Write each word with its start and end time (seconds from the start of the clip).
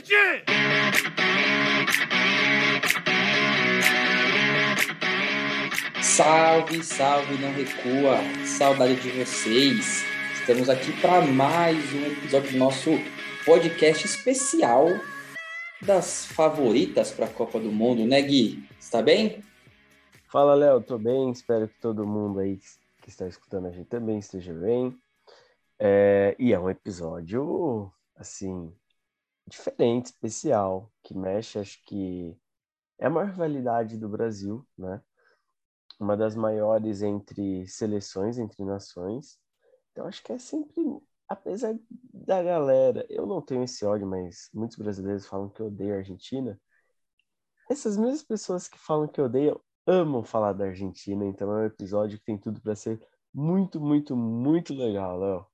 noite! 0.00 0.44
Salve, 6.02 6.82
salve, 6.82 7.38
não 7.38 7.52
recua. 7.52 8.18
Saudade 8.46 8.96
de 9.00 9.10
vocês. 9.10 10.04
Estamos 10.34 10.68
aqui 10.68 10.92
para 11.00 11.20
mais 11.26 11.92
um 11.92 12.06
episódio 12.06 12.52
do 12.52 12.58
nosso 12.58 12.90
podcast 13.44 14.06
especial 14.06 14.86
das 15.82 16.26
favoritas 16.26 17.10
para 17.10 17.26
a 17.26 17.30
Copa 17.30 17.58
do 17.58 17.70
Mundo, 17.70 18.04
né, 18.06 18.20
Gui? 18.20 18.66
Está 18.78 19.02
bem? 19.02 19.42
Fala, 20.28 20.54
Léo, 20.54 20.80
tô 20.80 20.98
bem. 20.98 21.30
Espero 21.30 21.68
que 21.68 21.78
todo 21.80 22.06
mundo 22.06 22.40
aí 22.40 22.58
que 23.02 23.08
está 23.08 23.26
escutando 23.26 23.66
a 23.66 23.70
gente 23.70 23.88
também 23.88 24.18
esteja 24.18 24.52
bem. 24.52 24.96
É, 25.78 26.36
e 26.38 26.52
é 26.52 26.58
um 26.58 26.68
episódio, 26.68 27.90
assim, 28.14 28.70
diferente, 29.50 30.06
especial, 30.06 30.90
que 31.02 31.14
mexe, 31.14 31.58
acho 31.58 31.82
que 31.84 32.36
é 32.98 33.08
uma 33.08 33.24
rivalidade 33.24 33.98
do 33.98 34.08
Brasil, 34.08 34.66
né? 34.78 35.02
Uma 35.98 36.16
das 36.16 36.34
maiores 36.34 37.02
entre 37.02 37.66
seleções, 37.66 38.38
entre 38.38 38.64
nações. 38.64 39.38
Então, 39.92 40.06
acho 40.06 40.22
que 40.22 40.32
é 40.32 40.38
sempre, 40.38 40.82
apesar 41.28 41.78
da 42.14 42.42
galera, 42.42 43.04
eu 43.10 43.26
não 43.26 43.42
tenho 43.42 43.64
esse 43.64 43.84
ódio, 43.84 44.06
mas 44.06 44.48
muitos 44.54 44.76
brasileiros 44.76 45.26
falam 45.26 45.50
que 45.50 45.62
odeiam 45.62 45.96
a 45.96 45.98
Argentina. 45.98 46.58
Essas 47.68 47.96
mesmas 47.96 48.22
pessoas 48.22 48.68
que 48.68 48.78
falam 48.78 49.08
que 49.08 49.20
odeiam 49.20 49.60
amam 49.86 50.22
falar 50.22 50.52
da 50.52 50.66
Argentina, 50.66 51.24
então 51.24 51.50
é 51.52 51.62
um 51.62 51.66
episódio 51.66 52.18
que 52.18 52.24
tem 52.24 52.38
tudo 52.38 52.60
para 52.60 52.76
ser 52.76 53.00
muito, 53.34 53.80
muito, 53.80 54.16
muito 54.16 54.74
legal, 54.74 55.18
Léo. 55.18 55.49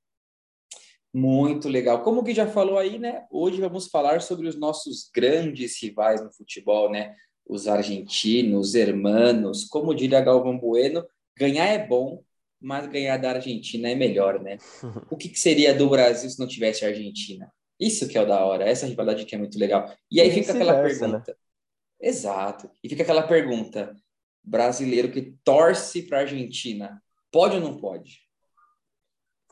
Muito 1.17 1.67
legal. 1.67 2.03
Como 2.03 2.21
o 2.21 2.23
Gui 2.23 2.35
já 2.35 2.47
falou 2.47 2.77
aí, 2.77 2.99
né? 2.99 3.27
Hoje 3.31 3.59
vamos 3.59 3.87
falar 3.87 4.21
sobre 4.21 4.47
os 4.49 4.55
nossos 4.55 5.11
grandes 5.11 5.81
rivais 5.83 6.23
no 6.23 6.31
futebol, 6.31 6.91
né? 6.91 7.17
Os 7.49 7.67
argentinos, 7.67 8.69
os 8.69 8.75
hermanos. 8.75 9.65
Como 9.65 9.95
diria 9.95 10.21
Galvão 10.21 10.59
Bueno, 10.59 11.03
ganhar 11.35 11.69
é 11.69 11.87
bom, 11.87 12.23
mas 12.61 12.87
ganhar 12.89 13.17
da 13.17 13.31
Argentina 13.31 13.89
é 13.89 13.95
melhor, 13.95 14.43
né? 14.43 14.59
O 15.11 15.17
que, 15.17 15.31
que 15.31 15.41
seria 15.41 15.75
do 15.75 15.89
Brasil 15.89 16.29
se 16.29 16.39
não 16.39 16.47
tivesse 16.47 16.85
a 16.85 16.89
Argentina? 16.89 17.51
Isso 17.81 18.07
que 18.07 18.19
é 18.19 18.21
o 18.21 18.27
da 18.27 18.45
hora, 18.45 18.69
essa 18.69 18.85
rivalidade 18.85 19.25
que 19.25 19.35
é 19.35 19.39
muito 19.39 19.59
legal. 19.59 19.91
E 20.11 20.21
aí 20.21 20.29
e 20.29 20.33
fica 20.33 20.53
aquela 20.53 20.75
né? 20.75 20.83
pergunta. 20.83 21.33
Né? 21.33 22.09
Exato. 22.09 22.71
E 22.85 22.91
fica 22.91 23.03
aquela 23.03 23.27
pergunta: 23.27 23.97
brasileiro 24.45 25.11
que 25.11 25.35
torce 25.43 26.03
para 26.03 26.19
a 26.19 26.21
Argentina, 26.21 27.03
pode 27.33 27.57
ou 27.57 27.63
não 27.63 27.79
pode? 27.79 28.21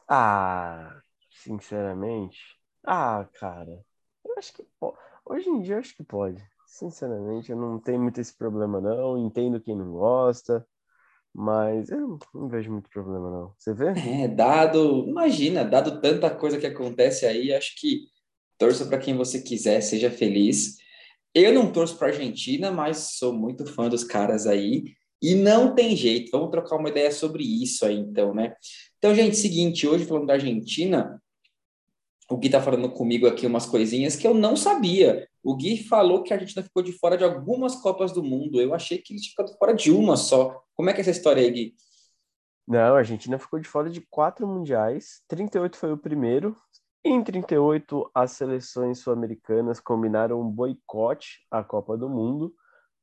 Ah, 0.06 1.00
Sinceramente? 1.42 2.38
Ah, 2.84 3.26
cara, 3.34 3.84
eu 4.24 4.34
acho 4.38 4.52
que 4.54 4.64
pode. 4.78 4.96
Hoje 5.26 5.48
em 5.48 5.60
dia 5.60 5.74
eu 5.74 5.78
acho 5.80 5.96
que 5.96 6.04
pode. 6.04 6.42
Sinceramente, 6.66 7.50
eu 7.50 7.56
não 7.56 7.78
tenho 7.78 8.00
muito 8.00 8.20
esse 8.20 8.36
problema, 8.36 8.80
não. 8.80 9.18
Entendo 9.18 9.60
quem 9.60 9.76
não 9.76 9.92
gosta, 9.92 10.66
mas 11.34 11.90
eu 11.90 12.18
não 12.32 12.48
vejo 12.48 12.70
muito 12.72 12.88
problema, 12.88 13.30
não. 13.30 13.54
Você 13.58 13.74
vê? 13.74 13.88
É, 13.90 14.28
dado, 14.28 15.04
imagina, 15.08 15.64
dado 15.64 16.00
tanta 16.00 16.30
coisa 16.30 16.58
que 16.58 16.66
acontece 16.66 17.26
aí, 17.26 17.52
acho 17.52 17.74
que 17.78 18.06
torça 18.58 18.86
para 18.86 18.98
quem 18.98 19.16
você 19.16 19.42
quiser, 19.42 19.80
seja 19.80 20.10
feliz. 20.10 20.76
Eu 21.34 21.52
não 21.52 21.72
torço 21.72 21.98
para 21.98 22.08
Argentina, 22.08 22.70
mas 22.70 23.16
sou 23.18 23.32
muito 23.32 23.66
fã 23.66 23.88
dos 23.88 24.04
caras 24.04 24.46
aí. 24.46 24.84
E 25.20 25.34
não 25.34 25.74
tem 25.74 25.96
jeito, 25.96 26.30
vamos 26.30 26.50
trocar 26.50 26.76
uma 26.76 26.90
ideia 26.90 27.10
sobre 27.10 27.42
isso 27.42 27.84
aí, 27.86 27.96
então, 27.96 28.34
né? 28.34 28.54
Então, 28.98 29.14
gente, 29.14 29.36
seguinte, 29.36 29.86
hoje 29.86 30.04
falando 30.04 30.26
da 30.26 30.34
Argentina, 30.34 31.20
o 32.30 32.36
Gui 32.36 32.48
está 32.48 32.60
falando 32.60 32.90
comigo 32.90 33.26
aqui 33.26 33.46
umas 33.46 33.66
coisinhas 33.66 34.16
que 34.16 34.26
eu 34.26 34.32
não 34.32 34.56
sabia. 34.56 35.28
O 35.42 35.54
Gui 35.54 35.82
falou 35.84 36.22
que 36.22 36.32
a 36.32 36.36
Argentina 36.36 36.62
ficou 36.62 36.82
de 36.82 36.92
fora 36.92 37.18
de 37.18 37.24
algumas 37.24 37.76
Copas 37.76 38.12
do 38.12 38.22
Mundo. 38.22 38.60
Eu 38.60 38.72
achei 38.72 38.98
que 38.98 39.12
ele 39.12 39.20
tinha 39.20 39.30
ficado 39.30 39.56
fora 39.58 39.74
de 39.74 39.90
uma 39.90 40.16
só. 40.16 40.62
Como 40.74 40.88
é 40.88 40.92
que 40.92 41.00
é 41.00 41.02
essa 41.02 41.10
história 41.10 41.42
aí, 41.42 41.50
Gui? 41.50 41.74
Não, 42.66 42.94
a 42.94 42.98
Argentina 42.98 43.38
ficou 43.38 43.60
de 43.60 43.68
fora 43.68 43.90
de 43.90 44.00
quatro 44.00 44.46
mundiais. 44.46 45.22
38 45.28 45.76
foi 45.76 45.92
o 45.92 45.98
primeiro. 45.98 46.56
Em 47.04 47.22
38, 47.22 48.10
as 48.14 48.32
seleções 48.32 49.00
sul-americanas 49.00 49.78
combinaram 49.78 50.40
um 50.40 50.50
boicote 50.50 51.46
à 51.50 51.62
Copa 51.62 51.98
do 51.98 52.08
Mundo, 52.08 52.54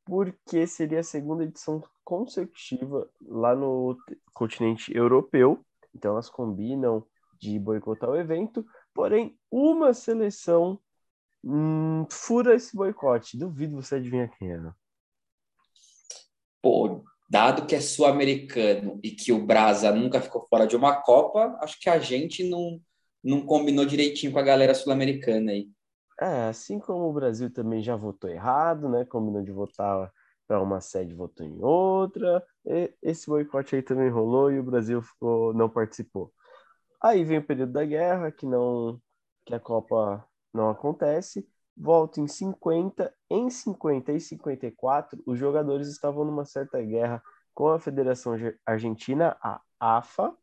porque 0.04 0.66
seria 0.66 1.02
a 1.02 1.04
segunda 1.04 1.44
edição 1.44 1.84
consecutiva 2.04 3.08
lá 3.22 3.56
no 3.56 3.96
continente 4.34 4.92
europeu. 4.98 5.64
Então, 5.94 6.14
elas 6.14 6.28
combinam 6.28 7.06
de 7.40 7.60
boicotar 7.60 8.10
o 8.10 8.16
evento 8.16 8.66
Porém, 8.94 9.38
uma 9.50 9.94
seleção 9.94 10.80
hum, 11.44 12.06
fura 12.10 12.56
esse 12.56 12.76
boicote. 12.76 13.38
Duvido 13.38 13.76
você 13.76 13.96
adivinhar 13.96 14.30
quem 14.38 14.52
era. 14.52 14.76
Pô, 16.62 17.04
dado 17.30 17.66
que 17.66 17.76
é 17.76 17.82
sul-americano 17.82 19.00
e 19.04 19.12
que 19.12 19.32
o 19.32 19.46
Brasa 19.46 19.92
nunca 19.92 20.22
ficou 20.22 20.46
fora 20.50 20.68
de 20.68 20.76
uma 20.76 21.02
Copa, 21.02 21.58
acho 21.62 21.80
que 21.80 21.90
a 21.90 21.98
gente 21.98 22.48
não, 22.48 22.80
não 23.24 23.42
combinou 23.46 23.86
direitinho 23.86 24.32
com 24.32 24.40
a 24.40 24.44
galera 24.44 24.76
sul-americana 24.76 25.52
aí. 25.52 25.70
É, 26.20 26.50
assim 26.50 26.78
como 26.78 27.10
o 27.10 27.14
Brasil 27.14 27.52
também 27.52 27.82
já 27.82 27.96
votou 27.96 28.30
errado, 28.30 28.88
né? 28.88 29.04
Combinou 29.06 29.42
de 29.42 29.52
votar 29.52 30.12
para 30.48 30.62
uma 30.62 30.82
sede, 30.82 31.16
votou 31.16 31.46
em 31.46 31.58
outra. 31.64 32.44
esse 33.02 33.26
boicote 33.28 33.76
aí 33.76 33.82
também 33.82 34.10
rolou 34.10 34.52
e 34.52 34.60
o 34.60 34.64
Brasil 34.64 35.02
ficou, 35.02 35.54
não 35.54 35.70
participou. 35.70 36.32
Aí 37.02 37.24
vem 37.24 37.40
o 37.40 37.46
período 37.46 37.74
da 37.74 37.86
guerra, 37.86 38.32
que 38.32 38.46
não 38.46 39.02
que 39.46 39.56
a 39.56 39.60
Copa 39.60 40.26
não 40.54 40.70
acontece. 40.70 41.48
Volta 41.76 42.22
em 42.22 42.28
50, 42.28 43.14
em 43.30 43.50
50 43.50 44.12
e 44.14 44.20
54, 44.20 45.22
os 45.26 45.40
jogadores 45.40 45.88
estavam 45.88 46.26
numa 46.26 46.46
certa 46.46 46.82
guerra 46.82 47.24
com 47.54 47.70
a 47.70 47.80
Federação 47.80 48.34
Argentina, 48.66 49.38
a 49.42 49.62
AFA, 49.80 50.36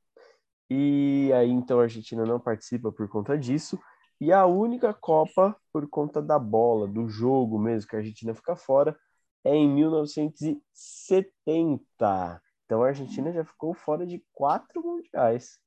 e 0.70 1.30
aí 1.34 1.50
então 1.50 1.80
a 1.80 1.82
Argentina 1.84 2.24
não 2.26 2.40
participa 2.40 2.92
por 2.92 3.08
conta 3.08 3.38
disso. 3.38 3.78
E 4.20 4.32
a 4.32 4.46
única 4.46 4.92
Copa 4.92 5.56
por 5.72 5.88
conta 5.88 6.20
da 6.20 6.38
bola, 6.38 6.86
do 6.88 7.08
jogo 7.08 7.58
mesmo, 7.58 7.88
que 7.88 7.96
a 7.96 8.00
Argentina 8.00 8.34
fica 8.34 8.56
fora, 8.56 8.98
é 9.44 9.54
em 9.54 9.68
1970. 9.68 12.42
Então 12.64 12.82
a 12.82 12.88
Argentina 12.88 13.32
já 13.32 13.44
ficou 13.44 13.72
fora 13.74 14.06
de 14.06 14.22
quatro 14.32 14.82
mundiais. 14.82 15.60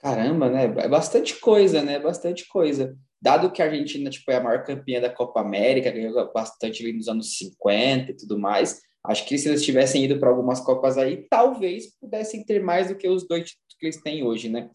Caramba, 0.00 0.50
né? 0.50 0.64
É 0.64 0.88
bastante 0.88 1.40
coisa, 1.40 1.82
né? 1.82 1.98
Bastante 1.98 2.46
coisa. 2.48 2.96
Dado 3.20 3.50
que 3.50 3.62
a 3.62 3.66
Argentina 3.66 4.10
tipo, 4.10 4.30
é 4.30 4.36
a 4.36 4.42
maior 4.42 4.64
campeã 4.64 5.00
da 5.00 5.08
Copa 5.08 5.40
América, 5.40 5.90
ganhou 5.90 6.32
bastante 6.32 6.82
ali 6.82 6.92
nos 6.92 7.08
anos 7.08 7.38
50 7.38 8.10
e 8.10 8.16
tudo 8.16 8.38
mais, 8.38 8.80
acho 9.02 9.26
que 9.26 9.38
se 9.38 9.48
eles 9.48 9.64
tivessem 9.64 10.04
ido 10.04 10.18
para 10.18 10.28
algumas 10.28 10.60
Copas 10.60 10.98
aí, 10.98 11.26
talvez 11.28 11.98
pudessem 11.98 12.44
ter 12.44 12.62
mais 12.62 12.88
do 12.88 12.96
que 12.96 13.08
os 13.08 13.26
dois 13.26 13.50
títulos 13.50 13.76
que 13.78 13.86
eles 13.86 14.02
têm 14.02 14.22
hoje, 14.22 14.48
né? 14.50 14.70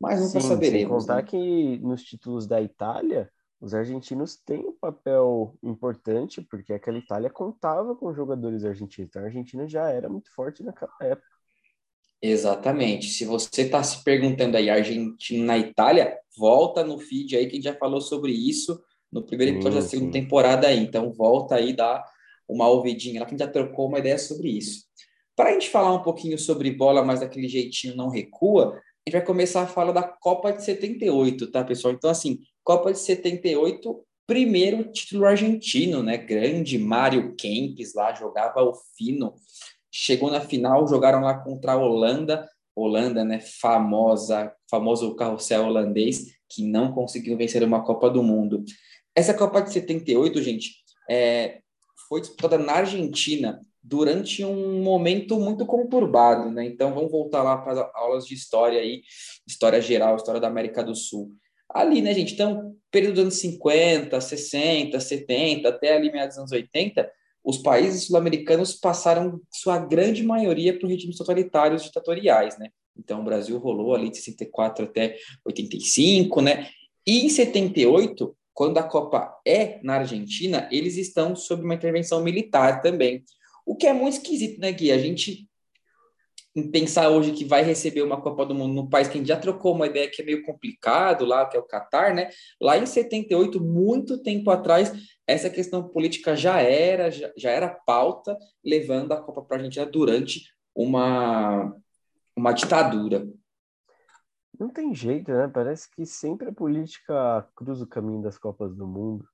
Mas 0.00 0.20
nunca 0.20 0.40
Sim, 0.40 0.48
saberemos. 0.48 1.04
Sem 1.04 1.14
contar 1.14 1.22
né? 1.22 1.28
que 1.28 1.78
nos 1.78 2.02
títulos 2.02 2.46
da 2.46 2.60
Itália, 2.60 3.30
os 3.60 3.72
argentinos 3.72 4.36
têm 4.36 4.66
um 4.66 4.76
papel 4.78 5.56
importante, 5.62 6.42
porque 6.42 6.74
aquela 6.74 6.98
Itália 6.98 7.30
contava 7.30 7.96
com 7.96 8.12
jogadores 8.12 8.64
argentinos. 8.64 9.08
Então 9.08 9.22
a 9.22 9.26
Argentina 9.26 9.66
já 9.66 9.88
era 9.88 10.08
muito 10.08 10.30
forte 10.34 10.62
naquela 10.62 10.92
época. 11.00 11.33
Exatamente. 12.26 13.08
Se 13.08 13.26
você 13.26 13.60
está 13.62 13.82
se 13.82 14.02
perguntando 14.02 14.56
aí, 14.56 14.70
Argentina 14.70 15.44
na 15.44 15.58
Itália, 15.58 16.18
volta 16.34 16.82
no 16.82 16.98
feed 16.98 17.36
aí 17.36 17.44
que 17.44 17.52
a 17.52 17.54
gente 17.56 17.64
já 17.64 17.74
falou 17.74 18.00
sobre 18.00 18.32
isso 18.32 18.82
no 19.12 19.22
primeiro 19.22 19.56
episódio 19.56 19.82
sim, 19.82 19.84
da 19.84 19.90
segunda 19.90 20.12
temporada 20.12 20.66
aí. 20.66 20.78
Então 20.78 21.12
volta 21.12 21.56
aí, 21.56 21.74
dá 21.74 22.02
uma 22.48 22.66
ouvidinha 22.66 23.20
lá 23.20 23.26
que 23.26 23.34
a 23.34 23.36
gente 23.36 23.46
já 23.46 23.52
trocou 23.52 23.88
uma 23.88 23.98
ideia 23.98 24.16
sobre 24.16 24.48
isso. 24.48 24.84
Para 25.36 25.50
a 25.50 25.52
gente 25.52 25.68
falar 25.68 25.92
um 25.92 26.02
pouquinho 26.02 26.38
sobre 26.38 26.70
bola, 26.70 27.04
mas 27.04 27.20
daquele 27.20 27.46
jeitinho 27.46 27.94
não 27.94 28.08
recua, 28.08 28.70
a 28.70 29.10
gente 29.10 29.18
vai 29.18 29.26
começar 29.26 29.60
a 29.60 29.66
falar 29.66 29.92
da 29.92 30.02
Copa 30.02 30.50
de 30.50 30.64
78, 30.64 31.50
tá, 31.50 31.62
pessoal? 31.62 31.92
Então, 31.92 32.08
assim, 32.08 32.38
Copa 32.62 32.90
de 32.90 33.00
78, 33.00 34.02
primeiro 34.26 34.90
título 34.90 35.26
argentino, 35.26 36.02
né? 36.02 36.16
Grande 36.16 36.78
Mário 36.78 37.34
Kempes 37.36 37.92
lá, 37.92 38.14
jogava 38.14 38.62
o 38.62 38.72
fino 38.96 39.34
chegou 39.96 40.28
na 40.28 40.40
final, 40.40 40.88
jogaram 40.88 41.20
lá 41.20 41.38
contra 41.38 41.72
a 41.72 41.76
Holanda, 41.76 42.48
Holanda, 42.74 43.24
né, 43.24 43.38
famosa, 43.38 44.52
famoso 44.68 45.14
carrossel 45.14 45.66
holandês, 45.66 46.32
que 46.48 46.66
não 46.66 46.92
conseguiu 46.92 47.36
vencer 47.36 47.62
uma 47.62 47.84
Copa 47.84 48.10
do 48.10 48.20
Mundo. 48.20 48.64
Essa 49.14 49.32
Copa 49.32 49.62
de 49.62 49.72
78, 49.72 50.42
gente, 50.42 50.72
é, 51.08 51.60
foi 52.08 52.20
disputada 52.20 52.58
na 52.58 52.72
Argentina 52.72 53.60
durante 53.80 54.44
um 54.44 54.82
momento 54.82 55.38
muito 55.38 55.64
conturbado, 55.64 56.50
né? 56.50 56.64
Então 56.64 56.92
vamos 56.92 57.12
voltar 57.12 57.44
lá 57.44 57.56
para 57.58 57.72
as 57.74 57.90
aulas 57.94 58.26
de 58.26 58.34
história 58.34 58.80
aí, 58.80 59.02
história 59.46 59.80
geral, 59.80 60.16
história 60.16 60.40
da 60.40 60.48
América 60.48 60.82
do 60.82 60.96
Sul. 60.96 61.30
Ali, 61.68 62.02
né, 62.02 62.12
gente? 62.12 62.34
Então, 62.34 62.74
período 62.90 63.14
dos 63.14 63.22
anos 63.22 63.34
50, 63.36 64.20
60, 64.20 64.98
70, 64.98 65.68
até 65.68 65.94
ali 65.94 66.10
meados 66.10 66.34
dos 66.34 66.38
anos 66.38 66.52
80, 66.52 67.08
os 67.44 67.58
países 67.58 68.06
sul-americanos 68.06 68.72
passaram 68.72 69.40
sua 69.50 69.78
grande 69.78 70.22
maioria 70.22 70.76
para 70.78 70.88
regimes 70.88 71.18
totalitários 71.18 71.82
ditatoriais, 71.82 72.58
né? 72.58 72.70
Então, 72.96 73.20
o 73.20 73.24
Brasil 73.24 73.58
rolou 73.58 73.94
ali 73.94 74.08
de 74.08 74.16
64 74.16 74.84
até 74.84 75.16
85, 75.44 76.40
né? 76.40 76.68
E 77.06 77.26
em 77.26 77.28
78, 77.28 78.34
quando 78.54 78.78
a 78.78 78.82
Copa 78.82 79.36
é 79.44 79.78
na 79.82 79.96
Argentina, 79.96 80.68
eles 80.72 80.96
estão 80.96 81.36
sob 81.36 81.62
uma 81.64 81.74
intervenção 81.74 82.22
militar 82.22 82.80
também. 82.80 83.22
O 83.66 83.76
que 83.76 83.86
é 83.86 83.92
muito 83.92 84.14
esquisito, 84.14 84.60
né, 84.60 84.72
Gui? 84.72 84.92
A 84.92 84.98
gente 84.98 85.46
pensar 86.70 87.08
hoje 87.08 87.32
que 87.32 87.44
vai 87.44 87.62
receber 87.62 88.02
uma 88.02 88.20
Copa 88.20 88.46
do 88.46 88.54
Mundo 88.54 88.74
no 88.74 88.88
país 88.88 89.08
que 89.08 89.14
a 89.14 89.18
gente 89.18 89.28
já 89.28 89.36
trocou 89.36 89.74
uma 89.74 89.86
ideia 89.86 90.08
que 90.08 90.22
é 90.22 90.24
meio 90.24 90.44
complicado 90.44 91.24
lá, 91.24 91.46
que 91.46 91.56
é 91.56 91.60
o 91.60 91.66
Catar, 91.66 92.14
né? 92.14 92.30
Lá 92.60 92.78
em 92.78 92.86
78, 92.86 93.60
muito 93.60 94.22
tempo 94.22 94.50
atrás, 94.50 94.92
essa 95.26 95.50
questão 95.50 95.88
política 95.88 96.36
já 96.36 96.60
era, 96.60 97.10
já, 97.10 97.32
já 97.36 97.50
era 97.50 97.68
pauta, 97.68 98.38
levando 98.64 99.12
a 99.12 99.20
Copa 99.20 99.42
para 99.42 99.56
a 99.56 99.58
Argentina 99.58 99.84
durante 99.84 100.42
uma, 100.74 101.74
uma 102.36 102.52
ditadura. 102.52 103.26
Não 104.58 104.68
tem 104.68 104.94
jeito, 104.94 105.32
né? 105.32 105.50
Parece 105.52 105.90
que 105.90 106.06
sempre 106.06 106.48
a 106.48 106.52
política 106.52 107.48
cruza 107.56 107.84
o 107.84 107.88
caminho 107.88 108.22
das 108.22 108.38
Copas 108.38 108.74
do 108.76 108.86
Mundo. 108.86 109.26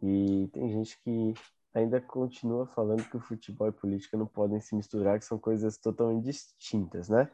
E 0.00 0.48
tem 0.52 0.70
gente 0.70 0.96
que 1.02 1.34
ainda 1.74 2.00
continua 2.00 2.66
falando 2.66 3.08
que 3.08 3.16
o 3.16 3.20
futebol 3.20 3.68
e 3.68 3.72
política 3.72 4.16
não 4.16 4.26
podem 4.26 4.60
se 4.60 4.74
misturar, 4.74 5.18
que 5.18 5.24
são 5.24 5.38
coisas 5.38 5.78
totalmente 5.78 6.24
distintas, 6.24 7.08
né? 7.08 7.30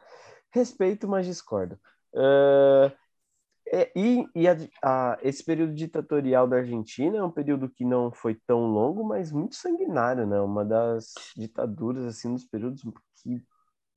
Respeito, 0.50 1.08
mas 1.08 1.26
discordo. 1.26 1.78
Uh, 2.12 2.90
e, 3.96 4.24
e 4.34 4.48
a, 4.48 4.56
a, 4.82 5.18
esse 5.22 5.44
período 5.44 5.74
ditatorial 5.74 6.46
da 6.46 6.56
Argentina 6.56 7.18
é 7.18 7.22
um 7.22 7.30
período 7.30 7.68
que 7.68 7.84
não 7.84 8.12
foi 8.12 8.34
tão 8.46 8.66
longo, 8.66 9.04
mas 9.04 9.32
muito 9.32 9.56
sanguinário, 9.56 10.26
né? 10.26 10.40
Uma 10.40 10.64
das 10.64 11.14
ditaduras, 11.36 12.04
assim, 12.04 12.32
dos 12.32 12.44
períodos 12.44 12.82
que 13.22 13.42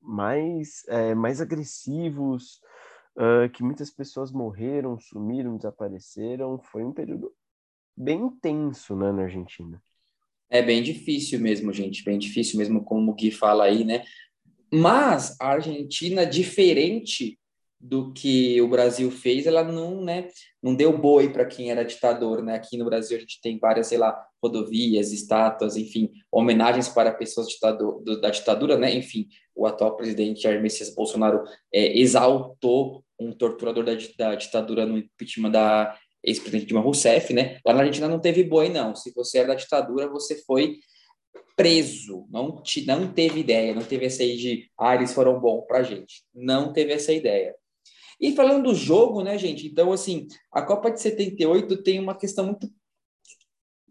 mais, 0.00 0.82
é, 0.88 1.14
mais 1.14 1.40
agressivos, 1.40 2.60
uh, 3.16 3.48
que 3.52 3.62
muitas 3.62 3.90
pessoas 3.90 4.32
morreram, 4.32 4.98
sumiram, 4.98 5.56
desapareceram. 5.56 6.58
Foi 6.58 6.82
um 6.82 6.92
período 6.92 7.32
bem 7.96 8.22
intenso, 8.22 8.96
né, 8.96 9.12
na 9.12 9.22
Argentina. 9.22 9.80
É 10.50 10.60
bem 10.60 10.82
difícil 10.82 11.38
mesmo, 11.38 11.72
gente, 11.72 12.04
bem 12.04 12.18
difícil 12.18 12.58
mesmo, 12.58 12.84
como 12.84 13.12
o 13.12 13.14
Gui 13.14 13.30
fala 13.30 13.64
aí, 13.64 13.84
né? 13.84 14.02
Mas 14.72 15.36
a 15.40 15.48
Argentina, 15.48 16.26
diferente 16.26 17.38
do 17.80 18.12
que 18.12 18.60
o 18.60 18.68
Brasil 18.68 19.10
fez, 19.10 19.46
ela 19.46 19.64
não, 19.64 20.04
né, 20.04 20.28
não 20.62 20.74
deu 20.74 20.96
boi 20.96 21.32
para 21.32 21.46
quem 21.46 21.70
era 21.70 21.84
ditador, 21.84 22.42
né? 22.42 22.54
Aqui 22.54 22.76
no 22.76 22.84
Brasil 22.84 23.16
a 23.16 23.20
gente 23.20 23.40
tem 23.40 23.58
várias, 23.58 23.86
sei 23.86 23.96
lá, 23.96 24.22
rodovias, 24.42 25.12
estátuas, 25.12 25.76
enfim, 25.76 26.10
homenagens 26.30 26.88
para 26.88 27.10
pessoas 27.12 27.48
ditador, 27.48 28.02
da 28.20 28.28
ditadura, 28.28 28.76
né? 28.76 28.94
Enfim, 28.94 29.28
o 29.56 29.66
atual 29.66 29.96
presidente 29.96 30.42
Jair 30.42 30.60
Messias 30.60 30.94
Bolsonaro 30.94 31.42
é, 31.72 31.98
exaltou 31.98 33.02
um 33.18 33.32
torturador 33.32 33.84
da, 33.84 33.92
da 34.18 34.34
ditadura 34.34 34.84
no 34.84 34.98
impeachment 34.98 35.50
da 35.50 35.96
ex-presidente 36.22 36.66
Dilma 36.66 36.82
Rousseff, 36.82 37.32
né? 37.32 37.58
Lá 37.64 37.72
na 37.72 37.80
Argentina 37.80 38.08
não 38.08 38.20
teve 38.20 38.44
boi, 38.44 38.68
não. 38.68 38.94
Se 38.94 39.12
você 39.12 39.38
era 39.38 39.48
da 39.48 39.54
ditadura, 39.54 40.08
você 40.08 40.36
foi 40.44 40.78
preso. 41.56 42.26
Não, 42.30 42.62
te, 42.62 42.86
não 42.86 43.12
teve 43.12 43.40
ideia, 43.40 43.74
não 43.74 43.82
teve 43.82 44.06
essa 44.06 44.22
aí 44.22 44.36
de, 44.36 44.70
ah, 44.78 44.94
eles 44.94 45.12
foram 45.12 45.38
bons 45.40 45.66
pra 45.66 45.82
gente. 45.82 46.22
Não 46.34 46.72
teve 46.72 46.92
essa 46.92 47.12
ideia. 47.12 47.54
E 48.20 48.32
falando 48.32 48.64
do 48.64 48.74
jogo, 48.74 49.22
né, 49.22 49.38
gente? 49.38 49.66
Então, 49.66 49.92
assim, 49.92 50.26
a 50.52 50.62
Copa 50.62 50.90
de 50.90 51.00
78 51.00 51.82
tem 51.82 51.98
uma 51.98 52.14
questão 52.14 52.46
muito. 52.46 52.68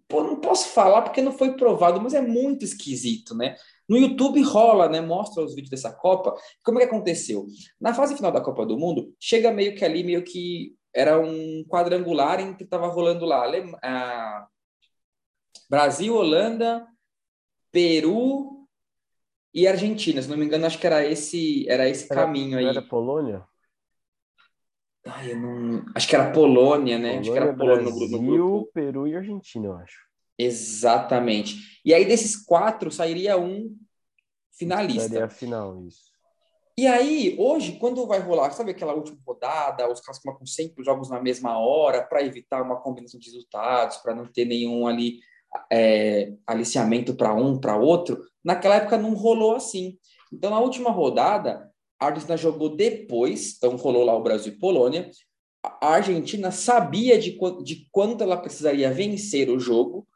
Pô, 0.07 0.23
não 0.23 0.39
posso 0.39 0.69
falar 0.69 1.03
porque 1.03 1.21
não 1.21 1.31
foi 1.31 1.55
provado, 1.55 2.01
mas 2.01 2.13
é 2.13 2.21
muito 2.21 2.63
esquisito, 2.65 3.35
né? 3.35 3.55
No 3.87 3.97
YouTube 3.97 4.41
rola, 4.41 4.87
né? 4.87 5.01
Mostra 5.01 5.43
os 5.43 5.53
vídeos 5.53 5.71
dessa 5.71 5.91
Copa. 5.91 6.35
Como 6.63 6.79
é 6.79 6.81
que 6.81 6.87
aconteceu? 6.93 7.45
Na 7.79 7.93
fase 7.93 8.15
final 8.15 8.31
da 8.31 8.41
Copa 8.41 8.65
do 8.65 8.77
Mundo, 8.77 9.13
chega 9.19 9.51
meio 9.51 9.75
que 9.75 9.83
ali, 9.83 10.03
meio 10.03 10.23
que 10.23 10.75
era 10.93 11.19
um 11.19 11.63
quadrangular 11.67 12.39
em 12.39 12.53
que 12.53 12.63
estava 12.63 12.87
rolando 12.87 13.25
lá 13.25 13.45
a 13.81 14.47
Brasil, 15.69 16.15
Holanda, 16.15 16.87
Peru 17.71 18.67
e 19.53 19.67
Argentina. 19.67 20.21
Se 20.21 20.29
não 20.29 20.37
me 20.37 20.45
engano, 20.45 20.65
acho 20.65 20.79
que 20.79 20.87
era 20.87 21.05
esse, 21.05 21.67
era 21.69 21.87
esse 21.87 22.05
era, 22.11 22.21
caminho 22.21 22.57
aí. 22.57 22.65
Era 22.65 22.81
Polônia? 22.81 23.43
Ai, 25.05 25.33
não... 25.35 25.85
Acho 25.95 26.07
que 26.07 26.15
era 26.15 26.31
Polônia, 26.31 26.97
né? 26.97 27.09
Polônia, 27.09 27.21
acho 27.21 27.31
que 27.31 27.37
era 27.37 27.55
Polônia 27.55 27.83
Brasil, 27.83 28.09
no 28.09 28.31
grupo. 28.31 28.71
Peru 28.73 29.07
e 29.07 29.15
Argentina, 29.15 29.67
eu 29.67 29.77
acho. 29.77 29.97
Exatamente. 30.37 31.79
E 31.83 31.93
aí 31.93 32.05
desses 32.05 32.35
quatro 32.35 32.89
sairia 32.89 33.37
um 33.37 33.75
finalista. 34.51 35.09
Seria 35.09 35.25
a 35.25 35.29
final, 35.29 35.85
isso. 35.85 36.08
E 36.79 36.87
aí, 36.87 37.35
hoje, 37.37 37.73
quando 37.73 38.07
vai 38.07 38.21
rolar, 38.21 38.51
sabe 38.51 38.71
aquela 38.71 38.93
última 38.93 39.17
rodada, 39.27 39.91
os 39.91 39.99
caras 39.99 40.17
colocam 40.17 40.47
sempre 40.47 40.81
jogos 40.81 41.09
na 41.09 41.21
mesma 41.21 41.59
hora 41.59 42.01
para 42.01 42.23
evitar 42.23 42.61
uma 42.61 42.79
combinação 42.79 43.19
de 43.19 43.29
resultados, 43.29 43.97
para 43.97 44.15
não 44.15 44.25
ter 44.25 44.45
nenhum 44.45 44.87
ali 44.87 45.19
é, 45.69 46.31
aliciamento 46.47 47.13
para 47.13 47.33
um, 47.33 47.59
para 47.59 47.75
outro. 47.75 48.23
Naquela 48.41 48.75
época 48.75 48.97
não 48.97 49.13
rolou 49.13 49.57
assim. 49.57 49.97
Então, 50.31 50.51
na 50.51 50.59
última 50.61 50.89
rodada, 50.89 51.69
a 51.99 52.05
Argentina 52.05 52.37
jogou 52.37 52.73
depois, 52.73 53.57
então 53.57 53.75
rolou 53.75 54.05
lá 54.05 54.15
o 54.15 54.23
Brasil 54.23 54.53
e 54.53 54.57
Polônia. 54.57 55.11
A 55.61 55.95
Argentina 55.95 56.49
sabia 56.49 57.19
de, 57.19 57.37
de 57.61 57.89
quanto 57.91 58.23
ela 58.23 58.37
precisaria 58.37 58.89
vencer 58.89 59.49
o 59.49 59.59
jogo 59.59 60.07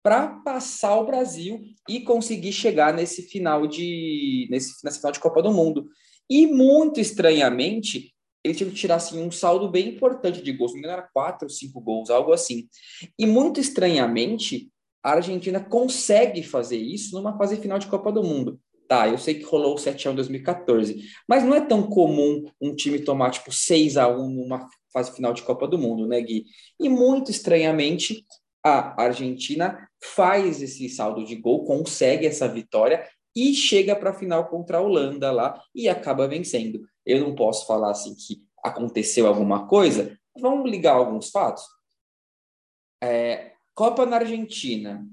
para 0.00 0.28
passar 0.44 0.96
o 0.96 1.06
Brasil 1.06 1.60
e 1.88 1.98
conseguir 1.98 2.52
chegar 2.52 2.94
nesse 2.94 3.22
final 3.22 3.66
de 3.66 4.46
nesse, 4.48 4.84
nessa 4.84 4.98
final 4.98 5.10
de 5.10 5.18
Copa 5.18 5.42
do 5.42 5.50
Mundo. 5.50 5.88
E 6.28 6.46
muito 6.46 7.00
estranhamente, 7.00 8.14
ele 8.42 8.54
tinha 8.54 8.68
que 8.68 8.76
tirar 8.76 8.96
assim, 8.96 9.22
um 9.22 9.30
saldo 9.30 9.68
bem 9.68 9.90
importante 9.90 10.42
de 10.42 10.52
gols, 10.52 10.74
não 10.74 10.90
era 10.90 11.08
quatro 11.12 11.48
cinco 11.48 11.80
gols, 11.80 12.10
algo 12.10 12.32
assim. 12.32 12.68
E 13.18 13.26
muito 13.26 13.60
estranhamente, 13.60 14.70
a 15.02 15.12
Argentina 15.12 15.60
consegue 15.60 16.42
fazer 16.42 16.78
isso 16.78 17.14
numa 17.14 17.36
fase 17.36 17.56
final 17.56 17.78
de 17.78 17.86
Copa 17.86 18.10
do 18.10 18.22
Mundo. 18.22 18.58
Tá, 18.86 19.08
eu 19.08 19.16
sei 19.16 19.34
que 19.34 19.44
rolou 19.44 19.74
o 19.74 19.78
7x1 19.78 20.12
em 20.12 20.14
2014, 20.14 21.02
mas 21.26 21.42
não 21.42 21.54
é 21.54 21.60
tão 21.60 21.84
comum 21.84 22.44
um 22.60 22.74
time 22.74 22.98
tomar 22.98 23.30
tipo 23.30 23.50
6 23.50 23.96
a 23.96 24.08
1 24.08 24.28
numa 24.28 24.68
fase 24.92 25.10
final 25.12 25.32
de 25.32 25.42
Copa 25.42 25.66
do 25.66 25.78
Mundo, 25.78 26.06
né, 26.06 26.20
Gui? 26.20 26.44
E 26.78 26.88
muito 26.88 27.30
estranhamente, 27.30 28.24
a 28.62 29.02
Argentina 29.02 29.88
faz 30.02 30.62
esse 30.62 30.88
saldo 30.88 31.24
de 31.24 31.34
gol, 31.36 31.64
consegue 31.64 32.26
essa 32.26 32.46
vitória 32.46 33.06
e 33.34 33.54
chega 33.54 33.96
para 33.96 34.10
a 34.10 34.14
final 34.14 34.48
contra 34.48 34.78
a 34.78 34.80
Holanda 34.80 35.30
lá 35.32 35.62
e 35.74 35.88
acaba 35.88 36.28
vencendo. 36.28 36.86
Eu 37.04 37.20
não 37.20 37.34
posso 37.34 37.66
falar 37.66 37.90
assim 37.90 38.14
que 38.14 38.44
aconteceu 38.62 39.26
alguma 39.26 39.66
coisa. 39.66 40.18
Vamos 40.38 40.70
ligar 40.70 40.94
alguns 40.94 41.30
fatos. 41.30 41.64
É, 43.02 43.52
Copa 43.74 44.06
na 44.06 44.16
Argentina, 44.16 45.06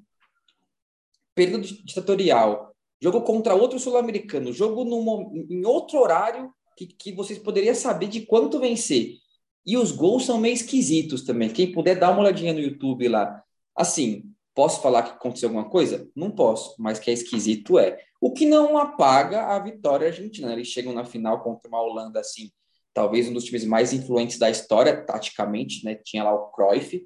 período 1.33 1.63
ditatorial, 1.63 2.75
jogo 3.01 3.21
contra 3.21 3.55
outro 3.55 3.79
sul-americano, 3.79 4.53
jogo 4.53 4.83
num, 4.85 5.47
em 5.49 5.65
outro 5.65 5.99
horário 5.99 6.53
que, 6.77 6.85
que 6.85 7.11
vocês 7.11 7.39
poderiam 7.39 7.73
saber 7.73 8.07
de 8.07 8.25
quanto 8.25 8.59
vencer. 8.59 9.17
E 9.65 9.77
os 9.77 9.91
gols 9.91 10.25
são 10.25 10.39
meio 10.39 10.53
esquisitos 10.53 11.23
também. 11.23 11.49
Quem 11.49 11.71
puder 11.71 11.99
dar 11.99 12.11
uma 12.11 12.21
olhadinha 12.21 12.53
no 12.53 12.59
YouTube 12.59 13.07
lá. 13.07 13.43
Assim, 13.75 14.31
Posso 14.53 14.81
falar 14.81 15.03
que 15.03 15.11
aconteceu 15.11 15.49
alguma 15.49 15.69
coisa? 15.69 16.09
Não 16.15 16.29
posso, 16.29 16.75
mas 16.77 16.99
que 16.99 17.09
é 17.09 17.13
esquisito 17.13 17.79
é. 17.79 17.97
O 18.21 18.31
que 18.31 18.45
não 18.45 18.77
apaga 18.77 19.47
a 19.47 19.59
vitória 19.59 20.07
argentina. 20.07 20.53
Eles 20.53 20.67
chegam 20.67 20.93
na 20.93 21.03
final 21.03 21.43
contra 21.43 21.67
uma 21.67 21.81
Holanda, 21.81 22.19
assim, 22.19 22.51
talvez 22.93 23.27
um 23.27 23.33
dos 23.33 23.45
times 23.45 23.65
mais 23.65 23.91
influentes 23.91 24.37
da 24.37 24.49
história, 24.49 25.03
taticamente, 25.03 25.83
né? 25.83 25.95
Tinha 25.95 26.23
lá 26.23 26.33
o 26.33 26.51
Cruyff. 26.51 27.03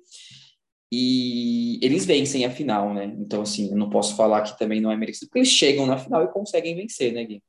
E 0.91 1.79
eles 1.81 2.05
vencem 2.05 2.45
a 2.45 2.51
final, 2.51 2.93
né? 2.93 3.05
Então, 3.17 3.41
assim, 3.41 3.71
eu 3.71 3.77
não 3.77 3.89
posso 3.89 4.15
falar 4.15 4.41
que 4.41 4.59
também 4.59 4.81
não 4.81 4.91
é 4.91 4.97
merecido, 4.97 5.27
porque 5.27 5.39
eles 5.39 5.49
chegam 5.49 5.85
na 5.85 5.97
final 5.97 6.23
e 6.23 6.27
conseguem 6.27 6.75
vencer, 6.75 7.13
né, 7.13 7.23
Gui? 7.23 7.41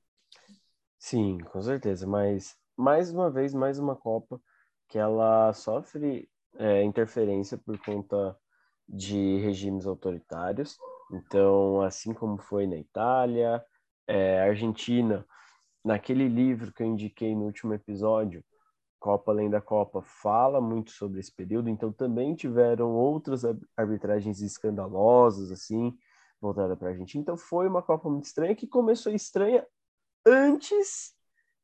Sim, 0.98 1.38
com 1.52 1.60
certeza. 1.60 2.06
Mas, 2.06 2.54
mais 2.76 3.10
uma 3.10 3.30
vez, 3.30 3.52
mais 3.52 3.78
uma 3.78 3.96
Copa 3.96 4.40
que 4.88 4.98
ela 4.98 5.52
sofre 5.52 6.28
é, 6.56 6.82
interferência 6.84 7.58
por 7.58 7.78
conta 7.78 8.36
de 8.88 9.38
regimes 9.38 9.86
autoritários. 9.86 10.76
Então, 11.12 11.82
assim 11.82 12.12
como 12.12 12.38
foi 12.38 12.66
na 12.66 12.76
Itália, 12.76 13.64
é, 14.06 14.40
Argentina, 14.40 15.24
naquele 15.84 16.28
livro 16.28 16.72
que 16.72 16.82
eu 16.82 16.86
indiquei 16.86 17.34
no 17.34 17.44
último 17.44 17.74
episódio, 17.74 18.44
Copa 18.98 19.30
Além 19.30 19.48
da 19.48 19.60
Copa, 19.60 20.02
fala 20.02 20.60
muito 20.60 20.90
sobre 20.90 21.20
esse 21.20 21.32
período. 21.32 21.68
Então, 21.68 21.92
também 21.92 22.34
tiveram 22.34 22.90
outras 22.92 23.42
arbitragens 23.76 24.40
escandalosas, 24.40 25.52
assim, 25.52 25.96
voltada 26.40 26.76
para 26.76 26.88
a 26.88 26.90
Argentina. 26.92 27.22
Então, 27.22 27.36
foi 27.36 27.68
uma 27.68 27.82
Copa 27.82 28.08
muito 28.08 28.24
estranha 28.24 28.56
que 28.56 28.66
começou 28.66 29.12
estranha 29.12 29.64
antes 30.26 31.14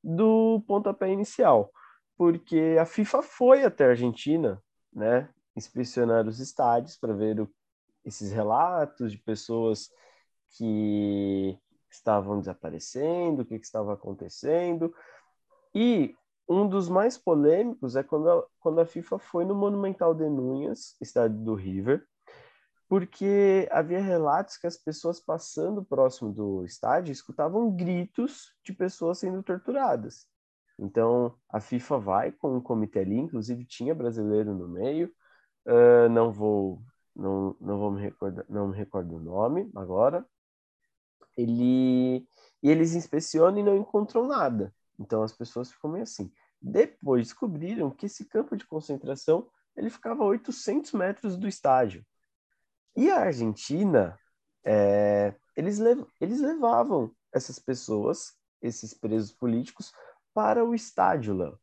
do 0.02 0.62
pontapé 0.66 1.10
inicial, 1.10 1.72
porque 2.16 2.76
a 2.80 2.84
FIFA 2.84 3.22
foi 3.22 3.64
até 3.64 3.86
a 3.86 3.90
Argentina, 3.90 4.62
né, 4.92 5.28
inspecionar 5.56 6.26
os 6.26 6.40
estádios 6.40 6.96
para 6.96 7.12
ver 7.12 7.40
o, 7.40 7.50
esses 8.04 8.32
relatos 8.32 9.12
de 9.12 9.18
pessoas 9.18 9.90
que 10.50 11.58
estavam 11.90 12.38
desaparecendo, 12.38 13.42
o 13.42 13.44
que, 13.44 13.58
que 13.58 13.64
estava 13.64 13.92
acontecendo. 13.92 14.94
E 15.74 16.14
um 16.48 16.68
dos 16.68 16.88
mais 16.88 17.16
polêmicos 17.16 17.96
é 17.96 18.02
quando 18.02 18.30
a, 18.30 18.44
quando 18.60 18.80
a 18.80 18.86
FIFA 18.86 19.18
foi 19.18 19.44
no 19.44 19.54
Monumental 19.54 20.14
de 20.14 20.28
Núñez, 20.28 20.96
estádio 21.00 21.38
do 21.38 21.54
River, 21.54 22.04
porque 22.88 23.68
havia 23.70 24.00
relatos 24.00 24.58
que 24.58 24.66
as 24.66 24.76
pessoas 24.76 25.18
passando 25.18 25.84
próximo 25.84 26.32
do 26.32 26.64
estádio 26.64 27.12
escutavam 27.12 27.74
gritos 27.74 28.54
de 28.62 28.72
pessoas 28.72 29.18
sendo 29.18 29.42
torturadas. 29.42 30.26
Então, 30.78 31.34
a 31.48 31.60
FIFA 31.60 31.98
vai 31.98 32.32
com 32.32 32.56
um 32.56 32.60
comitê 32.60 33.00
ali, 33.00 33.16
inclusive 33.16 33.64
tinha 33.64 33.94
brasileiro 33.94 34.54
no 34.54 34.68
meio, 34.68 35.10
uh, 35.66 36.08
não 36.10 36.32
vou 36.32 36.82
não, 37.14 37.56
não 37.60 37.78
vou 37.78 37.90
me 37.90 38.00
recordar, 38.00 38.44
não 38.48 38.68
me 38.68 38.76
recordo 38.76 39.16
o 39.16 39.20
nome 39.20 39.70
agora. 39.74 40.26
Ele 41.36 42.26
e 42.62 42.70
eles 42.70 42.94
inspecionam 42.94 43.58
e 43.58 43.62
não 43.62 43.76
encontram 43.76 44.26
nada. 44.26 44.74
Então 44.98 45.22
as 45.22 45.32
pessoas 45.32 45.72
ficam 45.72 45.90
meio 45.90 46.04
assim. 46.04 46.32
Depois 46.60 47.28
descobriram 47.28 47.90
que 47.90 48.06
esse 48.06 48.24
campo 48.24 48.56
de 48.56 48.66
concentração 48.66 49.48
ele 49.76 49.90
ficava 49.90 50.22
a 50.22 50.26
800 50.26 50.92
metros 50.92 51.36
do 51.36 51.48
estádio. 51.48 52.04
E 52.94 53.10
a 53.10 53.20
Argentina, 53.20 54.18
é, 54.64 55.34
eles, 55.56 55.78
lev 55.78 56.04
eles 56.20 56.40
levavam 56.40 57.10
essas 57.32 57.58
pessoas, 57.58 58.34
esses 58.60 58.92
presos 58.94 59.32
políticos, 59.32 59.92
para 60.34 60.64
o 60.64 60.74
estádio, 60.74 61.34
Léo. 61.34 61.58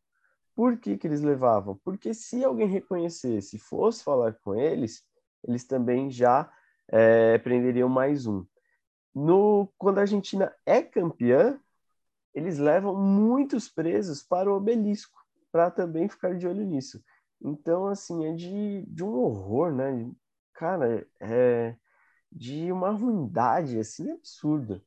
Por 0.56 0.78
que, 0.78 0.98
que 0.98 1.08
eles 1.08 1.22
levavam? 1.22 1.80
Porque 1.84 2.14
se 2.14 2.44
alguém 2.44 2.68
reconhecesse, 2.68 3.58
fosse 3.58 4.04
falar 4.04 4.34
com 4.44 4.56
eles, 4.56 5.04
eles 5.48 5.64
também 5.64 6.10
já 6.10 6.52
é, 6.88 7.38
prenderiam 7.38 7.90
mais 7.90 8.26
um. 8.26 8.46
No, 9.14 9.72
quando 9.78 9.98
a 9.98 10.02
Argentina 10.02 10.54
é 10.66 10.82
campeã, 10.82 11.60
eles 12.34 12.58
levam 12.58 12.96
muitos 12.96 13.68
presos 13.68 14.22
para 14.22 14.50
o 14.50 14.56
obelisco, 14.56 15.20
para 15.52 15.72
também 15.72 16.08
ficar 16.08 16.36
de 16.36 16.48
olho 16.48 16.64
nisso. 16.64 17.04
Então, 17.42 17.88
assim, 17.88 18.26
é 18.26 18.34
de, 18.34 18.86
de 18.88 19.04
um 19.04 19.14
horror, 19.14 19.74
né? 19.74 20.10
Cara, 20.54 21.08
é 21.20 21.76
de 22.32 22.72
uma 22.72 22.92
ruindade, 22.92 23.80
assim, 23.80 24.12
absurda. 24.12 24.84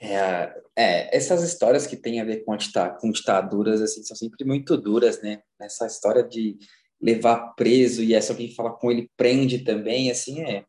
É, 0.00 0.62
é, 0.76 1.16
essas 1.16 1.42
histórias 1.42 1.86
que 1.86 1.96
têm 1.96 2.20
a 2.20 2.24
ver 2.24 2.44
com, 2.44 2.56
com 2.98 3.10
ditaduras, 3.10 3.82
assim, 3.82 4.02
são 4.02 4.16
sempre 4.16 4.44
muito 4.44 4.76
duras, 4.76 5.20
né? 5.20 5.42
Essa 5.58 5.86
história 5.86 6.22
de 6.22 6.58
levar 7.00 7.54
preso 7.54 8.02
e 8.02 8.14
essa 8.14 8.32
alguém 8.32 8.52
fala 8.54 8.70
com 8.70 8.90
ele 8.90 9.10
prende 9.16 9.60
também, 9.60 10.10
assim, 10.10 10.42
é... 10.42 10.64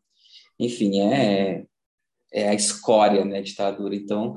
Enfim, 0.59 1.01
é, 1.01 1.65
é 2.31 2.49
a 2.49 2.53
escória, 2.53 3.25
né, 3.25 3.41
ditadura. 3.41 3.95
Então, 3.95 4.35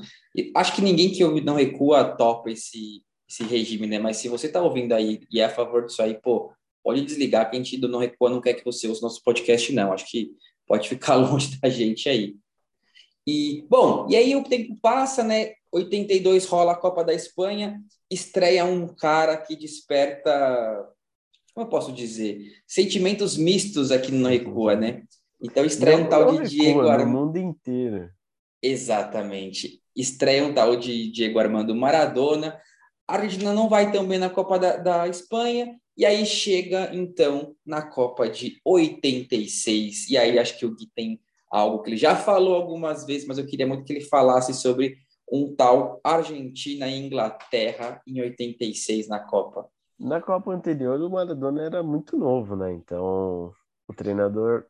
acho 0.57 0.75
que 0.75 0.83
ninguém 0.83 1.13
que 1.13 1.23
não 1.43 1.55
recua 1.55 2.17
topa 2.17 2.51
esse, 2.51 3.03
esse 3.29 3.45
regime, 3.45 3.87
né? 3.87 3.99
Mas 3.99 4.17
se 4.17 4.29
você 4.29 4.47
está 4.47 4.63
ouvindo 4.63 4.93
aí 4.93 5.21
e 5.31 5.41
é 5.41 5.45
a 5.45 5.51
favor 5.51 5.85
disso 5.85 6.03
aí, 6.03 6.15
pô, 6.15 6.53
pode 6.83 7.05
desligar 7.05 7.51
que 7.51 7.57
a 7.57 7.59
gente 7.59 7.77
do 7.77 7.89
não 7.89 7.99
recua 7.99 8.31
não 8.31 8.41
quer 8.41 8.55
que 8.55 8.65
você 8.65 8.89
ouça 8.89 9.03
nosso 9.03 9.23
podcast, 9.23 9.73
não. 9.73 9.93
Acho 9.93 10.07
que 10.11 10.33
pode 10.67 10.89
ficar 10.89 11.15
longe 11.17 11.59
da 11.61 11.69
gente 11.69 12.09
aí. 12.09 12.37
E, 13.27 13.65
bom, 13.71 14.07
e 14.11 14.17
aí 14.17 14.37
o 14.37 14.45
tempo 14.45 14.77
passa, 14.81 15.23
né? 15.23 15.55
82 15.73 16.47
rola 16.47 16.73
a 16.73 16.77
Copa 16.77 17.03
da 17.03 17.13
Espanha, 17.13 17.83
estreia 18.11 18.65
um 18.65 18.87
cara 18.87 19.37
que 19.37 19.57
desperta, 19.57 20.89
como 21.55 21.67
eu 21.67 21.71
posso 21.71 21.93
dizer, 21.93 22.53
sentimentos 22.67 23.37
mistos 23.37 23.93
aqui 23.93 24.11
no 24.11 24.29
Recua, 24.29 24.75
né? 24.75 25.05
Então 25.41 25.65
estreia 25.65 25.99
um 25.99 26.09
tal 26.09 26.33
de 26.33 26.49
Diego 26.49 26.81
Armando. 26.81 27.07
No 27.07 27.27
mundo 27.27 27.37
inteiro. 27.39 28.11
Exatamente. 28.61 29.81
Estreia 29.95 30.45
um 30.45 30.53
tal 30.53 30.75
de 30.75 31.11
Diego 31.13 31.39
Armando 31.39 31.75
Maradona. 31.75 32.61
A 33.07 33.17
Argentina 33.17 33.53
não 33.53 33.69
vai 33.69 33.93
tão 33.93 34.07
bem 34.07 34.19
na 34.19 34.31
Copa 34.31 34.59
da, 34.59 34.77
da 34.79 35.09
Espanha. 35.09 35.79
E 35.97 36.05
aí 36.05 36.27
chega, 36.27 36.91
então, 36.93 37.55
na 37.65 37.83
Copa 37.83 38.29
de 38.29 38.59
86. 38.65 40.09
E 40.09 40.19
aí 40.19 40.39
acho 40.39 40.59
que 40.59 40.67
o 40.67 40.75
Gui 40.75 40.91
tem 40.93 41.21
algo 41.49 41.83
que 41.83 41.91
ele 41.91 41.97
já 41.97 42.17
falou 42.17 42.57
algumas 42.57 43.07
vezes, 43.07 43.29
mas 43.29 43.39
eu 43.39 43.47
queria 43.47 43.67
muito 43.67 43.85
que 43.85 43.93
ele 43.93 44.01
falasse 44.01 44.53
sobre 44.53 44.97
um 45.31 45.55
tal 45.55 46.01
Argentina 46.03 46.89
e 46.89 46.99
Inglaterra 46.99 48.03
em 48.07 48.21
86 48.21 49.07
na 49.09 49.21
Copa. 49.21 49.69
Na 49.99 50.21
Copa 50.21 50.53
anterior, 50.53 51.01
o 51.01 51.11
Maradona 51.11 51.63
era 51.63 51.83
muito 51.83 52.17
novo, 52.17 52.57
né? 52.57 52.73
Então, 52.73 53.55
o 53.87 53.95
treinador 53.95 54.67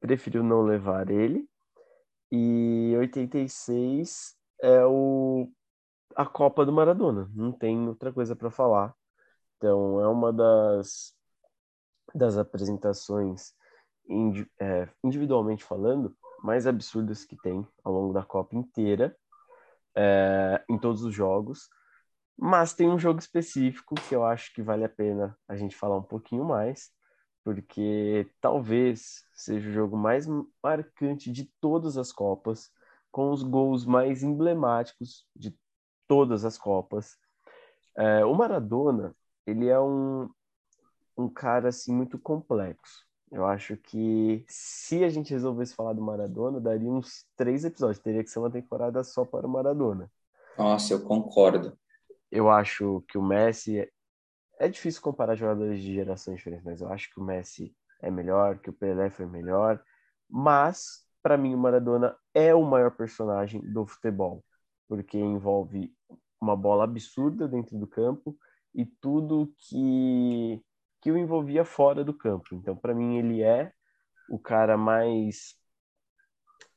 preferiu 0.00 0.42
não 0.42 0.62
levar 0.62 1.10
ele. 1.10 1.48
E 2.30 2.94
86 2.98 4.36
é 4.60 4.84
o 4.84 5.48
a 6.16 6.24
Copa 6.26 6.64
do 6.64 6.72
Maradona, 6.72 7.28
não 7.34 7.50
tem 7.52 7.88
outra 7.88 8.12
coisa 8.12 8.36
para 8.36 8.50
falar. 8.50 8.94
Então, 9.56 10.00
é 10.00 10.08
uma 10.08 10.32
das 10.32 11.14
das 12.14 12.38
apresentações 12.38 13.54
é, 14.60 14.88
individualmente 15.02 15.64
falando 15.64 16.16
mais 16.42 16.66
absurdas 16.66 17.24
que 17.24 17.36
tem 17.36 17.66
ao 17.82 17.92
longo 17.92 18.12
da 18.12 18.22
Copa 18.22 18.54
inteira, 18.54 19.16
é, 19.94 20.62
em 20.68 20.78
todos 20.78 21.02
os 21.02 21.14
jogos. 21.14 21.68
Mas 22.36 22.74
tem 22.74 22.88
um 22.88 22.98
jogo 22.98 23.20
específico 23.20 23.94
que 23.94 24.14
eu 24.14 24.24
acho 24.24 24.52
que 24.52 24.62
vale 24.62 24.84
a 24.84 24.88
pena 24.88 25.36
a 25.48 25.56
gente 25.56 25.76
falar 25.76 25.96
um 25.96 26.02
pouquinho 26.02 26.44
mais, 26.44 26.90
porque 27.44 28.28
talvez 28.40 29.24
seja 29.34 29.68
o 29.68 29.72
jogo 29.72 29.96
mais 29.96 30.26
marcante 30.62 31.30
de 31.30 31.44
todas 31.60 31.96
as 31.96 32.10
Copas, 32.10 32.70
com 33.10 33.30
os 33.30 33.42
gols 33.42 33.86
mais 33.86 34.22
emblemáticos 34.22 35.26
de 35.36 35.56
todas 36.08 36.44
as 36.44 36.58
Copas. 36.58 37.16
É, 37.96 38.24
o 38.24 38.34
Maradona, 38.34 39.14
ele 39.46 39.68
é 39.68 39.78
um, 39.78 40.28
um 41.16 41.28
cara 41.28 41.68
assim 41.68 41.94
muito 41.94 42.18
complexo. 42.18 43.04
Eu 43.30 43.44
acho 43.44 43.76
que 43.76 44.44
se 44.48 45.02
a 45.04 45.08
gente 45.08 45.30
resolvesse 45.30 45.74
falar 45.74 45.92
do 45.92 46.02
Maradona, 46.02 46.60
daria 46.60 46.90
uns 46.90 47.26
três 47.36 47.64
episódios. 47.64 47.98
Teria 47.98 48.22
que 48.22 48.30
ser 48.30 48.38
uma 48.38 48.50
temporada 48.50 49.02
só 49.02 49.24
para 49.24 49.46
o 49.46 49.50
Maradona. 49.50 50.10
Nossa, 50.56 50.92
eu 50.92 51.02
concordo. 51.02 51.76
Eu 52.34 52.50
acho 52.50 53.00
que 53.08 53.16
o 53.16 53.22
Messi 53.22 53.88
é 54.58 54.68
difícil 54.68 55.00
comparar 55.00 55.36
jogadores 55.36 55.80
de 55.80 55.94
gerações 55.94 56.38
diferentes, 56.38 56.64
mas 56.64 56.80
eu 56.80 56.92
acho 56.92 57.08
que 57.08 57.20
o 57.20 57.22
Messi 57.22 57.72
é 58.02 58.10
melhor, 58.10 58.58
que 58.58 58.68
o 58.68 58.72
Pelé 58.72 59.08
foi 59.08 59.24
melhor. 59.24 59.80
Mas, 60.28 61.06
para 61.22 61.36
mim, 61.36 61.54
o 61.54 61.58
Maradona 61.58 62.16
é 62.34 62.52
o 62.52 62.64
maior 62.64 62.90
personagem 62.90 63.60
do 63.72 63.86
futebol, 63.86 64.44
porque 64.88 65.16
envolve 65.16 65.94
uma 66.40 66.56
bola 66.56 66.82
absurda 66.82 67.46
dentro 67.46 67.78
do 67.78 67.86
campo 67.86 68.36
e 68.74 68.84
tudo 68.84 69.54
que, 69.56 70.60
que 71.00 71.12
o 71.12 71.16
envolvia 71.16 71.64
fora 71.64 72.02
do 72.02 72.12
campo. 72.12 72.52
Então, 72.56 72.76
para 72.76 72.92
mim, 72.92 73.16
ele 73.16 73.42
é 73.42 73.72
o 74.28 74.40
cara 74.40 74.76
mais 74.76 75.54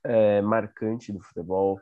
é, 0.03 0.39
marcante 0.39 1.11
do 1.11 1.19
futebol, 1.19 1.81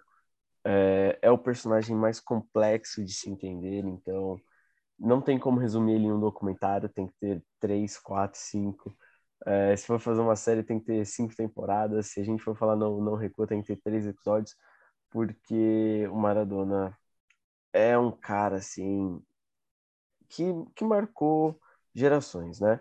é, 0.65 1.19
é 1.21 1.31
o 1.31 1.37
personagem 1.37 1.95
mais 1.95 2.19
complexo 2.19 3.03
de 3.05 3.13
se 3.13 3.29
entender. 3.29 3.85
Então, 3.85 4.39
não 4.99 5.21
tem 5.21 5.37
como 5.37 5.59
resumir 5.59 5.93
ele 5.95 6.05
em 6.05 6.11
um 6.11 6.19
documentário, 6.19 6.89
tem 6.89 7.07
que 7.07 7.13
ter 7.19 7.43
três, 7.59 7.97
quatro, 7.97 8.39
cinco. 8.39 8.95
É, 9.45 9.75
se 9.75 9.85
for 9.85 9.99
fazer 9.99 10.21
uma 10.21 10.35
série, 10.35 10.63
tem 10.63 10.79
que 10.79 10.85
ter 10.85 11.05
cinco 11.05 11.35
temporadas. 11.35 12.07
Se 12.07 12.19
a 12.19 12.23
gente 12.23 12.43
for 12.43 12.57
falar 12.57 12.75
não, 12.75 12.99
não 13.01 13.15
recua, 13.15 13.47
tem 13.47 13.61
que 13.61 13.67
ter 13.67 13.81
três 13.81 14.07
episódios, 14.07 14.55
porque 15.11 16.07
o 16.11 16.15
Maradona 16.15 16.97
é 17.71 17.97
um 17.97 18.11
cara 18.11 18.57
assim 18.57 19.21
que, 20.29 20.45
que 20.75 20.83
marcou 20.83 21.59
gerações, 21.93 22.59
né? 22.59 22.79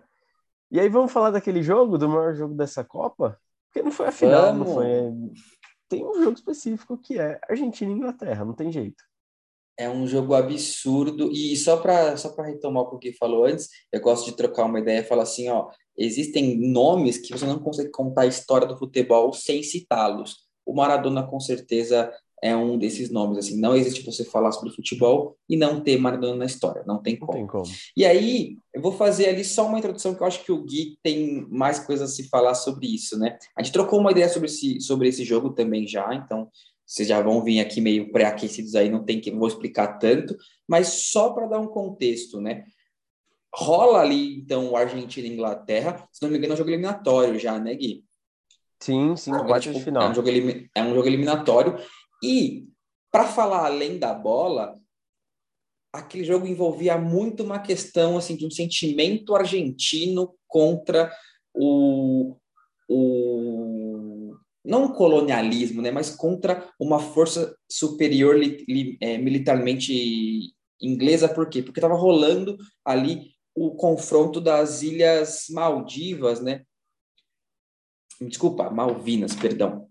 E 0.70 0.80
aí 0.80 0.88
vamos 0.88 1.12
falar 1.12 1.30
daquele 1.30 1.62
jogo, 1.62 1.98
do 1.98 2.08
maior 2.08 2.34
jogo 2.34 2.54
dessa 2.54 2.82
Copa? 2.82 3.38
Porque 3.66 3.82
não 3.82 3.92
foi 3.92 4.06
a 4.06 4.12
final, 4.12 4.54
não 4.54 4.66
foi. 4.66 4.88
Tem 5.88 6.04
um 6.04 6.22
jogo 6.22 6.36
específico 6.36 6.98
que 6.98 7.18
é 7.18 7.38
Argentina 7.48 7.90
e 7.90 7.94
Inglaterra, 7.94 8.44
não 8.44 8.54
tem 8.54 8.72
jeito 8.72 9.04
é 9.76 9.88
um 9.88 10.06
jogo 10.06 10.34
absurdo. 10.34 11.30
E 11.32 11.56
só 11.56 11.76
para 11.76 12.16
só 12.16 12.34
retomar 12.42 12.84
o 12.84 12.98
que 12.98 13.12
falou 13.12 13.44
antes, 13.44 13.68
eu 13.92 14.00
gosto 14.00 14.26
de 14.26 14.36
trocar 14.36 14.64
uma 14.64 14.80
ideia 14.80 15.00
e 15.00 15.04
falar 15.04 15.24
assim, 15.24 15.48
ó, 15.48 15.70
existem 15.96 16.56
nomes 16.70 17.18
que 17.18 17.32
você 17.32 17.46
não 17.46 17.58
consegue 17.58 17.90
contar 17.90 18.22
a 18.22 18.26
história 18.26 18.66
do 18.66 18.78
futebol 18.78 19.32
sem 19.32 19.62
citá-los. 19.62 20.44
O 20.64 20.74
Maradona 20.74 21.26
com 21.26 21.40
certeza 21.40 22.10
é 22.44 22.54
um 22.54 22.76
desses 22.76 23.08
nomes, 23.08 23.38
assim, 23.38 23.58
não 23.58 23.74
existe 23.74 24.04
você 24.04 24.22
falar 24.22 24.52
sobre 24.52 24.68
futebol 24.68 25.34
e 25.48 25.56
não 25.56 25.80
ter 25.80 25.98
Maradona 25.98 26.36
na 26.36 26.44
história, 26.44 26.84
não 26.86 27.00
tem 27.00 27.16
como. 27.16 27.32
Não 27.32 27.38
tem 27.38 27.46
como. 27.46 27.64
E 27.96 28.04
aí, 28.04 28.58
eu 28.74 28.82
vou 28.82 28.92
fazer 28.92 29.30
ali 29.30 29.42
só 29.42 29.66
uma 29.66 29.78
introdução 29.78 30.14
que 30.14 30.22
eu 30.22 30.26
acho 30.26 30.44
que 30.44 30.52
o 30.52 30.62
Gui 30.62 30.98
tem 31.02 31.46
mais 31.48 31.78
coisas 31.78 32.10
a 32.10 32.14
se 32.14 32.28
falar 32.28 32.54
sobre 32.54 32.86
isso, 32.86 33.18
né? 33.18 33.38
A 33.56 33.62
gente 33.62 33.72
trocou 33.72 33.98
uma 33.98 34.10
ideia 34.10 34.28
sobre 34.28 34.46
esse, 34.46 34.78
sobre 34.82 35.08
esse 35.08 35.24
jogo 35.24 35.54
também 35.54 35.88
já, 35.88 36.14
então 36.14 36.50
vocês 36.84 37.08
já 37.08 37.18
vão 37.22 37.42
vir 37.42 37.60
aqui 37.60 37.80
meio 37.80 38.12
pré-aquecidos 38.12 38.74
aí, 38.74 38.90
não 38.90 39.02
tem 39.02 39.22
que 39.22 39.30
vou 39.30 39.48
explicar 39.48 39.98
tanto, 39.98 40.36
mas 40.68 40.88
só 40.88 41.32
para 41.32 41.46
dar 41.46 41.60
um 41.60 41.68
contexto, 41.68 42.42
né? 42.42 42.64
Rola 43.54 44.00
ali, 44.00 44.36
então, 44.36 44.72
o 44.72 44.76
Argentina 44.76 45.26
e 45.26 45.32
Inglaterra, 45.32 46.06
se 46.12 46.20
não 46.22 46.30
me 46.30 46.36
engano, 46.36 46.52
é 46.52 46.54
um 46.54 46.58
jogo 46.58 46.68
eliminatório 46.68 47.38
já, 47.38 47.58
né, 47.58 47.74
Gui? 47.74 48.04
Sim, 48.80 49.16
sim, 49.16 49.32
é, 49.32 49.60
tipo, 49.60 49.78
de 49.78 49.82
final. 49.82 50.02
É 50.02 50.10
um, 50.10 50.14
jogo, 50.14 50.28
é 50.28 50.82
um 50.82 50.94
jogo 50.94 51.06
eliminatório. 51.06 51.78
E, 52.24 52.66
para 53.12 53.26
falar 53.26 53.66
além 53.66 53.98
da 53.98 54.14
bola, 54.14 54.80
aquele 55.92 56.24
jogo 56.24 56.46
envolvia 56.46 56.96
muito 56.96 57.42
uma 57.42 57.58
questão 57.58 58.16
assim 58.16 58.34
de 58.34 58.46
um 58.46 58.50
sentimento 58.50 59.36
argentino 59.36 60.34
contra 60.48 61.12
o, 61.54 62.34
o 62.88 64.34
não 64.64 64.90
colonialismo, 64.90 65.82
né, 65.82 65.90
mas 65.90 66.08
contra 66.16 66.66
uma 66.80 66.98
força 66.98 67.54
superior 67.70 68.38
li, 68.38 68.64
li, 68.66 68.96
é, 69.02 69.18
militarmente 69.18 70.54
inglesa, 70.80 71.28
por 71.28 71.50
quê? 71.50 71.62
Porque 71.62 71.78
estava 71.78 71.94
rolando 71.94 72.56
ali 72.82 73.34
o 73.54 73.72
confronto 73.76 74.40
das 74.40 74.82
Ilhas 74.82 75.44
Maldivas, 75.50 76.40
né? 76.40 76.64
Desculpa, 78.20 78.70
Malvinas, 78.70 79.36
perdão. 79.36 79.88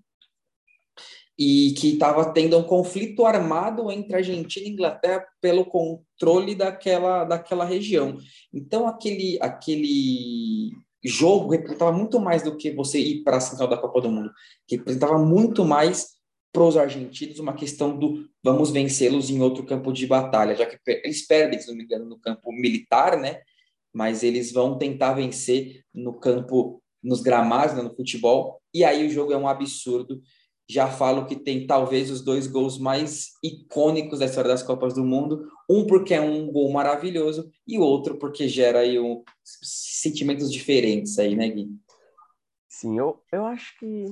E 1.37 1.73
que 1.77 1.93
estava 1.93 2.31
tendo 2.31 2.57
um 2.57 2.63
conflito 2.63 3.25
armado 3.25 3.91
entre 3.91 4.15
Argentina 4.15 4.67
e 4.67 4.71
Inglaterra 4.71 5.25
pelo 5.41 5.65
controle 5.65 6.53
daquela, 6.53 7.23
daquela 7.23 7.65
região. 7.65 8.17
Então, 8.53 8.87
aquele, 8.87 9.39
aquele 9.41 10.71
jogo 11.03 11.51
representava 11.51 11.91
muito 11.91 12.19
mais 12.19 12.43
do 12.43 12.55
que 12.55 12.71
você 12.71 12.99
ir 12.99 13.23
para 13.23 13.37
a 13.37 13.41
central 13.41 13.67
da 13.67 13.77
Copa 13.77 14.01
do 14.01 14.11
Mundo, 14.11 14.31
representava 14.69 15.17
muito 15.17 15.65
mais 15.65 16.13
para 16.53 16.63
os 16.63 16.77
argentinos 16.77 17.39
uma 17.39 17.53
questão 17.53 17.97
do 17.97 18.29
vamos 18.43 18.69
vencê-los 18.69 19.31
em 19.31 19.41
outro 19.41 19.65
campo 19.65 19.91
de 19.91 20.05
batalha, 20.05 20.55
já 20.55 20.67
que 20.67 20.77
eles 20.87 21.25
perdem, 21.25 21.59
se 21.59 21.67
não 21.67 21.75
me 21.75 21.83
engano, 21.83 22.05
no 22.05 22.19
campo 22.19 22.51
militar, 22.51 23.17
né? 23.17 23.41
Mas 23.91 24.21
eles 24.21 24.51
vão 24.51 24.77
tentar 24.77 25.13
vencer 25.13 25.83
no 25.93 26.13
campo, 26.13 26.81
nos 27.01 27.21
gramados, 27.21 27.75
né? 27.75 27.81
no 27.81 27.95
futebol, 27.95 28.61
e 28.73 28.83
aí 28.83 29.07
o 29.07 29.09
jogo 29.09 29.33
é 29.33 29.37
um 29.37 29.47
absurdo. 29.47 30.21
Já 30.69 30.87
falo 30.87 31.25
que 31.25 31.35
tem 31.35 31.67
talvez 31.67 32.09
os 32.09 32.21
dois 32.21 32.47
gols 32.47 32.77
mais 32.77 33.33
icônicos 33.43 34.19
da 34.19 34.25
história 34.25 34.49
das 34.49 34.63
Copas 34.63 34.93
do 34.93 35.03
Mundo, 35.03 35.49
um 35.69 35.85
porque 35.85 36.13
é 36.13 36.21
um 36.21 36.51
gol 36.51 36.71
maravilhoso 36.71 37.51
e 37.67 37.77
outro 37.77 38.17
porque 38.17 38.47
gera 38.47 38.79
aí 38.79 38.99
um, 38.99 39.23
sentimentos 39.43 40.51
diferentes 40.51 41.19
aí, 41.19 41.35
né, 41.35 41.49
Gui? 41.49 41.69
Sim, 42.69 42.97
eu, 42.97 43.21
eu 43.31 43.45
acho 43.45 43.77
que 43.77 44.05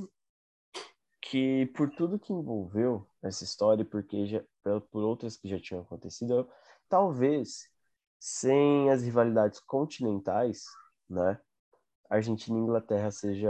que 1.21 1.67
por 1.67 1.89
tudo 1.91 2.19
que 2.19 2.33
envolveu 2.33 3.07
essa 3.21 3.43
história, 3.43 3.85
porque 3.85 4.25
já 4.25 4.43
por 4.91 5.03
outras 5.03 5.37
que 5.37 5.47
já 5.47 5.59
tinham 5.59 5.81
acontecido, 5.81 6.49
talvez 6.89 7.69
sem 8.19 8.89
as 8.89 9.03
rivalidades 9.03 9.59
continentais, 9.61 10.65
né, 11.09 11.39
Argentina 12.09 12.57
e 12.57 12.61
Inglaterra 12.61 13.09
seja 13.09 13.49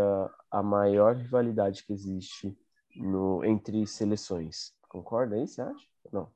a 0.51 0.61
maior 0.61 1.15
rivalidade 1.15 1.83
que 1.83 1.91
existe 1.91 2.55
no 2.95 3.43
entre 3.43 3.85
seleções. 3.87 4.73
Concorda 4.87 5.35
aí, 5.35 5.47
você 5.47 5.61
acha? 5.61 5.85
Não. 6.11 6.29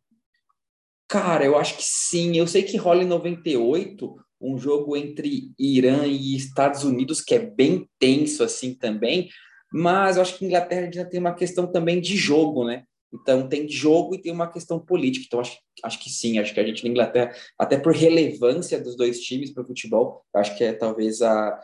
Cara, 1.08 1.46
eu 1.46 1.58
acho 1.58 1.78
que 1.78 1.84
sim. 1.84 2.38
Eu 2.38 2.48
sei 2.48 2.64
que 2.64 2.78
rola 2.78 3.04
em 3.04 3.08
98 3.08 4.16
um 4.42 4.58
jogo 4.58 4.96
entre 4.96 5.54
Irã 5.58 6.06
e 6.06 6.36
Estados 6.36 6.84
Unidos 6.84 7.22
que 7.22 7.36
é 7.36 7.40
bem 7.40 7.90
tenso 8.00 8.44
assim 8.44 8.74
também, 8.74 9.30
mas 9.72 10.16
eu 10.16 10.22
acho 10.22 10.38
que 10.38 10.46
Inglaterra 10.46 10.92
já 10.92 11.06
tem 11.06 11.20
uma 11.20 11.34
questão 11.34 11.72
também 11.72 12.00
de 12.02 12.16
jogo, 12.16 12.66
né? 12.66 12.84
Então 13.14 13.48
tem 13.48 13.68
jogo 13.70 14.14
e 14.14 14.22
tem 14.22 14.32
uma 14.32 14.52
questão 14.52 14.80
política. 14.80 15.26
Então 15.26 15.40
acho, 15.40 15.58
acho 15.84 16.00
que 16.00 16.10
sim, 16.10 16.38
acho 16.38 16.54
que 16.54 16.60
a 16.60 16.66
gente 16.66 16.84
na 16.84 16.90
Inglaterra, 16.90 17.34
até 17.58 17.78
por 17.78 17.94
relevância 17.94 18.82
dos 18.82 18.96
dois 18.96 19.20
times 19.22 19.54
para 19.54 19.64
o 19.64 19.68
futebol, 19.68 20.24
acho 20.36 20.58
que 20.58 20.64
é 20.64 20.74
talvez 20.74 21.22
a, 21.22 21.60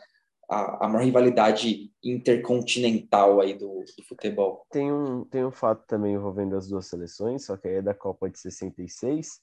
a, 0.52 0.84
a 0.84 0.88
maior 0.88 1.04
rivalidade 1.04 1.90
intercontinental 2.04 3.40
aí 3.40 3.54
do, 3.54 3.84
do, 3.96 4.04
futebol. 4.04 4.66
Tem 4.70 4.92
um, 4.92 5.24
tem 5.24 5.44
um 5.44 5.50
fato 5.50 5.86
também 5.86 6.14
envolvendo 6.14 6.56
as 6.56 6.68
duas 6.68 6.86
seleções, 6.86 7.46
só 7.46 7.56
que 7.56 7.66
aí 7.66 7.76
é 7.76 7.82
da 7.82 7.94
Copa 7.94 8.28
de 8.28 8.38
66, 8.38 9.40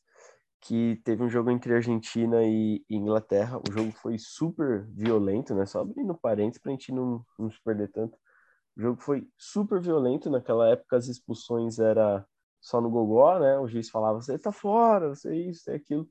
que 0.61 1.01
teve 1.03 1.23
um 1.23 1.29
jogo 1.29 1.49
entre 1.49 1.73
Argentina 1.73 2.43
e, 2.43 2.83
Inglaterra. 2.89 3.59
O 3.67 3.71
jogo 3.71 3.91
foi 3.91 4.17
super 4.19 4.85
violento, 4.89 5.55
né? 5.55 5.65
Só 5.65 5.81
abrindo 5.81 6.13
parênteses 6.13 6.61
para 6.61 6.71
a 6.71 6.75
gente 6.75 6.91
não, 6.91 7.25
não 7.37 7.49
se 7.49 7.61
perder 7.63 7.89
tanto. 7.91 8.15
O 8.77 8.81
jogo 8.81 9.01
foi 9.01 9.27
super 9.37 9.81
violento. 9.81 10.29
Naquela 10.29 10.69
época, 10.69 10.97
as 10.97 11.07
expulsões 11.07 11.79
era 11.79 12.25
só 12.61 12.79
no 12.79 12.89
gogó, 12.89 13.39
né? 13.39 13.57
O 13.57 13.67
juiz 13.67 13.89
falava, 13.89 14.21
você 14.21 14.37
tá 14.37 14.51
fora, 14.51 15.09
você 15.09 15.29
é 15.29 15.35
isso, 15.35 15.63
você 15.63 15.71
é 15.71 15.75
aquilo. 15.75 16.07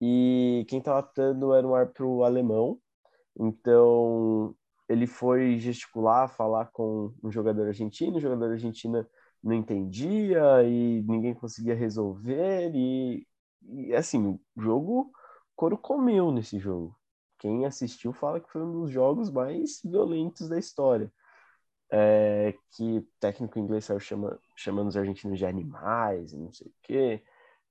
E 0.00 0.64
quem 0.68 0.80
tava 0.80 1.00
apitando 1.00 1.54
era 1.54 1.66
um 1.66 1.74
árbitro 1.74 2.24
alemão. 2.24 2.80
Então, 3.38 4.54
ele 4.88 5.06
foi 5.06 5.58
gesticular, 5.58 6.28
falar 6.28 6.66
com 6.72 7.14
um 7.22 7.30
jogador 7.30 7.68
argentino, 7.68 8.16
o 8.16 8.20
jogador 8.20 8.52
argentino 8.52 9.06
não 9.42 9.54
entendia 9.54 10.62
e 10.64 11.02
ninguém 11.02 11.34
conseguia 11.34 11.74
resolver. 11.74 12.72
E, 12.74 13.26
e 13.62 13.94
assim, 13.94 14.26
o 14.26 14.40
jogo, 14.56 15.12
couro 15.56 15.78
comeu 15.78 16.30
nesse 16.32 16.58
jogo. 16.58 16.96
Quem 17.38 17.64
assistiu 17.66 18.12
fala 18.12 18.40
que 18.40 18.50
foi 18.50 18.62
um 18.62 18.72
dos 18.72 18.90
jogos 18.90 19.30
mais 19.30 19.80
violentos 19.82 20.48
da 20.48 20.58
história 20.58 21.10
é, 21.90 22.54
que 22.70 23.06
técnico 23.18 23.58
inglês 23.58 23.84
saiu 23.84 24.00
chama, 24.00 24.38
chamando 24.56 24.88
os 24.88 24.96
argentinos 24.96 25.38
de 25.38 25.44
animais, 25.46 26.32
não 26.32 26.52
sei 26.52 26.68
o 26.68 26.74
quê. 26.82 27.22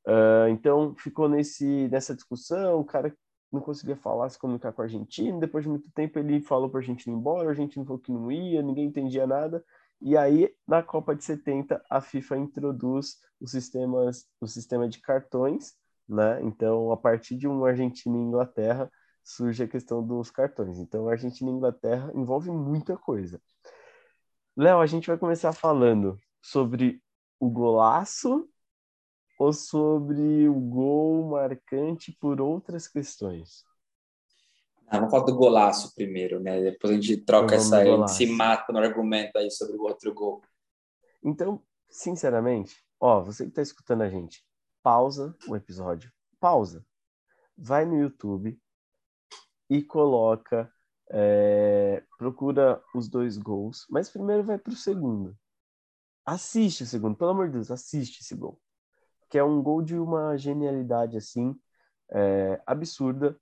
Uh, 0.07 0.49
então 0.49 0.95
ficou 0.95 1.29
nesse, 1.29 1.87
nessa 1.89 2.15
discussão, 2.15 2.79
o 2.79 2.85
cara 2.85 3.15
não 3.51 3.61
conseguia 3.61 3.95
falar, 3.95 4.29
se 4.29 4.37
comunicar 4.37 4.71
com 4.71 4.81
o 4.81 4.85
argentino, 4.85 5.39
depois 5.39 5.63
de 5.63 5.69
muito 5.69 5.89
tempo 5.91 6.19
ele 6.19 6.41
falou 6.41 6.69
para 6.69 6.79
a 6.79 6.81
argentino 6.81 7.15
ir 7.15 7.19
embora, 7.19 7.47
o 7.47 7.49
argentino 7.49 7.85
falou 7.85 7.99
que 7.99 8.11
não 8.11 8.31
ia, 8.31 8.61
ninguém 8.61 8.85
entendia 8.85 9.25
nada, 9.25 9.63
e 10.01 10.15
aí 10.15 10.53
na 10.67 10.81
Copa 10.83 11.15
de 11.15 11.23
70 11.23 11.83
a 11.89 12.01
FIFA 12.01 12.37
introduz 12.37 13.17
o 13.39 13.47
sistema, 13.47 14.09
o 14.39 14.47
sistema 14.47 14.87
de 14.87 14.99
cartões, 14.99 15.73
né? 16.07 16.41
Então 16.43 16.91
a 16.91 16.97
partir 16.97 17.35
de 17.35 17.47
um 17.47 17.65
Argentina 17.65 18.17
e 18.17 18.21
Inglaterra 18.21 18.89
surge 19.23 19.63
a 19.63 19.67
questão 19.67 20.05
dos 20.05 20.31
cartões. 20.31 20.79
Então 20.79 21.07
Argentina 21.07 21.49
e 21.49 21.53
Inglaterra 21.53 22.11
envolve 22.15 22.49
muita 22.49 22.97
coisa. 22.97 23.41
Léo, 24.55 24.79
a 24.79 24.85
gente 24.85 25.07
vai 25.07 25.17
começar 25.17 25.53
falando 25.53 26.17
sobre 26.41 27.01
o 27.39 27.49
golaço 27.49 28.49
ou 29.39 29.53
sobre 29.53 30.49
o 30.49 30.53
gol 30.53 31.29
marcante 31.29 32.11
por 32.19 32.41
outras 32.41 32.89
questões? 32.89 33.63
Ah, 34.85 34.97
vamos 34.97 35.11
falar 35.11 35.23
do 35.23 35.35
golaço 35.35 35.95
primeiro, 35.95 36.41
né? 36.41 36.61
Depois 36.61 36.91
a 36.91 36.95
gente 36.95 37.17
troca 37.23 37.55
essa 37.55 37.77
aí, 37.77 38.07
se 38.09 38.25
mata 38.25 38.73
no 38.73 38.79
argumento 38.79 39.37
aí 39.37 39.49
sobre 39.49 39.77
o 39.77 39.83
outro 39.83 40.13
gol. 40.13 40.41
Então, 41.23 41.63
sinceramente, 41.89 42.75
ó, 42.99 43.23
você 43.23 43.43
que 43.45 43.49
está 43.49 43.61
escutando 43.61 44.01
a 44.01 44.09
gente, 44.09 44.43
pausa 44.83 45.33
o 45.47 45.55
episódio, 45.55 46.11
pausa, 46.37 46.85
vai 47.57 47.85
no 47.85 47.97
YouTube 47.97 48.59
e 49.69 49.81
coloca 49.83 50.69
é, 51.11 52.03
procura 52.17 52.83
os 52.93 53.07
dois 53.07 53.37
gols, 53.37 53.85
mas 53.89 54.09
primeiro 54.09 54.43
vai 54.43 54.57
para 54.57 54.73
o 54.73 54.75
segundo. 54.75 55.37
Assiste 56.25 56.83
o 56.83 56.85
segundo, 56.85 57.15
pelo 57.15 57.31
amor 57.31 57.47
de 57.47 57.53
Deus, 57.53 57.71
assiste 57.71 58.21
esse 58.21 58.35
gol. 58.35 58.59
Que 59.29 59.37
é 59.37 59.43
um 59.43 59.61
gol 59.61 59.81
de 59.81 59.95
uma 59.97 60.37
genialidade 60.37 61.17
assim, 61.17 61.55
é, 62.11 62.61
absurda. 62.65 63.39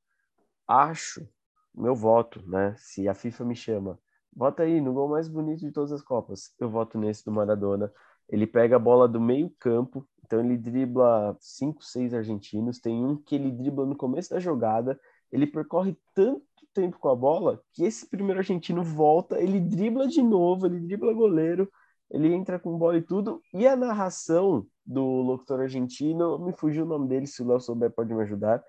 Acho, 0.68 1.28
meu 1.74 1.96
voto, 1.96 2.42
né? 2.48 2.76
Se 2.78 3.08
a 3.08 3.14
FIFA 3.14 3.46
me 3.46 3.56
chama, 3.56 4.00
vota 4.36 4.64
aí 4.64 4.82
no 4.82 4.94
gol 4.94 5.10
mais 5.10 5.28
bonito 5.28 5.62
de 5.62 5.72
todas 5.72 5.92
as 5.92 6.02
Copas. 6.02 6.54
Eu 6.60 6.70
voto 6.70 6.98
nesse 6.98 7.24
do 7.26 7.32
Maradona. 7.32 7.92
Ele 8.30 8.46
pega 8.46 8.76
a 8.76 8.80
bola 8.80 9.08
do 9.08 9.22
meio 9.22 9.50
campo, 9.60 10.08
então 10.26 10.40
ele 10.42 10.58
dribla 10.58 11.38
cinco, 11.40 11.84
seis 11.84 12.14
argentinos. 12.14 12.80
Tem 12.80 13.06
um 13.06 13.16
que 13.16 13.36
ele 13.36 13.52
dribla 13.52 13.86
no 13.86 13.96
começo 13.96 14.32
da 14.32 14.40
jogada. 14.40 15.00
Ele 15.32 15.48
percorre 15.48 15.98
tanto 16.14 16.44
tempo 16.74 17.00
com 17.00 17.10
a 17.10 17.16
bola 17.16 17.62
que 17.74 17.84
esse 17.84 18.08
primeiro 18.08 18.40
argentino 18.40 18.84
volta, 18.84 19.40
ele 19.42 19.60
dribla 19.60 20.08
de 20.08 20.22
novo, 20.22 20.68
ele 20.68 20.80
dribla 20.80 21.14
goleiro, 21.14 21.70
ele 22.10 22.34
entra 22.34 22.60
com 22.60 22.78
bola 22.78 22.98
e 22.98 23.02
tudo. 23.02 23.42
E 23.54 23.68
a 23.68 23.76
narração 23.76 24.66
do 24.86 25.04
locutor 25.04 25.62
argentino, 25.62 26.40
me 26.40 26.54
fugiu 26.54 26.86
o 26.86 26.88
nome 26.88 27.08
dele, 27.08 27.28
se 27.28 27.42
o 27.42 27.48
Léo 27.48 27.60
souber 27.60 27.92
pode 27.92 28.14
me 28.14 28.22
ajudar, 28.24 28.64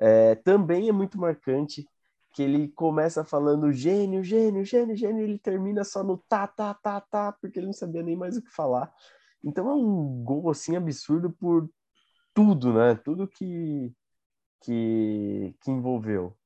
é, 0.00 0.34
também 0.36 0.88
é 0.88 0.92
muito 0.92 1.18
marcante, 1.18 1.86
que 2.34 2.42
ele 2.42 2.68
começa 2.68 3.24
falando 3.24 3.72
gênio, 3.72 4.24
gênio, 4.24 4.64
gênio, 4.64 4.96
gênio, 4.96 5.20
e 5.20 5.24
ele 5.24 5.38
termina 5.38 5.84
só 5.84 6.02
no 6.02 6.16
tá, 6.16 6.46
tá, 6.46 6.74
tá, 6.74 7.00
tá, 7.00 7.32
porque 7.32 7.58
ele 7.58 7.66
não 7.66 7.72
sabia 7.74 8.02
nem 8.02 8.16
mais 8.16 8.36
o 8.36 8.42
que 8.42 8.50
falar. 8.50 8.92
Então 9.44 9.68
é 9.68 9.74
um 9.74 10.24
gol 10.24 10.50
assim 10.50 10.76
absurdo 10.76 11.30
por 11.30 11.68
tudo, 12.32 12.72
né? 12.72 12.94
Tudo 12.94 13.28
que 13.28 13.92
que, 14.62 15.54
que 15.60 15.70
envolveu. 15.70 16.36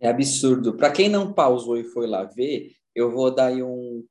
É 0.00 0.08
absurdo. 0.08 0.76
Para 0.76 0.90
quem 0.90 1.08
não 1.08 1.32
pausou 1.32 1.76
e 1.76 1.84
foi 1.84 2.06
lá 2.06 2.24
ver, 2.24 2.74
eu 2.94 3.10
vou 3.10 3.32
dar 3.32 3.46
aí 3.46 3.62
um, 3.62 4.04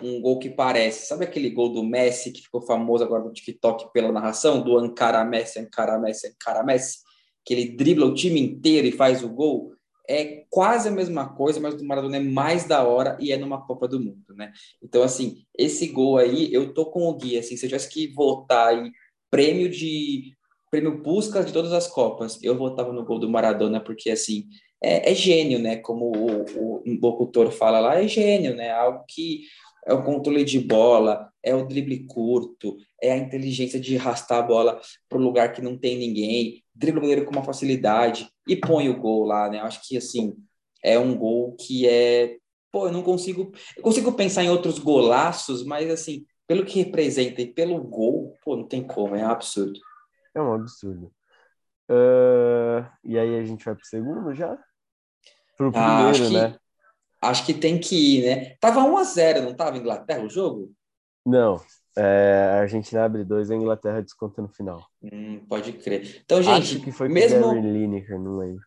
um 0.00 0.20
gol 0.20 0.38
que 0.38 0.50
parece. 0.50 1.06
Sabe 1.06 1.24
aquele 1.24 1.50
gol 1.50 1.68
do 1.68 1.82
Messi 1.82 2.32
que 2.32 2.42
ficou 2.42 2.62
famoso 2.62 3.04
agora 3.04 3.24
no 3.24 3.32
TikTok 3.32 3.92
pela 3.92 4.12
narração? 4.12 4.62
Do 4.62 4.78
Ancara 4.78 5.24
Messi, 5.24 5.58
Ancara 5.58 5.98
Messi, 5.98 6.28
Ancara 6.28 6.62
Messi? 6.62 6.98
Que 7.44 7.54
ele 7.54 7.76
dribla 7.76 8.06
o 8.06 8.14
time 8.14 8.40
inteiro 8.40 8.86
e 8.86 8.92
faz 8.92 9.22
o 9.22 9.28
gol. 9.28 9.72
É 10.08 10.44
quase 10.50 10.88
a 10.88 10.92
mesma 10.92 11.34
coisa, 11.34 11.60
mas 11.60 11.74
do 11.74 11.84
Maradona 11.84 12.16
é 12.16 12.20
mais 12.20 12.64
da 12.64 12.82
hora 12.82 13.16
e 13.20 13.32
é 13.32 13.36
numa 13.36 13.64
Copa 13.64 13.86
do 13.86 14.00
Mundo, 14.00 14.34
né? 14.34 14.52
Então, 14.82 15.02
assim, 15.02 15.44
esse 15.56 15.88
gol 15.88 16.16
aí, 16.16 16.52
eu 16.52 16.74
tô 16.74 16.86
com 16.86 17.08
o 17.08 17.14
Gui, 17.14 17.38
assim, 17.38 17.56
se 17.56 17.64
eu 17.64 17.68
tivesse 17.68 17.88
que 17.88 18.08
votar 18.08 18.68
aí 18.68 18.90
prêmio 19.30 19.68
de 19.70 20.34
prêmio 20.70 21.02
Puskas 21.02 21.46
de 21.46 21.52
todas 21.52 21.72
as 21.72 21.86
Copas. 21.86 22.42
Eu 22.42 22.56
votava 22.56 22.92
no 22.92 23.04
gol 23.04 23.18
do 23.18 23.28
Maradona 23.28 23.78
porque, 23.78 24.10
assim, 24.10 24.48
é, 24.82 25.12
é 25.12 25.14
gênio, 25.14 25.58
né? 25.58 25.76
Como 25.76 26.06
o, 26.06 26.42
o, 26.58 26.82
o 26.84 26.98
locutor 27.00 27.52
fala 27.52 27.78
lá, 27.78 28.02
é 28.02 28.08
gênio, 28.08 28.56
né? 28.56 28.70
Algo 28.72 29.04
que 29.06 29.42
é 29.84 29.92
o 29.92 30.02
controle 30.02 30.44
de 30.44 30.58
bola, 30.60 31.30
é 31.42 31.54
o 31.54 31.66
drible 31.66 32.06
curto, 32.06 32.76
é 33.00 33.12
a 33.12 33.16
inteligência 33.16 33.80
de 33.80 33.96
arrastar 33.96 34.38
a 34.38 34.42
bola 34.42 34.80
para 35.08 35.18
o 35.18 35.22
lugar 35.22 35.52
que 35.52 35.60
não 35.60 35.76
tem 35.76 35.98
ninguém, 35.98 36.62
dribla 36.74 37.00
o 37.00 37.02
goleiro 37.02 37.24
com 37.24 37.32
uma 37.32 37.44
facilidade 37.44 38.28
e 38.46 38.56
põe 38.56 38.88
o 38.88 38.98
gol 38.98 39.24
lá, 39.24 39.48
né? 39.48 39.60
Acho 39.60 39.80
que, 39.86 39.96
assim, 39.96 40.36
é 40.84 40.98
um 40.98 41.16
gol 41.16 41.56
que 41.56 41.88
é... 41.88 42.36
Pô, 42.70 42.86
eu 42.86 42.92
não 42.92 43.02
consigo... 43.02 43.52
Eu 43.76 43.82
consigo 43.82 44.12
pensar 44.12 44.44
em 44.44 44.50
outros 44.50 44.78
golaços, 44.78 45.64
mas, 45.64 45.90
assim, 45.90 46.24
pelo 46.46 46.64
que 46.64 46.82
representa 46.82 47.42
e 47.42 47.52
pelo 47.52 47.82
gol, 47.82 48.34
pô, 48.44 48.56
não 48.56 48.66
tem 48.66 48.86
como, 48.86 49.16
é 49.16 49.26
um 49.26 49.30
absurdo. 49.30 49.78
É 50.34 50.40
um 50.40 50.54
absurdo. 50.54 51.12
Uh, 51.90 52.86
e 53.04 53.18
aí 53.18 53.38
a 53.38 53.44
gente 53.44 53.64
vai 53.64 53.74
pro 53.74 53.84
segundo 53.84 54.34
já? 54.34 54.56
Pro 55.56 55.70
primeiro, 55.70 56.08
ah, 56.08 56.12
que, 56.12 56.30
né? 56.30 56.58
Acho 57.22 57.46
que 57.46 57.54
tem 57.54 57.78
que 57.78 57.94
ir, 57.94 58.24
né? 58.24 58.56
Tava 58.60 58.80
1x0, 58.80 59.42
não 59.42 59.54
tava 59.54 59.78
Inglaterra 59.78 60.24
o 60.24 60.28
jogo? 60.28 60.72
Não. 61.24 61.60
É, 61.96 62.54
a 62.54 62.60
Argentina 62.62 63.04
abre 63.04 63.22
dois 63.22 63.48
e 63.48 63.52
a 63.52 63.56
Inglaterra 63.56 64.02
desconta 64.02 64.42
no 64.42 64.48
final. 64.48 64.84
Hum, 65.02 65.44
pode 65.48 65.72
crer. 65.74 66.22
Então, 66.24 66.42
gente, 66.42 66.76
acho 66.76 66.80
que 66.80 66.90
foi 66.90 67.08
mesmo... 67.08 67.54
Gary 67.54 67.60
Lineker, 67.60 68.18
não 68.18 68.38
lembro. 68.38 68.64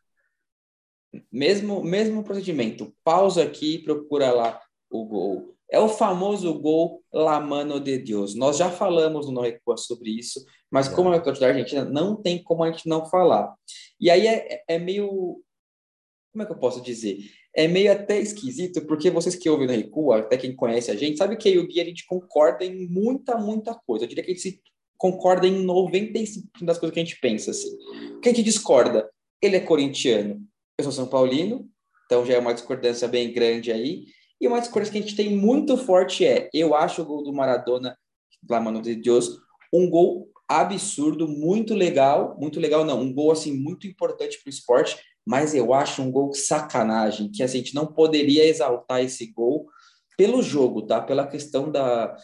Mesmo, 1.31 1.83
mesmo 1.83 2.23
procedimento. 2.23 2.95
Pausa 3.03 3.43
aqui 3.43 3.75
e 3.75 3.83
procura 3.83 4.31
lá 4.31 4.61
o 4.89 5.05
gol. 5.05 5.55
É 5.69 5.79
o 5.79 5.89
famoso 5.89 6.53
gol 6.59 7.03
La 7.11 7.39
Mano 7.39 7.79
de 7.79 7.97
Deus. 7.97 8.35
Nós 8.35 8.57
já 8.57 8.69
falamos 8.69 9.25
no 9.25 9.33
Não 9.33 9.41
Recua 9.41 9.75
sobre 9.75 10.11
isso, 10.11 10.45
mas 10.69 10.87
como 10.87 11.11
é 11.13 11.17
o 11.17 11.21
da 11.21 11.47
Argentina, 11.47 11.83
não 11.83 12.15
tem 12.15 12.41
como 12.43 12.63
a 12.63 12.71
gente 12.71 12.87
não 12.87 13.05
falar. 13.05 13.53
E 13.99 14.09
aí 14.09 14.27
é, 14.27 14.63
é 14.67 14.77
meio. 14.77 15.41
Como 16.31 16.43
é 16.43 16.45
que 16.45 16.51
eu 16.51 16.59
posso 16.59 16.81
dizer? 16.81 17.17
É 17.55 17.67
meio 17.67 17.91
até 17.91 18.19
esquisito, 18.19 18.85
porque 18.85 19.09
vocês 19.09 19.35
que 19.35 19.49
ouvem 19.49 19.67
no 19.67 19.73
Recua, 19.73 20.19
até 20.19 20.37
quem 20.37 20.55
conhece 20.55 20.91
a 20.91 20.95
gente, 20.95 21.17
sabe 21.17 21.37
que 21.37 21.47
eu 21.47 21.53
e 21.53 21.59
o 21.59 21.67
Gui 21.67 21.79
a 21.79 21.85
gente 21.85 22.05
concorda 22.05 22.65
em 22.65 22.87
muita, 22.87 23.37
muita 23.37 23.73
coisa. 23.73 24.03
Eu 24.03 24.09
diria 24.09 24.23
que 24.23 24.31
a 24.31 24.35
gente 24.35 24.61
concorda 24.97 25.47
em 25.47 25.65
95% 25.65 26.43
das 26.63 26.77
coisas 26.77 26.93
que 26.93 26.99
a 26.99 27.03
gente 27.03 27.19
pensa. 27.19 27.51
Assim. 27.51 27.69
O 28.17 28.19
que 28.19 28.29
a 28.29 28.33
gente 28.33 28.43
discorda? 28.43 29.09
Ele 29.41 29.55
é 29.55 29.59
corintiano, 29.59 30.41
eu 30.77 30.83
sou 30.83 30.91
São 30.91 31.07
Paulino, 31.07 31.69
então 32.05 32.25
já 32.25 32.35
é 32.35 32.39
uma 32.39 32.53
discordância 32.53 33.07
bem 33.07 33.31
grande 33.31 33.71
aí. 33.71 34.05
E 34.39 34.47
uma 34.47 34.61
coisas 34.67 34.91
que 34.91 34.97
a 34.97 35.01
gente 35.01 35.15
tem 35.15 35.35
muito 35.35 35.77
forte 35.77 36.25
é, 36.25 36.49
eu 36.53 36.75
acho 36.75 37.01
o 37.01 37.05
gol 37.05 37.23
do 37.23 37.33
Maradona, 37.33 37.97
lá 38.49 38.59
Mano 38.59 38.81
de 38.81 38.95
Deus, 38.95 39.39
um 39.73 39.89
gol 39.89 40.29
absurdo, 40.47 41.27
muito 41.27 41.73
legal, 41.73 42.37
muito 42.39 42.59
legal 42.59 42.85
não, 42.85 43.01
um 43.01 43.13
gol 43.13 43.31
assim 43.31 43.53
muito 43.53 43.87
importante 43.87 44.39
para 44.41 44.49
o 44.49 44.53
esporte, 44.53 44.97
mas 45.25 45.55
eu 45.55 45.73
acho 45.73 46.01
um 46.01 46.11
gol 46.11 46.33
sacanagem, 46.33 47.31
que 47.31 47.41
a 47.41 47.47
gente 47.47 47.73
não 47.73 47.87
poderia 47.87 48.45
exaltar 48.45 49.01
esse 49.01 49.31
gol 49.31 49.67
pelo 50.17 50.41
jogo, 50.41 50.83
tá? 50.83 51.01
Pela 51.01 51.27
questão 51.27 51.71
da, 51.71 52.15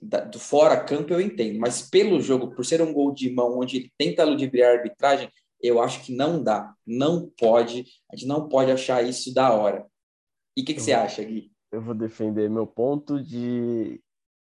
da, 0.00 0.20
do 0.20 0.38
fora 0.38 0.82
campo 0.82 1.12
eu 1.12 1.20
entendo, 1.20 1.58
mas 1.60 1.82
pelo 1.82 2.20
jogo, 2.20 2.54
por 2.54 2.64
ser 2.64 2.82
um 2.82 2.92
gol 2.92 3.12
de 3.12 3.32
mão 3.32 3.58
onde 3.58 3.76
ele 3.76 3.92
tenta 3.96 4.24
ludibriar 4.24 4.70
a 4.70 4.78
arbitragem, 4.78 5.30
eu 5.62 5.80
acho 5.80 6.04
que 6.04 6.14
não 6.14 6.42
dá, 6.42 6.74
não 6.84 7.30
pode, 7.38 7.86
a 8.10 8.16
gente 8.16 8.26
não 8.26 8.48
pode 8.48 8.72
achar 8.72 9.02
isso 9.02 9.32
da 9.32 9.52
hora. 9.52 9.86
E 10.56 10.62
o 10.62 10.64
que, 10.64 10.74
que 10.74 10.80
você 10.80 10.92
acha, 10.92 11.22
Gui? 11.22 11.52
Eu 11.70 11.80
vou 11.80 11.94
defender 11.94 12.50
meu 12.50 12.66
ponto 12.66 13.22
de, 13.22 14.02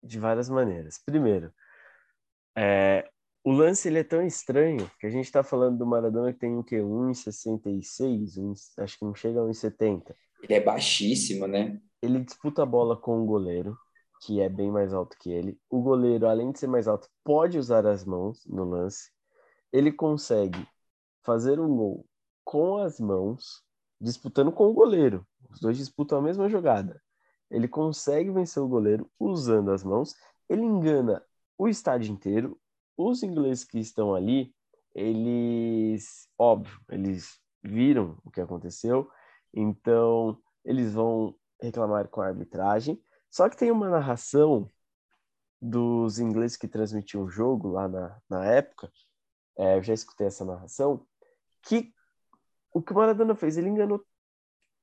de 0.03 0.19
várias 0.19 0.49
maneiras. 0.49 0.99
Primeiro, 1.05 1.53
é, 2.57 3.09
o 3.45 3.51
lance 3.51 3.89
ele 3.89 3.99
é 3.99 4.05
tão 4.05 4.25
estranho 4.25 4.91
que 5.01 5.07
a 5.07 5.11
gente 5.11 5.25
está 5.25 5.43
falando 5.43 5.79
do 5.79 5.87
Maradona 5.87 6.33
que 6.33 6.39
tem 6.39 6.57
o 6.57 6.63
quê? 6.63 6.77
1,66? 6.77 8.39
1, 8.39 8.83
acho 8.83 8.99
que 8.99 9.05
não 9.05 9.15
chega 9.15 9.41
a 9.41 9.45
1,70. 9.45 10.15
Ele 10.43 10.55
é 10.55 10.61
baixíssimo, 10.61 11.47
né? 11.47 11.81
Ele 12.01 12.21
disputa 12.21 12.63
a 12.63 12.67
bola 12.67 12.97
com 12.97 13.21
o 13.21 13.27
goleiro, 13.27 13.77
que 14.23 14.41
é 14.41 14.49
bem 14.49 14.71
mais 14.71 14.93
alto 14.93 15.17
que 15.19 15.31
ele. 15.31 15.59
O 15.69 15.81
goleiro, 15.81 16.27
além 16.29 16.53
de 16.53 16.59
ser 16.59 16.67
mais 16.67 16.87
alto, 16.87 17.09
pode 17.25 17.59
usar 17.59 17.87
as 17.87 18.05
mãos 18.05 18.45
no 18.47 18.65
lance. 18.65 19.11
Ele 19.73 19.93
consegue 19.93 20.67
fazer 21.23 21.59
um 21.59 21.77
gol 21.77 22.07
com 22.45 22.79
as 22.79 23.01
mãos, 23.01 23.63
disputando 24.01 24.53
com 24.53 24.67
o 24.67 24.73
goleiro. 24.73 25.27
Os 25.51 25.61
dois 25.61 25.77
disputam 25.77 26.19
a 26.19 26.23
mesma 26.23 26.49
jogada. 26.49 27.01
Ele 27.51 27.69
consegue 27.69 28.31
vencer 28.31 28.63
o 28.63 28.69
goleiro 28.69 29.11
usando 29.19 29.71
as 29.71 29.85
mãos. 29.85 30.15
Ele 30.49 30.63
engana 30.63 31.23
o 31.59 31.69
estádio 31.69 32.13
inteiro. 32.13 32.59
Os 32.97 33.23
ingleses 33.23 33.65
que 33.65 33.79
estão 33.79 34.15
ali, 34.15 34.55
eles, 34.95 36.29
óbvio, 36.39 36.79
eles 36.91 37.41
viram 37.63 38.19
o 38.25 38.31
que 38.31 38.41
aconteceu. 38.41 39.11
Então, 39.53 40.39
eles 40.65 40.93
vão 40.93 41.35
reclamar 41.61 42.09
com 42.09 42.21
a 42.21 42.27
arbitragem. 42.27 43.03
Só 43.31 43.49
que 43.49 43.57
tem 43.57 43.71
uma 43.71 43.89
narração 43.89 44.69
dos 45.61 46.19
ingleses 46.19 46.57
que 46.57 46.69
transmitiam 46.69 47.25
o 47.25 47.31
jogo 47.31 47.69
lá 47.69 47.89
na, 47.89 48.21
na 48.29 48.45
época. 48.45 48.93
É, 49.57 49.77
eu 49.79 49.83
já 49.83 49.95
escutei 49.95 50.27
essa 50.27 50.45
narração. 50.45 51.07
Que 51.63 51.95
o 52.73 52.83
que 52.83 52.93
o 52.93 52.97
Maradona 52.97 53.35
fez, 53.35 53.57
ele 53.57 53.69
enganou 53.69 54.05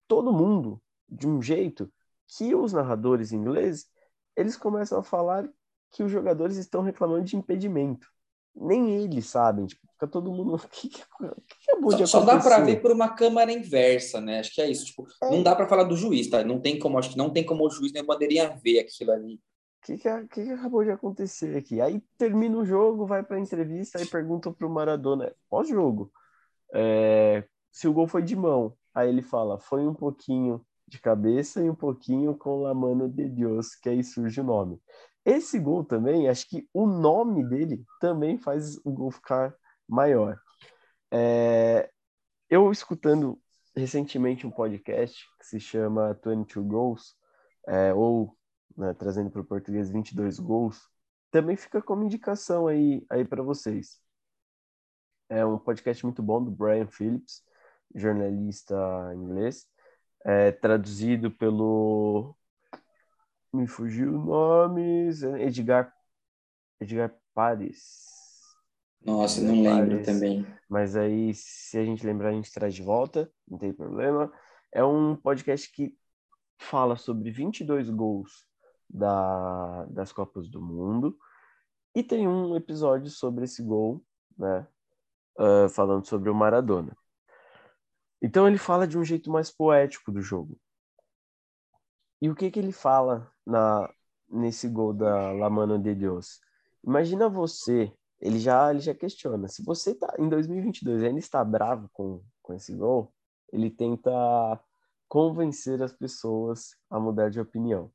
todo 0.07 0.31
mundo 0.31 0.81
de 1.07 1.27
um 1.27 1.41
jeito 1.41 1.91
que 2.27 2.53
os 2.55 2.73
narradores 2.73 3.31
ingleses 3.31 3.89
eles 4.35 4.55
começam 4.55 4.99
a 4.99 5.03
falar 5.03 5.49
que 5.91 6.03
os 6.03 6.11
jogadores 6.11 6.57
estão 6.57 6.81
reclamando 6.81 7.25
de 7.25 7.35
impedimento. 7.35 8.07
Nem 8.55 9.03
eles 9.03 9.27
sabem, 9.27 9.65
tipo, 9.65 9.87
fica 9.91 10.07
todo 10.07 10.31
mundo. 10.31 10.55
O 10.63 10.69
que, 10.69 10.89
que, 10.89 10.99
que 10.99 11.71
acabou 11.71 11.91
só, 11.91 11.97
de 11.97 12.07
Só 12.07 12.19
dá 12.21 12.39
para 12.39 12.59
ver 12.59 12.81
por 12.81 12.91
uma 12.91 13.09
câmera 13.09 13.51
inversa, 13.51 14.19
né? 14.19 14.39
Acho 14.39 14.53
que 14.53 14.61
é 14.61 14.69
isso. 14.69 14.85
Tipo, 14.85 15.07
é. 15.23 15.29
Não 15.29 15.43
dá 15.43 15.55
para 15.55 15.67
falar 15.67 15.83
do 15.83 15.95
juiz, 15.95 16.29
tá? 16.29 16.43
Não 16.43 16.59
tem 16.59 16.79
como, 16.79 16.97
acho 16.97 17.11
que 17.11 17.17
não 17.17 17.29
tem 17.29 17.45
como 17.45 17.65
o 17.65 17.69
juiz 17.69 17.91
nem 17.91 18.05
poderia 18.05 18.49
ver 18.49 18.79
aquilo 18.79 19.11
ali. 19.11 19.35
O 19.35 19.85
que, 19.85 19.97
que, 19.97 20.27
que, 20.27 20.43
que 20.43 20.51
acabou 20.51 20.83
de 20.83 20.91
acontecer 20.91 21.55
aqui? 21.55 21.79
Aí 21.79 22.01
termina 22.17 22.57
o 22.57 22.65
jogo, 22.65 23.05
vai 23.05 23.23
para 23.23 23.37
a 23.37 23.39
entrevista 23.39 24.01
e 24.01 24.05
pergunta 24.05 24.51
para 24.51 24.67
o 24.67 24.69
Maradona, 24.69 25.33
pós-jogo, 25.49 26.11
é, 26.73 27.45
se 27.71 27.87
o 27.87 27.93
gol 27.93 28.07
foi 28.07 28.21
de 28.21 28.35
mão. 28.35 28.75
Aí 28.93 29.07
ele 29.07 29.21
fala, 29.21 29.57
foi 29.57 29.87
um 29.87 29.93
pouquinho 29.93 30.65
de 30.85 30.99
cabeça 30.99 31.63
e 31.63 31.69
um 31.69 31.75
pouquinho 31.75 32.35
com 32.35 32.61
La 32.61 32.73
Mano 32.73 33.07
de 33.07 33.29
Deus, 33.29 33.75
que 33.75 33.87
aí 33.87 34.03
surge 34.03 34.41
o 34.41 34.43
nome. 34.43 34.81
Esse 35.29 35.59
gol 35.59 35.83
também, 35.83 36.27
acho 36.27 36.49
que 36.49 36.67
o 36.73 36.87
nome 36.87 37.47
dele 37.47 37.85
também 37.99 38.39
faz 38.39 38.77
o 38.83 38.91
gol 38.91 39.11
ficar 39.11 39.55
maior. 39.87 40.41
É, 41.11 41.87
eu 42.49 42.71
escutando 42.71 43.39
recentemente 43.75 44.47
um 44.47 44.51
podcast 44.51 45.23
que 45.39 45.45
se 45.45 45.59
chama 45.59 46.19
22 46.25 46.65
Goals, 46.67 47.15
é, 47.67 47.93
ou 47.93 48.35
né, 48.75 48.91
trazendo 48.95 49.29
para 49.29 49.41
o 49.41 49.45
português 49.45 49.91
22 49.91 50.39
gols, 50.39 50.89
também 51.29 51.55
fica 51.55 51.79
como 51.79 52.03
indicação 52.03 52.65
aí, 52.65 53.05
aí 53.07 53.23
para 53.23 53.43
vocês. 53.43 54.01
É 55.29 55.45
um 55.45 55.59
podcast 55.59 56.03
muito 56.03 56.23
bom 56.23 56.43
do 56.43 56.49
Brian 56.49 56.87
Phillips, 56.87 57.43
jornalista 57.93 58.75
inglês, 59.13 59.67
é, 60.25 60.51
traduzido 60.51 61.29
pelo. 61.29 62.35
Me 63.53 63.67
fugiu 63.67 64.13
o 64.13 64.25
nome. 64.25 65.09
Edgar, 65.39 65.93
Edgar 66.79 67.15
Pares. 67.33 68.07
Nossa, 69.01 69.41
não 69.41 69.61
lembro 69.61 70.03
também. 70.03 70.45
Mas 70.67 70.95
aí, 70.95 71.33
se 71.33 71.77
a 71.77 71.83
gente 71.83 72.05
lembrar, 72.05 72.29
a 72.29 72.33
gente 72.33 72.51
traz 72.51 72.75
de 72.75 72.83
volta, 72.83 73.31
não 73.47 73.57
tem 73.57 73.73
problema. 73.73 74.31
É 74.71 74.83
um 74.83 75.15
podcast 75.15 75.71
que 75.71 75.97
fala 76.59 76.95
sobre 76.95 77.31
22 77.31 77.89
gols 77.89 78.45
da, 78.89 79.85
das 79.85 80.11
Copas 80.11 80.49
do 80.49 80.61
Mundo. 80.61 81.17
E 81.95 82.03
tem 82.03 82.27
um 82.27 82.55
episódio 82.55 83.09
sobre 83.09 83.45
esse 83.45 83.63
gol, 83.63 84.03
né? 84.37 84.67
Uh, 85.39 85.69
falando 85.69 86.05
sobre 86.05 86.29
o 86.29 86.35
Maradona. 86.35 86.95
Então 88.21 88.47
ele 88.47 88.57
fala 88.57 88.85
de 88.85 88.97
um 88.97 89.03
jeito 89.03 89.31
mais 89.31 89.49
poético 89.49 90.11
do 90.11 90.21
jogo. 90.21 90.59
E 92.21 92.29
o 92.29 92.35
que 92.35 92.51
que 92.51 92.59
ele 92.59 92.73
fala 92.73 93.31
na 93.49 93.89
nesse 94.29 94.67
gol 94.69 94.93
da 94.93 95.31
La 95.33 95.49
Mano 95.49 95.79
de 95.79 95.95
Deus? 95.95 96.39
Imagina 96.83 97.27
você, 97.27 97.91
ele 98.21 98.39
já 98.39 98.71
ele 98.71 98.79
já 98.79 98.93
questiona, 98.93 99.47
se 99.47 99.63
você 99.63 99.95
tá 99.95 100.13
em 100.19 100.29
2022 100.29 101.03
ainda 101.03 101.19
está 101.19 101.43
bravo 101.43 101.89
com 101.93 102.21
com 102.41 102.53
esse 102.53 102.73
gol, 102.73 103.13
ele 103.53 103.69
tenta 103.69 104.09
convencer 105.07 105.81
as 105.83 105.93
pessoas 105.93 106.75
a 106.89 106.99
mudar 106.99 107.29
de 107.29 107.39
opinião. 107.39 107.91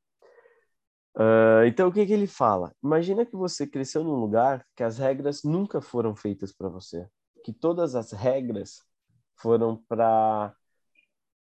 Uh, 1.15 1.63
então, 1.65 1.87
o 1.87 1.91
que, 1.93 2.05
que 2.05 2.11
ele 2.11 2.27
fala? 2.27 2.73
Imagina 2.83 3.25
que 3.25 3.35
você 3.35 3.65
cresceu 3.65 4.03
num 4.03 4.15
lugar 4.15 4.65
que 4.75 4.83
as 4.83 4.97
regras 4.97 5.43
nunca 5.43 5.81
foram 5.81 6.13
feitas 6.15 6.53
para 6.53 6.67
você, 6.67 7.07
que 7.43 7.53
todas 7.53 7.95
as 7.95 8.11
regras 8.11 8.81
foram 9.37 9.81
para 9.87 10.53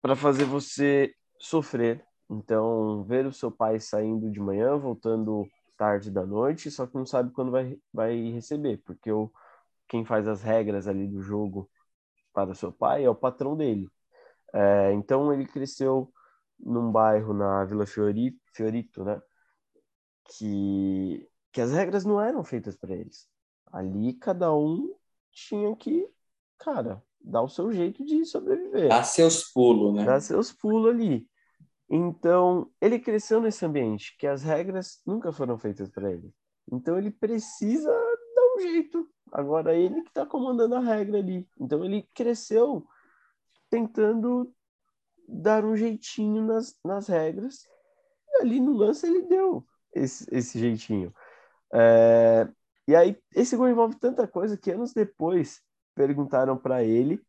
para 0.01 0.15
fazer 0.15 0.45
você 0.45 1.13
sofrer. 1.39 2.03
Então, 2.31 3.03
ver 3.03 3.25
o 3.25 3.33
seu 3.33 3.51
pai 3.51 3.77
saindo 3.79 4.31
de 4.31 4.39
manhã, 4.39 4.77
voltando 4.77 5.45
tarde 5.77 6.09
da 6.09 6.25
noite, 6.25 6.71
só 6.71 6.87
que 6.87 6.95
não 6.95 7.05
sabe 7.05 7.31
quando 7.31 7.51
vai, 7.51 7.77
vai 7.93 8.31
receber, 8.31 8.77
porque 8.85 9.11
o 9.11 9.29
quem 9.91 10.05
faz 10.05 10.25
as 10.25 10.41
regras 10.41 10.87
ali 10.87 11.05
do 11.05 11.21
jogo 11.21 11.69
para 12.31 12.55
seu 12.55 12.71
pai 12.71 13.03
é 13.03 13.09
o 13.09 13.15
patrão 13.15 13.57
dele. 13.57 13.89
É, 14.53 14.93
então 14.93 15.33
ele 15.33 15.45
cresceu 15.45 16.09
num 16.57 16.89
bairro 16.89 17.33
na 17.33 17.65
Vila 17.65 17.85
Fiorito, 17.85 18.39
Fiorito 18.53 19.03
né? 19.03 19.21
Que, 20.37 21.27
que 21.51 21.59
as 21.59 21.73
regras 21.73 22.05
não 22.05 22.21
eram 22.21 22.41
feitas 22.41 22.77
para 22.77 22.95
eles. 22.95 23.27
Ali 23.69 24.13
cada 24.13 24.55
um 24.55 24.95
tinha 25.29 25.75
que, 25.75 26.07
cara, 26.57 27.03
dar 27.19 27.41
o 27.41 27.49
seu 27.49 27.69
jeito 27.73 28.05
de 28.05 28.23
sobreviver. 28.23 28.87
Dar 28.87 29.03
seus 29.03 29.51
pulos, 29.51 29.93
né? 29.93 30.05
Dar 30.05 30.21
seus 30.21 30.53
pulos 30.53 30.95
ali. 30.95 31.27
Então, 31.93 32.71
ele 32.79 32.97
cresceu 32.97 33.41
nesse 33.41 33.65
ambiente 33.65 34.15
que 34.17 34.25
as 34.25 34.41
regras 34.43 35.01
nunca 35.05 35.33
foram 35.33 35.57
feitas 35.57 35.89
para 35.89 36.09
ele. 36.09 36.33
Então, 36.71 36.97
ele 36.97 37.11
precisa 37.11 37.91
dar 37.91 38.55
um 38.55 38.59
jeito. 38.61 39.09
Agora, 39.29 39.75
ele 39.75 40.01
que 40.03 40.07
está 40.07 40.25
comandando 40.25 40.75
a 40.75 40.79
regra 40.79 41.17
ali. 41.17 41.45
Então, 41.59 41.83
ele 41.83 42.07
cresceu 42.13 42.87
tentando 43.69 44.55
dar 45.27 45.65
um 45.65 45.75
jeitinho 45.75 46.45
nas, 46.45 46.79
nas 46.83 47.07
regras. 47.07 47.67
E 48.29 48.41
ali 48.41 48.61
no 48.61 48.71
lance 48.71 49.05
ele 49.05 49.23
deu 49.23 49.65
esse, 49.93 50.25
esse 50.33 50.57
jeitinho. 50.57 51.13
É, 51.73 52.47
e 52.87 52.95
aí, 52.95 53.21
esse 53.35 53.57
gol 53.57 53.67
envolve 53.67 53.99
tanta 53.99 54.25
coisa 54.25 54.57
que 54.57 54.71
anos 54.71 54.93
depois 54.93 55.61
perguntaram 55.93 56.57
para 56.57 56.85
ele. 56.85 57.21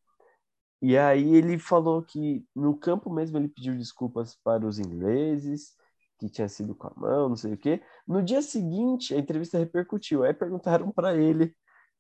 E 0.83 0.99
aí 0.99 1.37
ele 1.37 1.59
falou 1.59 2.03
que 2.03 2.45
no 2.55 2.77
campo 2.77 3.09
mesmo 3.09 3.39
ele 3.39 3.49
pediu 3.49 3.77
desculpas 3.77 4.37
para 4.43 4.67
os 4.67 4.81
ingleses, 4.81 5.77
que 6.19 6.29
tinha 6.29 6.49
sido 6.49 6.75
com 6.75 6.89
a 6.89 6.93
mão, 6.97 7.29
não 7.31 7.37
sei 7.37 7.55
o 7.55 7.59
quê. 7.59 7.81
No 8.07 8.23
dia 8.23 8.43
seguinte, 8.43 9.15
a 9.15 9.19
entrevista 9.19 9.59
repercutiu. 9.59 10.25
Aí 10.25 10.35
perguntaram 10.35 10.91
para 10.91 11.17
ele 11.17 11.55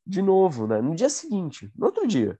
de 0.07 0.21
novo, 0.21 0.67
né? 0.67 0.81
No 0.83 0.97
dia 0.97 1.09
seguinte, 1.09 1.71
no 1.77 1.87
outro 1.87 2.07
dia, 2.09 2.39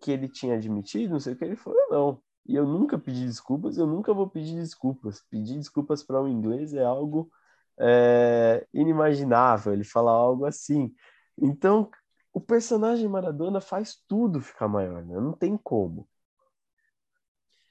que 0.00 0.10
ele 0.10 0.28
tinha 0.28 0.54
admitido, 0.56 1.12
não 1.12 1.20
sei 1.20 1.34
o 1.34 1.36
que, 1.36 1.44
ele 1.44 1.56
falou, 1.56 1.78
não. 1.90 2.22
E 2.46 2.56
eu 2.56 2.66
nunca 2.66 2.98
pedi 2.98 3.24
desculpas, 3.26 3.78
eu 3.78 3.86
nunca 3.86 4.12
vou 4.12 4.28
pedir 4.28 4.56
desculpas. 4.56 5.22
Pedir 5.30 5.58
desculpas 5.58 6.02
para 6.02 6.20
um 6.22 6.28
inglês 6.28 6.74
é 6.74 6.82
algo 6.84 7.30
é, 7.78 8.66
inimaginável, 8.74 9.72
ele 9.72 9.84
fala 9.84 10.10
algo 10.10 10.44
assim. 10.44 10.92
Então, 11.38 11.90
o 12.32 12.40
personagem 12.40 13.08
Maradona 13.08 13.60
faz 13.60 13.98
tudo 14.08 14.40
ficar 14.40 14.68
maior, 14.68 15.04
né? 15.04 15.20
Não 15.20 15.32
tem 15.32 15.56
como. 15.56 16.08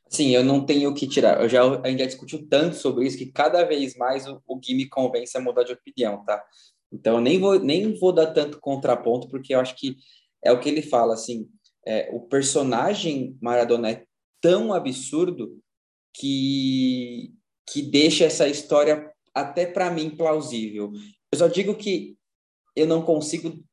Sim, 0.10 0.32
eu 0.32 0.43
não 0.43 0.65
tenho 0.65 0.89
o 0.89 0.93
que 0.93 1.08
tirar. 1.08 1.41
Eu 1.41 1.47
já, 1.47 1.63
a 1.63 1.89
gente 1.89 2.00
já 2.00 2.06
discutiu 2.06 2.45
tanto 2.47 2.76
sobre 2.76 3.08
isso 3.08 3.17
que 3.17 3.32
cada 3.32 3.63
vez 3.63 3.95
mais 3.95 4.28
o, 4.28 4.41
o 4.45 4.58
Gui 4.58 4.76
me 4.76 4.88
convence 4.88 5.36
a 5.38 5.41
mudar 5.41 5.63
de 5.63 5.71
opinião, 5.74 6.24
tá? 6.26 6.43
Então, 6.91 7.15
eu 7.15 7.21
nem 7.21 7.39
vou, 7.39 7.58
nem 7.58 7.97
vou 7.97 8.12
dar 8.12 8.34
tanto 8.34 8.60
contraponto, 8.60 9.30
porque 9.30 9.56
eu 9.56 9.60
acho 9.60 9.76
que 9.76 9.95
é 10.43 10.52
o 10.52 10.60
que 10.60 10.67
ele 10.67 10.82
fala, 10.82 11.13
assim, 11.13 11.50
é, 11.86 12.10
o 12.13 12.19
personagem 12.19 13.38
Maradona 13.41 13.91
é 13.91 14.06
tão 14.41 14.74
absurdo 14.74 15.58
que, 16.13 17.34
que 17.65 17.82
deixa 17.82 18.26
essa 18.26 18.47
história 18.47 19.10
até 19.34 19.65
para 19.65 19.89
mim 19.89 20.10
plausível. 20.10 20.91
Eu 21.32 21.38
só 21.38 21.47
digo 21.47 21.74
que 21.76 22.17
eu 22.76 22.86
não 22.86 23.02
consigo 23.02 23.63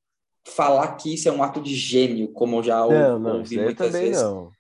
falar 0.49 0.97
que 0.97 1.15
isso 1.15 1.29
é 1.29 1.33
um 1.33 1.43
ato 1.43 1.61
de 1.61 1.75
gênio, 1.75 2.33
como 2.33 2.63
já 2.63 2.79
não, 2.79 3.19
não, 3.19 3.39
ouvi 3.39 3.59
muitas 3.61 3.93
vezes. 3.93 4.23
Não. 4.23 4.51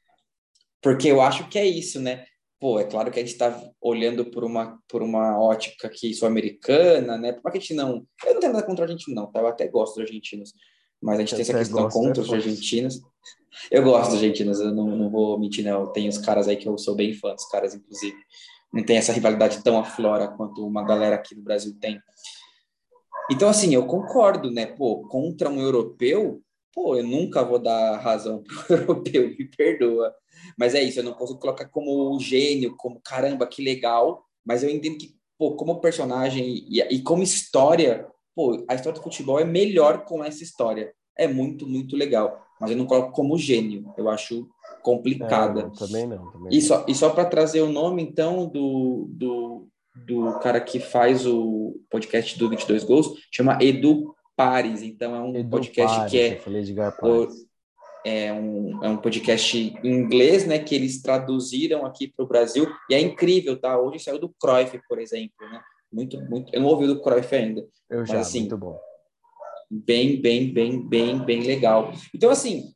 Porque 0.82 1.08
eu 1.08 1.20
acho 1.20 1.48
que 1.48 1.58
é 1.58 1.66
isso, 1.66 2.00
né? 2.00 2.24
Pô, 2.60 2.78
é 2.78 2.84
claro 2.84 3.10
que 3.10 3.18
a 3.18 3.22
gente 3.22 3.32
está 3.32 3.60
olhando 3.80 4.24
por 4.24 4.44
uma, 4.44 4.78
por 4.88 5.02
uma 5.02 5.40
ótica 5.40 5.86
aqui 5.86 6.12
sul-americana, 6.12 7.16
né? 7.16 7.32
Por 7.32 7.52
que 7.52 7.58
a 7.58 7.60
gente 7.60 7.74
não. 7.74 8.04
Eu 8.26 8.34
não 8.34 8.40
tenho 8.40 8.52
nada 8.52 8.66
contra 8.66 8.84
o 8.84 8.88
argentino, 8.88 9.14
não, 9.14 9.30
tá? 9.30 9.40
Eu 9.40 9.46
até 9.46 9.68
gosto 9.68 9.94
dos 9.94 10.08
argentinos. 10.08 10.52
Mas 11.00 11.16
a 11.16 11.20
gente 11.20 11.32
eu 11.32 11.36
tem 11.36 11.42
essa 11.42 11.58
questão 11.58 11.88
contra 11.88 12.22
os 12.22 12.32
argentinos. 12.32 13.00
Eu 13.70 13.82
gosto 13.82 14.10
dos 14.10 14.18
argentinos, 14.18 14.60
eu 14.60 14.74
não, 14.74 14.86
não 14.88 15.10
vou 15.10 15.38
mentir, 15.38 15.64
não. 15.64 15.92
Tem 15.92 16.08
os 16.08 16.18
caras 16.18 16.48
aí 16.48 16.56
que 16.56 16.68
eu 16.68 16.76
sou 16.76 16.94
bem 16.94 17.12
fã 17.12 17.34
dos 17.34 17.46
caras, 17.46 17.74
inclusive. 17.74 18.16
Não 18.72 18.84
tem 18.84 18.96
essa 18.96 19.12
rivalidade 19.12 19.62
tão 19.62 19.78
aflora 19.78 20.28
quanto 20.28 20.66
uma 20.66 20.84
galera 20.84 21.14
aqui 21.14 21.34
do 21.34 21.42
Brasil 21.42 21.74
tem. 21.80 21.98
Então, 23.30 23.48
assim, 23.48 23.74
eu 23.74 23.86
concordo, 23.86 24.50
né? 24.50 24.66
Pô, 24.66 25.06
contra 25.08 25.50
um 25.50 25.60
europeu, 25.60 26.42
pô, 26.72 26.96
eu 26.96 27.04
nunca 27.04 27.44
vou 27.44 27.58
dar 27.58 27.98
razão 27.98 28.42
pro 28.66 28.76
europeu, 28.76 29.28
me 29.28 29.44
perdoa. 29.44 30.14
Mas 30.56 30.74
é 30.74 30.82
isso, 30.82 31.00
eu 31.00 31.04
não 31.04 31.14
posso 31.14 31.38
colocar 31.38 31.68
como 31.68 32.18
gênio, 32.20 32.76
como 32.76 33.00
caramba, 33.00 33.46
que 33.46 33.62
legal, 33.62 34.24
mas 34.44 34.62
eu 34.62 34.70
entendo 34.70 34.98
que, 34.98 35.14
pô, 35.36 35.56
como 35.56 35.80
personagem 35.80 36.64
e, 36.68 36.80
e 36.80 37.02
como 37.02 37.22
história, 37.22 38.06
pô, 38.34 38.64
a 38.68 38.74
história 38.74 38.98
do 38.98 39.02
futebol 39.02 39.38
é 39.38 39.44
melhor 39.44 40.04
com 40.04 40.24
essa 40.24 40.42
história. 40.42 40.92
É 41.16 41.26
muito, 41.26 41.66
muito 41.66 41.96
legal. 41.96 42.40
Mas 42.60 42.70
eu 42.70 42.76
não 42.76 42.86
coloco 42.86 43.12
como 43.12 43.38
gênio, 43.38 43.92
eu 43.96 44.08
acho 44.08 44.48
complicada. 44.82 45.60
É, 45.60 45.64
não, 45.64 45.72
também 45.72 46.06
não. 46.06 46.30
Também 46.30 46.56
e 46.56 46.60
só, 46.62 46.84
e 46.88 46.94
só 46.94 47.10
para 47.10 47.24
trazer 47.24 47.60
o 47.60 47.70
nome, 47.70 48.02
então, 48.02 48.46
do, 48.46 49.06
do 49.10 49.68
do 50.06 50.38
cara 50.40 50.60
que 50.60 50.78
faz 50.78 51.26
o 51.26 51.80
podcast 51.90 52.38
do 52.38 52.48
22 52.48 52.84
Gols, 52.84 53.12
chama 53.30 53.58
Edu 53.60 54.14
Pares. 54.36 54.82
Então 54.82 55.14
é 55.14 55.20
um 55.20 55.36
Edu 55.36 55.50
podcast 55.50 55.96
Pares, 55.96 56.10
que 56.10 56.18
é, 56.18 56.40
o, 57.02 57.28
é, 58.04 58.32
um, 58.32 58.84
é 58.84 58.88
um 58.88 58.96
podcast 58.96 59.58
em 59.82 59.90
inglês, 59.90 60.46
né? 60.46 60.58
Que 60.58 60.74
eles 60.74 61.02
traduziram 61.02 61.84
aqui 61.84 62.08
para 62.08 62.24
o 62.24 62.28
Brasil 62.28 62.66
e 62.90 62.94
é 62.94 63.00
incrível, 63.00 63.58
tá? 63.58 63.78
Hoje 63.78 63.98
saiu 63.98 64.18
do 64.18 64.34
Cruyff, 64.40 64.80
por 64.88 64.98
exemplo, 64.98 65.34
né? 65.40 65.60
Muito, 65.92 66.20
muito. 66.28 66.54
Eu 66.54 66.60
não 66.60 66.68
ouvi 66.68 66.86
do 66.86 67.00
Cruyff 67.00 67.34
ainda. 67.34 67.66
Eu 67.88 68.04
já, 68.04 68.14
mas, 68.14 68.28
assim, 68.28 68.40
muito 68.40 68.58
bom. 68.58 68.78
Bem, 69.70 70.20
bem, 70.20 70.52
bem, 70.52 70.86
bem, 70.86 71.18
bem 71.24 71.42
legal. 71.42 71.92
Então, 72.14 72.30
assim, 72.30 72.72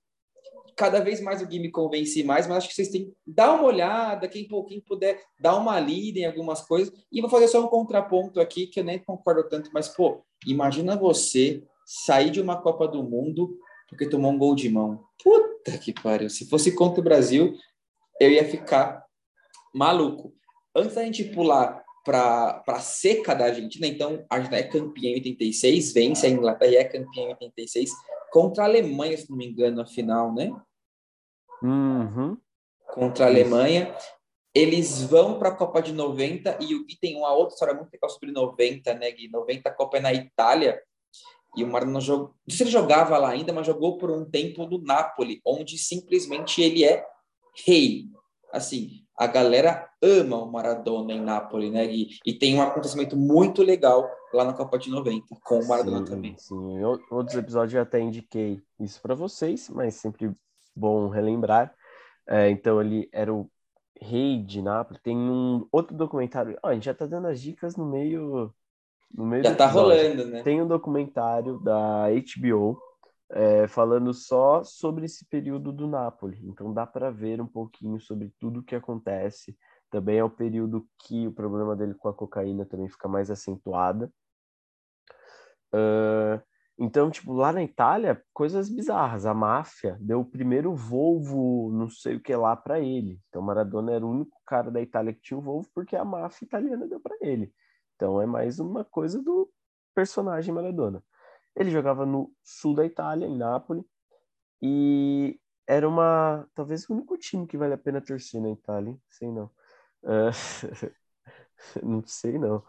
cada 0.83 0.99
vez 0.99 1.21
mais 1.21 1.41
o 1.41 1.47
Gui 1.47 1.61
me 1.61 1.71
convence 1.71 2.25
mais, 2.25 2.49
mas 2.49 2.57
acho 2.57 2.69
que 2.69 2.75
vocês 2.75 2.89
têm 2.89 3.05
que 3.05 3.15
dar 3.25 3.55
uma 3.55 3.63
olhada, 3.63 4.27
quem, 4.27 4.49
quem 4.67 4.81
puder 4.81 5.23
dar 5.39 5.55
uma 5.55 5.79
lida 5.79 6.19
em 6.19 6.25
algumas 6.25 6.63
coisas. 6.63 6.93
E 7.13 7.21
vou 7.21 7.31
fazer 7.31 7.47
só 7.47 7.65
um 7.65 7.69
contraponto 7.69 8.41
aqui, 8.41 8.67
que 8.67 8.81
eu 8.81 8.85
nem 8.85 8.99
concordo 8.99 9.49
tanto, 9.49 9.71
mas, 9.73 9.87
pô, 9.87 10.25
imagina 10.45 10.97
você 10.97 11.63
sair 11.87 12.31
de 12.31 12.41
uma 12.41 12.61
Copa 12.61 12.89
do 12.89 13.01
Mundo 13.01 13.57
porque 13.89 14.09
tomou 14.09 14.33
um 14.33 14.39
gol 14.39 14.57
de 14.57 14.69
mão. 14.69 15.05
Puta 15.23 15.79
que 15.79 15.93
pariu. 15.93 16.29
Se 16.29 16.49
fosse 16.49 16.75
contra 16.75 17.01
o 17.01 17.05
Brasil, 17.05 17.55
eu 18.19 18.29
ia 18.29 18.45
ficar 18.45 19.05
maluco. 19.73 20.35
Antes 20.75 20.97
da 20.97 21.05
gente 21.05 21.23
pular 21.23 21.81
para 22.05 22.61
a 22.67 22.81
seca 22.81 23.35
da 23.35 23.45
Argentina, 23.45 23.87
então 23.87 24.25
a 24.29 24.35
Argentina 24.35 24.59
é 24.59 24.65
campeã 24.65 25.11
em 25.11 25.15
86, 25.15 25.93
vence 25.93 26.27
a 26.27 26.31
Inglaterra 26.31 26.73
e 26.73 26.77
é 26.77 26.85
campeã 26.85 27.23
em 27.23 27.29
86 27.29 27.93
contra 28.33 28.65
a 28.65 28.67
Alemanha, 28.67 29.17
se 29.17 29.31
não 29.31 29.37
me 29.37 29.47
engano, 29.47 29.81
a 29.81 29.87
final, 29.87 30.35
né? 30.35 30.51
Uhum. 31.63 32.37
Contra 32.87 33.25
a 33.25 33.29
Alemanha. 33.29 33.95
Eles 34.55 35.03
vão 35.03 35.39
para 35.39 35.49
a 35.49 35.55
Copa 35.55 35.81
de 35.81 35.93
90 35.93 36.59
e 36.61 36.75
o 36.75 36.85
Gui 36.85 36.99
tem 37.01 37.17
uma 37.17 37.33
outra 37.33 37.55
história 37.55 37.75
muito 37.75 37.91
legal 37.91 38.11
sobre 38.11 38.31
90, 38.31 38.93
né, 38.95 39.11
Gui? 39.11 39.29
90 39.29 39.69
a 39.69 39.73
Copa 39.73 39.97
é 39.97 40.01
na 40.01 40.13
Itália 40.13 40.79
e 41.57 41.65
o 41.65 41.67
Maradona 41.67 42.01
jogou, 42.01 42.29
não 42.29 42.35
sei 42.49 42.57
se 42.59 42.63
ele 42.65 42.71
jogava 42.71 43.17
lá 43.19 43.31
ainda, 43.31 43.53
mas 43.53 43.67
jogou 43.67 43.99
por 43.99 44.11
um 44.11 44.25
tempo 44.25 44.67
no 44.67 44.79
Napoli, 44.83 45.41
onde 45.45 45.77
simplesmente 45.79 46.63
ele 46.63 46.85
é 46.85 47.05
rei. 47.67 48.07
Assim, 48.53 49.03
a 49.17 49.27
galera 49.27 49.89
ama 50.03 50.37
o 50.37 50.51
Maradona 50.51 51.13
em 51.13 51.21
Napoli, 51.21 51.71
né, 51.71 51.87
Gui? 51.87 52.19
E 52.25 52.33
tem 52.33 52.55
um 52.55 52.63
acontecimento 52.63 53.17
muito 53.17 53.63
legal 53.63 54.11
lá 54.33 54.45
na 54.45 54.55
Copa 54.55 54.79
de 54.79 54.91
90, 54.91 55.27
com 55.45 55.61
o 55.61 55.69
Maradona 55.69 55.99
sim, 55.99 56.05
também. 56.05 56.35
Sim, 56.39 56.79
em 56.79 56.85
outros 56.85 57.37
episódios 57.37 57.75
eu 57.75 57.83
até 57.83 58.01
indiquei 58.01 58.63
isso 58.81 59.01
para 59.01 59.15
vocês, 59.15 59.69
mas 59.69 59.95
sempre 59.95 60.33
bom 60.75 61.09
relembrar. 61.09 61.75
É, 62.27 62.51
então 62.51 62.81
ele 62.81 63.09
era 63.13 63.33
o 63.33 63.51
rei 64.01 64.43
de 64.43 64.63
Nápoles. 64.63 65.03
Tem 65.03 65.17
um 65.17 65.67
outro 65.71 65.97
documentário. 65.97 66.59
A 66.63 66.75
gente 66.75 66.85
já 66.85 66.95
tá 66.95 67.07
dando 67.07 67.29
as 67.29 67.41
dicas 67.41 67.77
no 67.77 67.87
meio. 67.87 68.53
No 69.13 69.27
meio 69.27 69.43
já 69.43 69.55
tá 69.55 69.67
rolando, 69.67 70.27
né? 70.27 70.43
Tem 70.43 70.61
um 70.61 70.67
documentário 70.67 71.59
da 71.59 72.07
HBO 72.09 72.81
é, 73.31 73.67
falando 73.67 74.13
só 74.13 74.63
sobre 74.63 75.07
esse 75.07 75.25
período 75.27 75.73
do 75.73 75.87
Nápoles. 75.87 76.43
Então 76.45 76.73
dá 76.73 76.87
para 76.87 77.11
ver 77.11 77.41
um 77.41 77.47
pouquinho 77.47 78.01
sobre 78.01 78.33
tudo 78.39 78.61
o 78.61 78.63
que 78.63 78.75
acontece. 78.75 79.57
Também 79.91 80.19
é 80.19 80.25
o 80.25 80.31
período 80.31 80.87
que 80.99 81.27
o 81.27 81.33
problema 81.33 81.77
dele 81.77 81.95
com 81.95 82.09
a 82.09 82.15
cocaína 82.15 82.65
também 82.65 82.89
fica 82.89 83.09
mais 83.09 83.31
acentuada. 83.31 84.11
Uh, 85.75 86.41
então, 86.79 87.11
tipo, 87.11 87.33
lá 87.33 87.53
na 87.53 87.63
Itália, 87.63 88.23
coisas 88.33 88.69
bizarras. 88.69 89.27
A 89.27 89.35
máfia 89.35 89.97
deu 90.01 90.21
o 90.21 90.25
primeiro 90.25 90.75
Volvo, 90.75 91.71
não 91.73 91.89
sei 91.89 92.17
o 92.17 92.21
que 92.21 92.35
lá, 92.35 92.57
para 92.57 92.81
ele. 92.81 93.21
Então, 93.29 93.43
Maradona 93.43 93.93
era 93.93 94.05
o 94.05 94.11
único 94.11 94.41
cara 94.47 94.71
da 94.71 94.81
Itália 94.81 95.13
que 95.13 95.21
tinha 95.21 95.39
um 95.39 95.43
Volvo 95.43 95.69
porque 95.75 95.95
a 95.97 96.05
máfia 96.05 96.45
italiana 96.45 96.87
deu 96.89 97.01
para 97.01 97.17
ele. 97.21 97.53
Então, 97.95 98.21
é 98.21 98.27
mais 98.27 98.59
uma 98.59 98.85
coisa 98.85 99.23
do 99.23 99.51
personagem 99.95 100.55
Maradona. 100.55 101.05
Ele 101.55 101.71
jogava 101.71 102.07
no 102.07 102.33
sul 102.43 102.75
da 102.75 102.85
Itália, 102.85 103.27
em 103.27 103.37
Nápoles, 103.37 103.85
e 104.61 105.39
era 105.67 105.89
uma. 105.89 106.49
Talvez 106.55 106.89
o 106.89 106.95
único 106.95 107.17
time 107.19 107.47
que 107.47 107.59
vale 107.59 107.75
a 107.75 107.79
pena 107.79 108.01
torcer 108.01 108.41
na 108.41 108.51
Itália, 108.51 108.97
sei 109.11 109.31
não. 109.31 109.51
Uh, 110.03 110.33
não 111.83 112.03
sei 112.07 112.39
não. 112.39 112.65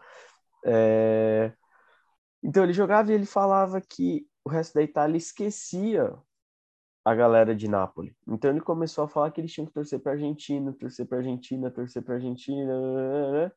É, 0.64 1.52
então 2.44 2.62
ele 2.62 2.72
jogava 2.72 3.10
e 3.10 3.14
ele 3.14 3.26
falava 3.26 3.80
que 3.80 4.28
o 4.44 4.50
resto 4.50 4.74
da 4.74 4.82
Itália 4.82 5.16
esquecia 5.16 6.14
a 7.04 7.14
galera 7.14 7.54
de 7.54 7.68
Nápoles. 7.68 8.14
Então 8.28 8.50
ele 8.50 8.60
começou 8.60 9.04
a 9.04 9.08
falar 9.08 9.30
que 9.30 9.40
eles 9.40 9.52
tinham 9.52 9.66
que 9.66 9.72
torcer 9.72 10.00
para 10.00 10.12
Argentina, 10.12 10.72
torcer 10.72 11.06
para 11.06 11.18
Argentina, 11.18 11.70
torcer 11.70 12.02
para 12.02 12.14
Argentina. 12.14 13.52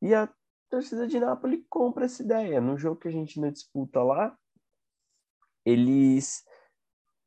E 0.00 0.14
a 0.14 0.28
torcida 0.68 1.06
de 1.06 1.20
Nápoles 1.20 1.64
compra 1.70 2.06
essa 2.06 2.22
ideia. 2.22 2.60
No 2.60 2.76
jogo 2.76 3.00
que 3.00 3.08
a 3.08 3.10
Argentina 3.10 3.52
disputa 3.52 4.02
lá, 4.02 4.36
eles 5.64 6.44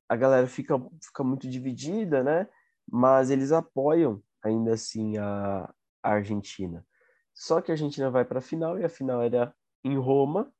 a 0.07 0.15
galera 0.15 0.47
fica, 0.47 0.75
fica 1.01 1.23
muito 1.23 1.49
dividida, 1.49 2.23
né? 2.23 2.47
Mas 2.87 3.31
eles 3.31 3.51
apoiam 3.51 4.21
ainda 4.43 4.73
assim 4.73 5.17
a, 5.17 5.73
a 6.03 6.09
Argentina. 6.11 6.85
Só 7.33 7.59
que 7.59 7.71
a 7.71 7.73
Argentina 7.73 8.09
vai 8.11 8.23
para 8.23 8.39
a 8.39 8.41
final 8.41 8.79
e 8.79 8.83
a 8.83 8.89
final 8.89 9.21
era 9.21 9.53
em 9.83 9.97
Roma. 9.97 10.51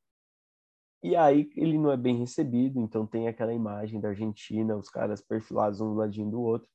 E 1.05 1.15
aí 1.15 1.51
ele 1.55 1.77
não 1.77 1.91
é 1.91 1.97
bem 1.97 2.17
recebido, 2.17 2.79
então 2.79 3.05
tem 3.05 3.27
aquela 3.27 3.53
imagem 3.53 4.01
da 4.01 4.07
Argentina, 4.07 4.75
os 4.75 4.89
caras 4.89 5.21
perfilados 5.21 5.79
um 5.79 5.93
ladinho 5.93 6.31
do 6.31 6.41
outro. 6.41 6.67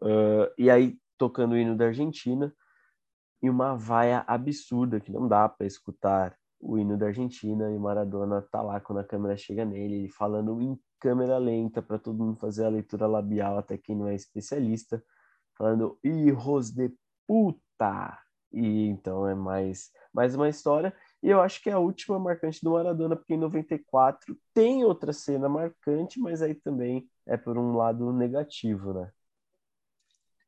Uh, 0.00 0.48
e 0.56 0.70
aí 0.70 0.98
tocando 1.18 1.52
o 1.52 1.58
hino 1.58 1.76
da 1.76 1.84
Argentina 1.84 2.50
e 3.42 3.50
uma 3.50 3.76
vaia 3.76 4.24
absurda 4.26 4.98
que 4.98 5.12
não 5.12 5.28
dá 5.28 5.46
para 5.50 5.66
escutar 5.66 6.34
o 6.58 6.78
hino 6.78 6.96
da 6.96 7.08
Argentina 7.08 7.70
e 7.70 7.76
o 7.76 7.80
Maradona 7.80 8.40
tá 8.40 8.62
lá 8.62 8.80
quando 8.80 9.00
a 9.00 9.04
câmera 9.04 9.36
chega 9.36 9.66
nele, 9.66 9.96
ele 9.96 10.08
falando 10.08 10.62
em 10.62 10.80
câmera 10.98 11.36
lenta 11.36 11.82
para 11.82 11.98
todo 11.98 12.24
mundo 12.24 12.40
fazer 12.40 12.64
a 12.64 12.70
leitura 12.70 13.06
labial, 13.06 13.58
até 13.58 13.76
quem 13.76 13.94
não 13.94 14.08
é 14.08 14.14
especialista, 14.14 15.04
falando 15.58 15.98
hijos 16.02 16.70
de 16.70 16.90
puta. 17.26 18.18
E 18.50 18.86
então 18.86 19.28
é 19.28 19.34
mais 19.34 19.90
mais 20.10 20.34
uma 20.34 20.48
história 20.48 20.94
e 21.22 21.30
eu 21.30 21.40
acho 21.40 21.62
que 21.62 21.68
é 21.68 21.72
a 21.72 21.78
última 21.78 22.18
marcante 22.18 22.60
do 22.62 22.70
Maradona, 22.70 23.16
porque 23.16 23.34
em 23.34 23.38
94 23.38 24.38
tem 24.54 24.84
outra 24.84 25.12
cena 25.12 25.48
marcante, 25.48 26.20
mas 26.20 26.42
aí 26.42 26.54
também 26.54 27.08
é 27.26 27.36
por 27.36 27.58
um 27.58 27.76
lado 27.76 28.12
negativo, 28.12 28.94
né? 28.94 29.10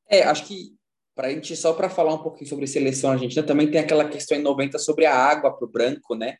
É, 0.08 0.22
acho 0.22 0.44
que 0.46 0.76
para 1.14 1.28
a 1.28 1.30
gente, 1.30 1.54
só 1.56 1.72
para 1.72 1.90
falar 1.90 2.14
um 2.14 2.22
pouquinho 2.22 2.48
sobre 2.48 2.66
seleção 2.66 3.10
argentina, 3.10 3.44
também 3.44 3.70
tem 3.70 3.80
aquela 3.80 4.08
questão 4.08 4.38
em 4.38 4.42
90 4.42 4.78
sobre 4.78 5.06
a 5.06 5.14
água 5.14 5.52
para 5.52 5.66
o 5.66 5.70
branco, 5.70 6.14
né? 6.14 6.36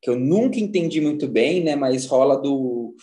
Que 0.00 0.08
eu 0.08 0.18
nunca 0.18 0.58
entendi 0.58 1.00
muito 1.00 1.28
bem, 1.28 1.62
né? 1.62 1.76
Mas 1.76 2.06
rola 2.06 2.40
do 2.40 2.94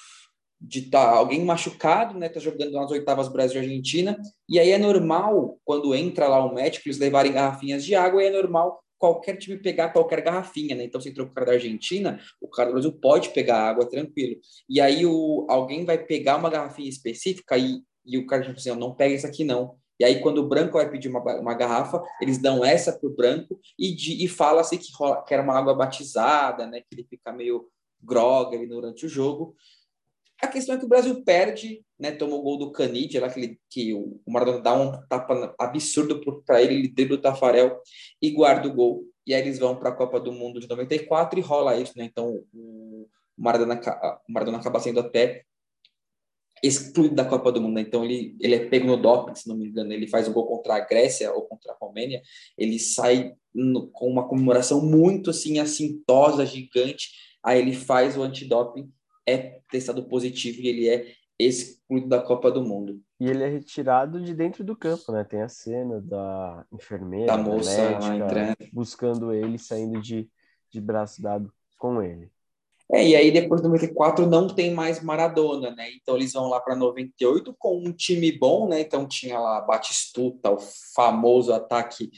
de 0.61 0.79
estar 0.79 1.11
tá 1.11 1.17
alguém 1.17 1.45
machucado, 1.45 2.17
né? 2.17 2.27
Tá 2.27 2.39
jogando 2.39 2.71
nas 2.71 2.91
oitavas 2.91 3.27
Brasil 3.27 3.61
e 3.61 3.65
Argentina, 3.65 4.17
e 4.47 4.59
aí 4.59 4.71
é 4.71 4.77
normal 4.77 5.59
quando 5.63 5.93
entra 5.95 6.27
lá 6.27 6.43
o 6.43 6.53
médico 6.53 6.87
eles 6.87 6.97
levarem 6.97 7.31
garrafinhas 7.31 7.85
de 7.85 7.95
água, 7.95 8.23
e 8.23 8.27
é 8.27 8.31
normal 8.31 8.83
qualquer 8.99 9.37
time 9.37 9.57
pegar 9.57 9.89
qualquer 9.89 10.21
garrafinha, 10.21 10.75
né? 10.75 10.83
Então, 10.83 11.01
se 11.01 11.09
entrou 11.09 11.25
o 11.25 11.31
cara 11.31 11.47
da 11.47 11.53
Argentina, 11.53 12.19
o 12.39 12.47
cara 12.47 12.69
do 12.69 12.73
Brasil 12.73 12.91
pode 12.91 13.29
pegar 13.29 13.69
água 13.69 13.89
tranquilo. 13.89 14.39
E 14.69 14.79
aí 14.79 15.05
o, 15.05 15.47
alguém 15.49 15.85
vai 15.85 15.97
pegar 15.97 16.35
uma 16.35 16.49
garrafinha 16.49 16.89
específica 16.89 17.57
e, 17.57 17.81
e 18.05 18.17
o 18.17 18.27
cara 18.27 18.43
diz 18.43 18.55
assim, 18.55 18.77
não 18.77 18.93
pega 18.93 19.15
isso 19.15 19.25
aqui 19.25 19.43
não. 19.43 19.75
E 19.99 20.05
aí, 20.05 20.21
quando 20.21 20.37
o 20.37 20.47
branco 20.47 20.73
vai 20.73 20.89
pedir 20.89 21.09
uma, 21.09 21.19
uma 21.39 21.53
garrafa, 21.53 22.01
eles 22.21 22.37
dão 22.37 22.63
essa 22.63 22.97
para 22.97 23.09
o 23.09 23.13
branco 23.13 23.59
e, 23.77 24.23
e 24.23 24.27
fala-se 24.27 24.77
que, 24.77 24.87
que 25.27 25.33
era 25.33 25.43
uma 25.43 25.57
água 25.57 25.73
batizada, 25.73 26.65
né? 26.65 26.79
Que 26.81 26.87
ele 26.93 27.07
fica 27.09 27.33
meio 27.33 27.67
grog 28.01 28.55
ali 28.55 28.67
durante 28.67 29.05
o 29.05 29.09
jogo. 29.09 29.55
A 30.41 30.47
questão 30.47 30.75
é 30.75 30.77
que 30.77 30.85
o 30.85 30.89
Brasil 30.89 31.23
perde, 31.23 31.83
né? 31.99 32.11
Toma 32.11 32.35
o 32.35 32.41
gol 32.41 32.57
do 32.57 32.71
Canidia, 32.71 33.19
lá 33.19 33.29
que, 33.29 33.39
ele, 33.39 33.59
que 33.69 33.93
o 33.93 34.21
Maradona 34.27 34.61
dá 34.61 34.73
um 34.73 34.91
tapa 35.07 35.53
absurdo 35.59 36.21
para 36.45 36.61
ele, 36.61 36.75
ele 36.75 36.87
dribla 36.87 37.17
o 37.17 37.21
Tafarel 37.21 37.79
e 38.21 38.31
guarda 38.31 38.67
o 38.67 38.73
gol. 38.73 39.03
E 39.27 39.33
aí 39.33 39.41
eles 39.41 39.59
vão 39.59 39.75
para 39.75 39.89
a 39.89 39.95
Copa 39.95 40.19
do 40.19 40.31
Mundo 40.31 40.59
de 40.59 40.67
94 40.67 41.39
e 41.39 41.41
rola 41.41 41.77
isso, 41.77 41.93
né? 41.97 42.05
Então 42.05 42.43
o 42.53 43.07
Maradona, 43.37 43.79
o 44.27 44.31
Maradona 44.31 44.57
acaba 44.59 44.79
sendo 44.79 44.99
até 44.99 45.43
excluído 46.63 47.15
da 47.15 47.25
Copa 47.25 47.51
do 47.51 47.61
Mundo. 47.61 47.75
Né? 47.75 47.81
Então 47.81 48.03
ele, 48.03 48.35
ele 48.39 48.55
é 48.55 48.65
pego 48.65 48.87
no 48.87 48.97
doping, 48.97 49.35
se 49.35 49.47
não 49.47 49.57
me 49.57 49.67
engano. 49.67 49.93
Ele 49.93 50.07
faz 50.07 50.27
o 50.27 50.33
gol 50.33 50.45
contra 50.45 50.75
a 50.75 50.79
Grécia 50.79 51.31
ou 51.33 51.43
contra 51.43 51.71
a 51.73 51.77
Romênia. 51.79 52.21
Ele 52.57 52.79
sai 52.79 53.33
no, 53.53 53.87
com 53.87 54.07
uma 54.07 54.27
comemoração 54.27 54.85
muito 54.85 55.29
assim, 55.29 55.59
assintosa, 55.59 56.45
gigante. 56.45 57.09
Aí 57.43 57.59
ele 57.59 57.73
faz 57.73 58.17
o 58.17 58.23
antidoping, 58.23 58.91
é 59.29 59.59
testado 59.69 60.03
positivo 60.03 60.61
e 60.61 60.67
ele 60.67 60.89
é 60.89 61.13
excluído 61.39 62.07
da 62.07 62.21
Copa 62.21 62.51
do 62.51 62.61
Mundo. 62.61 63.01
E 63.19 63.27
ele 63.27 63.43
é 63.43 63.47
retirado 63.47 64.21
de 64.21 64.33
dentro 64.33 64.63
do 64.63 64.75
campo, 64.75 65.11
né? 65.11 65.23
Tem 65.23 65.41
a 65.41 65.47
cena 65.47 66.01
da 66.01 66.65
enfermeira, 66.71 67.27
da 67.27 67.37
moça 67.37 67.75
da 67.75 68.09
médica, 68.09 68.69
buscando 68.73 69.33
ele, 69.33 69.57
saindo 69.57 70.01
de, 70.01 70.29
de 70.69 70.81
braço 70.81 71.21
dado 71.21 71.51
com 71.77 72.01
ele. 72.01 72.29
É, 72.91 73.07
e 73.07 73.15
aí 73.15 73.31
depois 73.31 73.61
de 73.61 73.67
94 73.67 74.25
não 74.25 74.47
tem 74.47 74.73
mais 74.73 75.01
Maradona, 75.01 75.69
né? 75.75 75.91
Então 75.91 76.15
eles 76.15 76.33
vão 76.33 76.49
lá 76.49 76.59
para 76.59 76.75
98 76.75 77.55
com 77.57 77.77
um 77.77 77.93
time 77.93 78.31
bom, 78.31 78.67
né? 78.67 78.81
Então 78.81 79.07
tinha 79.07 79.39
lá 79.39 79.61
Batistuta, 79.61 80.51
o 80.51 80.57
famoso 80.95 81.53
ataque 81.53 82.09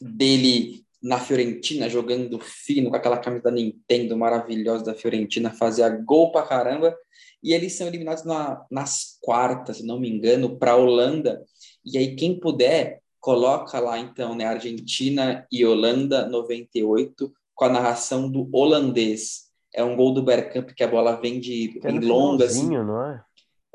dele 0.00 0.84
na 1.02 1.18
Fiorentina, 1.18 1.88
jogando 1.88 2.38
fino 2.38 2.90
com 2.90 2.96
aquela 2.96 3.18
camisa 3.18 3.44
da 3.44 3.50
Nintendo 3.50 4.16
maravilhosa 4.16 4.84
da 4.84 4.94
Fiorentina, 4.94 5.50
fazia 5.50 5.88
gol 5.88 6.30
pra 6.30 6.42
caramba. 6.42 6.96
E 7.42 7.54
eles 7.54 7.74
são 7.74 7.86
eliminados 7.86 8.24
na, 8.24 8.64
nas 8.70 9.18
quartas, 9.20 9.78
se 9.78 9.86
não 9.86 9.98
me 9.98 10.10
engano, 10.10 10.58
para 10.58 10.72
a 10.72 10.76
Holanda. 10.76 11.42
E 11.84 11.96
aí 11.96 12.14
quem 12.14 12.38
puder 12.38 13.00
coloca 13.18 13.78
lá 13.78 13.98
então, 13.98 14.34
né, 14.34 14.46
Argentina 14.46 15.46
e 15.52 15.64
Holanda 15.64 16.26
98 16.26 17.32
com 17.54 17.64
a 17.64 17.68
narração 17.68 18.30
do 18.30 18.48
holandês. 18.52 19.50
É 19.72 19.84
um 19.84 19.94
gol 19.94 20.12
do 20.12 20.22
Bergkamp 20.22 20.70
que 20.70 20.82
a 20.82 20.88
bola 20.88 21.20
vem 21.20 21.38
de 21.38 21.78
em 21.84 22.00
longa 22.00 22.46
assim. 22.46 22.74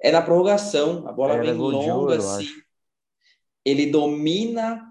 É? 0.02 0.10
é 0.10 0.12
na 0.12 0.22
prorrogação, 0.22 1.08
a 1.08 1.12
bola 1.12 1.36
é, 1.36 1.42
vem 1.42 1.54
longa 1.54 1.96
ouro, 1.96 2.14
assim. 2.14 2.48
Ele 3.64 3.88
domina, 3.88 4.82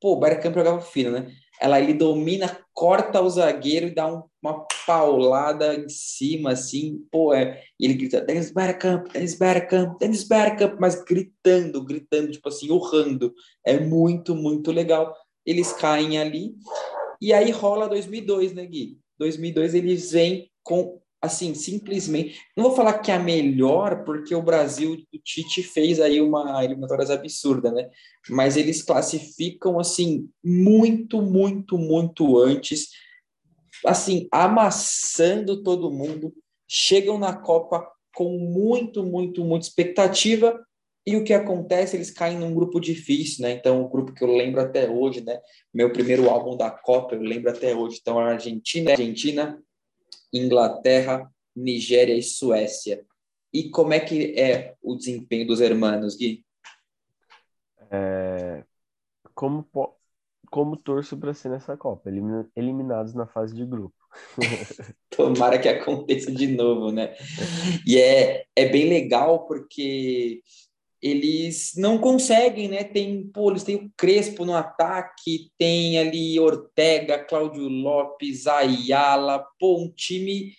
pô, 0.00 0.14
o 0.14 0.20
Bergkamp 0.20 0.54
jogava 0.54 0.80
fino, 0.80 1.10
né? 1.10 1.30
Ela 1.60 1.80
ele 1.80 1.94
domina, 1.94 2.58
corta 2.72 3.20
o 3.20 3.28
zagueiro 3.28 3.88
e 3.88 3.94
dá 3.94 4.06
um, 4.06 4.22
uma 4.42 4.66
paulada 4.86 5.74
em 5.74 5.88
cima 5.88 6.52
assim, 6.52 7.04
pô, 7.10 7.34
é, 7.34 7.60
e 7.78 7.84
ele 7.84 7.94
grita 7.94 8.20
Dennis 8.20 8.50
Bergkamp, 8.50 9.12
Dennis 9.12 9.34
Bergkamp, 9.34 9.98
Dennis 9.98 10.24
Bergkamp, 10.24 10.78
mas 10.80 11.02
gritando, 11.04 11.84
gritando, 11.84 12.30
tipo 12.30 12.48
assim, 12.48 12.70
urrando. 12.70 13.34
É 13.64 13.78
muito, 13.78 14.34
muito 14.34 14.70
legal. 14.70 15.14
Eles 15.44 15.72
caem 15.72 16.18
ali 16.18 16.54
e 17.20 17.32
aí 17.32 17.50
rola 17.50 17.88
2002, 17.88 18.54
né, 18.54 18.64
Gui? 18.64 18.98
2002 19.18 19.74
eles 19.74 20.12
vêm 20.12 20.50
com, 20.62 21.00
assim, 21.20 21.54
simplesmente. 21.54 22.40
Não 22.56 22.64
vou 22.64 22.76
falar 22.76 22.98
que 22.98 23.10
é 23.10 23.14
a 23.14 23.18
melhor, 23.18 24.04
porque 24.04 24.34
o 24.34 24.42
Brasil, 24.42 24.92
o 24.92 25.18
Tite 25.18 25.62
fez 25.62 26.00
aí 26.00 26.20
uma 26.20 26.64
eliminatórias 26.64 27.10
absurda, 27.10 27.70
né? 27.72 27.90
Mas 28.28 28.56
eles 28.56 28.82
classificam, 28.82 29.78
assim, 29.78 30.28
muito, 30.42 31.20
muito, 31.20 31.76
muito 31.76 32.38
antes, 32.38 32.88
assim, 33.84 34.28
amassando 34.32 35.62
todo 35.62 35.90
mundo, 35.90 36.32
chegam 36.68 37.18
na 37.18 37.34
Copa 37.34 37.86
com 38.14 38.38
muito, 38.38 39.04
muito, 39.04 39.44
muita 39.44 39.66
expectativa 39.66 40.58
e 41.06 41.16
o 41.16 41.24
que 41.24 41.32
acontece? 41.32 41.96
Eles 41.96 42.10
caem 42.10 42.38
num 42.38 42.52
grupo 42.52 42.78
difícil, 42.78 43.42
né? 43.42 43.52
Então, 43.52 43.82
o 43.82 43.88
grupo 43.88 44.12
que 44.12 44.22
eu 44.22 44.30
lembro 44.30 44.60
até 44.60 44.90
hoje, 44.90 45.22
né? 45.22 45.40
Meu 45.72 45.90
primeiro 45.90 46.28
álbum 46.28 46.54
da 46.54 46.70
Copa, 46.70 47.14
eu 47.14 47.22
lembro 47.22 47.50
até 47.50 47.74
hoje. 47.74 47.98
Então, 47.98 48.18
a 48.18 48.32
Argentina, 48.32 48.90
Argentina, 48.90 49.58
Inglaterra, 50.32 51.30
Nigéria 51.54 52.14
e 52.16 52.22
Suécia. 52.22 53.04
E 53.52 53.70
como 53.70 53.92
é 53.92 54.00
que 54.00 54.38
é 54.38 54.74
o 54.82 54.94
desempenho 54.94 55.46
dos 55.46 55.60
hermanos, 55.60 56.16
Gui? 56.16 56.44
É... 57.90 58.64
Como, 59.34 59.66
como 60.50 60.76
torço 60.76 61.16
para 61.16 61.32
ser 61.32 61.48
nessa 61.48 61.76
Copa? 61.76 62.10
Eliminados 62.54 63.14
na 63.14 63.26
fase 63.26 63.54
de 63.54 63.64
grupo. 63.64 63.94
Tomara 65.10 65.58
que 65.58 65.68
aconteça 65.68 66.32
de 66.32 66.48
novo, 66.48 66.90
né? 66.90 67.14
E 67.86 67.98
é, 67.98 68.44
é 68.56 68.68
bem 68.68 68.88
legal 68.88 69.46
porque 69.46 70.42
eles 71.00 71.74
não 71.76 71.98
conseguem, 71.98 72.68
né? 72.68 72.82
Tem, 72.82 73.26
pô, 73.28 73.50
eles 73.50 73.62
têm 73.62 73.76
o 73.76 73.90
Crespo 73.96 74.44
no 74.44 74.54
ataque, 74.54 75.50
tem 75.56 75.98
ali 75.98 76.38
Ortega, 76.40 77.24
Cláudio 77.24 77.68
Lopes, 77.68 78.46
Ayala, 78.46 79.44
pô, 79.58 79.78
um 79.78 79.90
time 79.90 80.52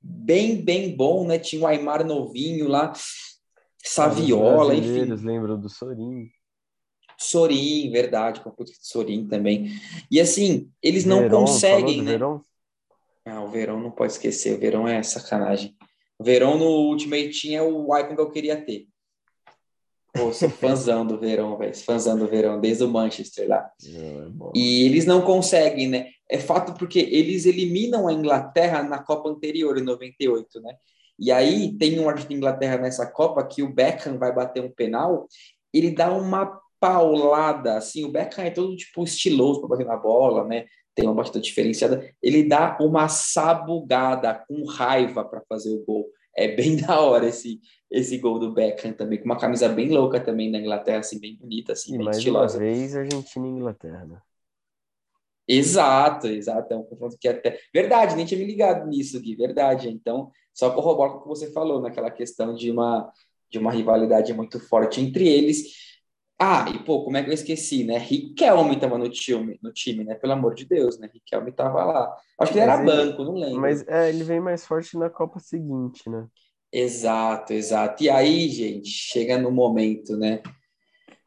bem, 0.00 0.56
bem 0.56 0.96
bom, 0.96 1.26
né? 1.26 1.38
Tinha 1.38 1.62
o 1.62 1.66
Aymar 1.66 2.04
novinho 2.06 2.68
lá, 2.68 2.92
Saviola, 3.84 4.74
enfim. 4.74 5.12
lembram 5.14 5.60
do 5.60 5.68
Sorin. 5.68 6.30
Sorin, 7.18 7.90
verdade, 7.90 8.40
com 8.40 8.50
o 8.50 8.66
Sorin 8.80 9.28
também. 9.28 9.70
E 10.10 10.20
assim, 10.20 10.70
eles 10.82 11.04
não 11.04 11.20
Verão, 11.20 11.40
conseguem, 11.40 12.02
né? 12.02 12.12
Verão? 12.12 12.44
Ah, 13.24 13.42
o 13.42 13.48
Verão 13.48 13.80
não 13.80 13.90
pode 13.90 14.12
esquecer, 14.12 14.56
o 14.56 14.58
Verão 14.58 14.88
é 14.88 15.02
sacanagem. 15.02 15.76
O 16.18 16.24
Verão 16.24 16.58
no 16.58 16.64
Ultimate 16.64 17.30
Team 17.40 17.54
é 17.54 17.62
o 17.62 17.96
icon 17.96 18.14
que 18.14 18.20
eu 18.20 18.30
queria 18.30 18.60
ter. 18.64 18.88
Pô, 20.12 20.32
sou 20.32 20.50
fãzão 20.50 21.06
do 21.06 21.18
Verão, 21.18 21.56
velho. 21.56 21.74
Fãzão 21.74 22.18
do 22.18 22.26
Verão, 22.26 22.60
desde 22.60 22.84
o 22.84 22.88
Manchester 22.88 23.48
lá. 23.48 23.70
É 23.86 24.50
e 24.54 24.84
eles 24.84 25.06
não 25.06 25.22
conseguem, 25.22 25.88
né? 25.88 26.08
É 26.28 26.38
fato 26.38 26.74
porque 26.74 26.98
eles 26.98 27.46
eliminam 27.46 28.06
a 28.06 28.12
Inglaterra 28.12 28.82
na 28.82 28.98
Copa 28.98 29.30
anterior, 29.30 29.78
em 29.78 29.82
98, 29.82 30.60
né? 30.60 30.74
E 31.18 31.30
aí 31.32 31.76
tem 31.78 31.98
um 31.98 32.08
Argentina 32.08 32.36
Inglaterra 32.36 32.78
nessa 32.78 33.06
Copa 33.06 33.46
que 33.46 33.62
o 33.62 33.72
Beckham 33.72 34.18
vai 34.18 34.34
bater 34.34 34.62
um 34.62 34.70
penal, 34.70 35.26
ele 35.72 35.90
dá 35.90 36.12
uma 36.12 36.60
paulada, 36.78 37.76
assim, 37.76 38.04
o 38.04 38.10
Beckham 38.10 38.44
é 38.44 38.50
todo 38.50 38.76
tipo 38.76 39.04
estiloso 39.04 39.60
para 39.60 39.68
bater 39.68 39.86
na 39.86 39.96
bola, 39.96 40.44
né? 40.44 40.66
Tem 40.94 41.06
uma 41.06 41.14
batida 41.14 41.40
diferenciada. 41.40 42.12
Ele 42.20 42.42
dá 42.42 42.76
uma 42.80 43.08
sabugada 43.08 44.44
com 44.46 44.64
raiva 44.64 45.24
para 45.24 45.40
fazer 45.48 45.70
o 45.70 45.84
gol. 45.84 46.06
É 46.36 46.48
bem 46.48 46.76
da 46.80 47.00
hora 47.00 47.28
esse 47.28 47.60
esse 47.90 48.16
gol 48.16 48.38
do 48.38 48.54
Beckham 48.54 48.94
também, 48.94 49.18
com 49.18 49.26
uma 49.26 49.38
camisa 49.38 49.68
bem 49.68 49.90
louca 49.90 50.18
também 50.18 50.50
da 50.50 50.58
Inglaterra, 50.58 51.00
assim, 51.00 51.20
bem 51.20 51.36
bonita, 51.36 51.74
assim, 51.74 51.94
e 51.94 51.96
bem 51.98 52.06
mais 52.06 52.16
estilosa. 52.16 52.56
uma 52.56 52.64
vez, 52.64 52.96
Argentina 52.96 53.46
e 53.46 53.50
Inglaterra, 53.50 54.06
né? 54.06 54.22
Exato, 55.46 56.28
exato. 56.28 56.72
É 56.72 56.76
um 56.76 56.84
confronto 56.84 57.18
que 57.20 57.28
até. 57.28 57.60
Verdade, 57.74 58.16
nem 58.16 58.24
tinha 58.24 58.40
me 58.40 58.46
ligado 58.46 58.86
nisso, 58.88 59.20
Gui, 59.20 59.36
verdade. 59.36 59.90
Então, 59.90 60.30
só 60.54 60.70
corrobora 60.70 61.12
com 61.12 61.18
o 61.18 61.22
que 61.22 61.28
você 61.28 61.52
falou, 61.52 61.82
naquela 61.82 62.10
questão 62.10 62.54
de 62.54 62.70
uma, 62.70 63.12
de 63.50 63.58
uma 63.58 63.70
rivalidade 63.70 64.32
muito 64.32 64.58
forte 64.58 65.00
entre 65.00 65.28
eles. 65.28 65.91
Ah, 66.44 66.68
e 66.74 66.76
pô, 66.80 67.04
como 67.04 67.16
é 67.16 67.22
que 67.22 67.30
eu 67.30 67.34
esqueci, 67.34 67.84
né? 67.84 67.96
Riquelme 67.98 68.74
estava 68.74 68.98
no 68.98 69.08
time, 69.08 69.60
no 69.62 69.72
time, 69.72 70.02
né? 70.02 70.16
Pelo 70.16 70.32
amor 70.32 70.56
de 70.56 70.64
Deus, 70.64 70.98
né? 70.98 71.08
Riquelme 71.14 71.50
estava 71.50 71.84
lá. 71.84 72.16
Acho 72.36 72.52
que 72.52 72.58
ele 72.58 72.68
era 72.68 72.78
ele, 72.78 72.84
banco, 72.84 73.22
não 73.22 73.34
lembro. 73.34 73.60
Mas 73.60 73.86
é, 73.86 74.08
ele 74.08 74.24
vem 74.24 74.40
mais 74.40 74.66
forte 74.66 74.98
na 74.98 75.08
Copa 75.08 75.38
seguinte, 75.38 76.10
né? 76.10 76.26
Exato, 76.72 77.52
exato. 77.52 78.02
E 78.02 78.10
aí, 78.10 78.48
gente, 78.48 78.88
chega 78.88 79.38
no 79.38 79.52
momento, 79.52 80.16
né? 80.16 80.42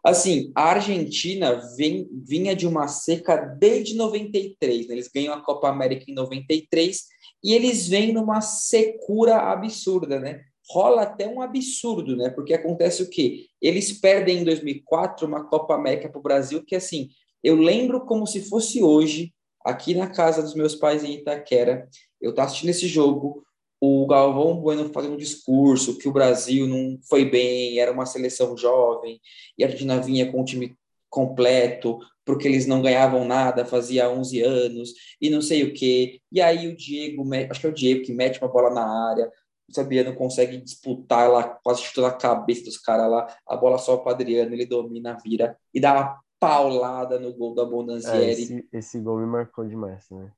Assim, 0.04 0.52
a 0.54 0.72
Argentina 0.72 1.62
vem, 1.78 2.10
vinha 2.12 2.54
de 2.54 2.68
uma 2.68 2.90
seca 2.90 3.38
desde 3.38 3.96
93, 3.96 4.90
né? 4.90 4.96
Eles 4.96 5.08
ganham 5.08 5.34
a 5.34 5.42
Copa 5.42 5.70
América 5.70 6.04
em 6.10 6.14
93 6.14 7.06
e 7.42 7.54
eles 7.54 7.88
vêm 7.88 8.12
numa 8.12 8.42
secura 8.42 9.38
absurda, 9.38 10.20
né? 10.20 10.42
Rola 10.70 11.04
até 11.04 11.28
um 11.28 11.42
absurdo, 11.42 12.16
né? 12.16 12.30
Porque 12.30 12.54
acontece 12.54 13.04
o 13.04 13.10
quê? 13.10 13.48
Eles 13.62 13.92
perdem 13.92 14.40
em 14.40 14.44
2004 14.44 15.28
uma 15.28 15.46
Copa 15.48 15.76
América 15.76 16.10
para 16.10 16.20
o 16.20 16.24
Brasil 16.24 16.64
que, 16.64 16.76
assim, 16.76 17.10
eu 17.44 17.56
lembro 17.56 18.06
como 18.06 18.26
se 18.26 18.50
fosse 18.50 18.82
hoje, 18.82 19.32
aqui 19.64 19.94
na 19.94 20.08
casa 20.08 20.42
dos 20.42 20.56
meus 20.56 20.76
pais 20.76 21.04
em 21.04 21.14
Itaquera, 21.14 21.88
eu 22.20 22.32
estava 22.32 22.48
assistindo 22.48 22.70
esse 22.70 22.88
jogo, 22.88 23.44
o 23.80 24.08
Galvão 24.08 24.56
Bueno 24.56 24.90
fazendo 24.92 25.14
um 25.14 25.18
discurso 25.18 25.98
que 25.98 26.08
o 26.08 26.12
Brasil 26.12 26.68
não 26.68 26.98
foi 27.08 27.26
bem, 27.26 27.80
era 27.80 27.92
uma 27.92 28.06
seleção 28.06 28.58
jovem, 28.58 29.20
e 29.58 29.64
a 29.64 29.68
Argentina 29.68 30.00
vinha 30.00 30.32
com 30.32 30.42
o 30.42 30.46
time 30.46 30.76
completo, 31.10 32.00
porque 32.26 32.48
eles 32.48 32.66
não 32.66 32.82
ganhavam 32.82 33.26
nada, 33.26 33.64
fazia 33.66 34.10
11 34.10 34.42
anos, 34.42 34.94
e 35.22 35.30
não 35.30 35.42
sei 35.42 35.64
o 35.64 35.74
quê. 35.74 36.20
E 36.32 36.42
aí 36.42 36.68
o 36.68 36.76
Diego, 36.76 37.24
acho 37.50 37.62
que 37.62 37.68
é 37.68 37.70
o 37.70 37.74
Diego 37.74 38.04
que 38.04 38.14
mete 38.14 38.42
uma 38.42 38.52
bola 38.52 38.72
na 38.72 39.10
área, 39.10 39.32
o 39.70 39.74
Sabiano 39.74 40.16
consegue 40.16 40.58
disputar 40.58 41.30
lá, 41.30 41.44
quase 41.64 41.82
chutou 41.82 42.06
a 42.06 42.14
cabeça 42.14 42.66
dos 42.66 42.78
caras 42.78 43.10
lá, 43.10 43.28
a 43.48 43.56
bola 43.56 43.78
só 43.78 43.98
para 43.98 44.14
Adriano, 44.14 44.54
ele 44.54 44.66
domina, 44.66 45.18
vira, 45.24 45.58
e 45.74 45.80
dá 45.80 45.94
uma 45.94 46.20
paulada 46.40 47.20
no 47.20 47.34
gol 47.34 47.56
da 47.56 47.66
Bonanzieri. 47.66 48.26
É, 48.26 48.32
esse, 48.32 48.68
esse 48.72 49.00
gol 49.00 49.20
me 49.20 49.26
marcou 49.26 49.66
demais, 49.66 50.06
né? 50.12 50.32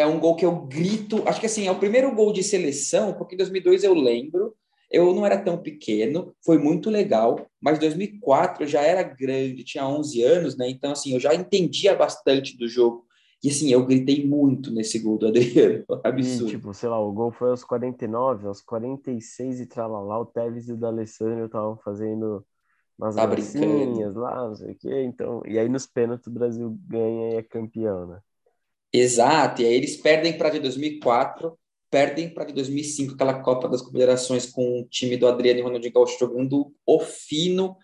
é 0.00 0.06
um 0.06 0.18
gol 0.18 0.34
que 0.34 0.44
eu 0.44 0.54
grito. 0.66 1.22
Acho 1.26 1.40
que 1.40 1.46
assim, 1.46 1.66
é 1.66 1.70
o 1.70 1.78
primeiro 1.78 2.14
gol 2.14 2.32
de 2.32 2.42
seleção, 2.42 3.12
porque 3.12 3.34
em 3.34 3.38
2002 3.38 3.84
eu 3.84 3.94
lembro, 3.94 4.54
eu 4.90 5.14
não 5.14 5.24
era 5.24 5.38
tão 5.38 5.58
pequeno, 5.58 6.34
foi 6.44 6.58
muito 6.58 6.90
legal, 6.90 7.46
mas 7.60 7.78
2004 7.78 8.64
eu 8.64 8.68
já 8.68 8.82
era 8.82 9.02
grande, 9.02 9.64
tinha 9.64 9.86
11 9.86 10.22
anos, 10.22 10.56
né? 10.56 10.68
Então, 10.68 10.92
assim, 10.92 11.14
eu 11.14 11.20
já 11.20 11.34
entendia 11.34 11.94
bastante 11.94 12.56
do 12.56 12.66
jogo. 12.66 13.06
E 13.42 13.48
assim, 13.48 13.72
eu 13.72 13.84
gritei 13.86 14.26
muito 14.26 14.70
nesse 14.70 14.98
gol 14.98 15.16
do 15.16 15.28
Adriano. 15.28 15.84
Absurdo. 16.04 16.48
E, 16.48 16.50
tipo, 16.50 16.74
sei 16.74 16.88
lá, 16.88 17.00
o 17.00 17.12
gol 17.12 17.32
foi 17.32 17.50
aos 17.50 17.64
49, 17.64 18.46
aos 18.46 18.60
46 18.60 19.60
e 19.60 19.66
tralalá, 19.66 20.20
o 20.20 20.26
Tevez 20.26 20.68
e 20.68 20.72
o 20.72 20.76
D'Alessandro 20.76 21.46
estavam 21.46 21.76
fazendo 21.78 22.44
umas 22.98 23.14
tá 23.14 23.24
gracinhas 23.24 24.14
lá, 24.14 24.48
não 24.48 24.54
sei 24.54 24.72
o 24.72 24.76
quê. 24.76 25.02
Então, 25.04 25.42
e 25.46 25.58
aí 25.58 25.68
nos 25.68 25.86
pênaltis 25.86 26.26
o 26.26 26.30
Brasil 26.30 26.78
ganha 26.86 27.32
e 27.32 27.36
é 27.36 27.42
campeão, 27.42 28.06
né? 28.06 28.20
Exato, 28.92 29.62
e 29.62 29.66
aí 29.66 29.74
eles 29.74 29.96
perdem 29.96 30.36
para 30.36 30.50
de 30.50 30.58
2004, 30.58 31.56
perdem 31.88 32.28
para 32.34 32.44
de 32.44 32.52
2005, 32.52 33.14
aquela 33.14 33.40
Copa 33.40 33.68
das 33.68 33.80
Confederações 33.80 34.46
com 34.46 34.80
o 34.80 34.84
time 34.84 35.16
do 35.16 35.26
Adriano 35.28 35.60
e 35.60 35.62
Ronaldinho 35.62 35.94
Gaúcho 35.94 36.18
jogando 36.18 36.74
o 36.84 36.98
fino, 36.98 37.76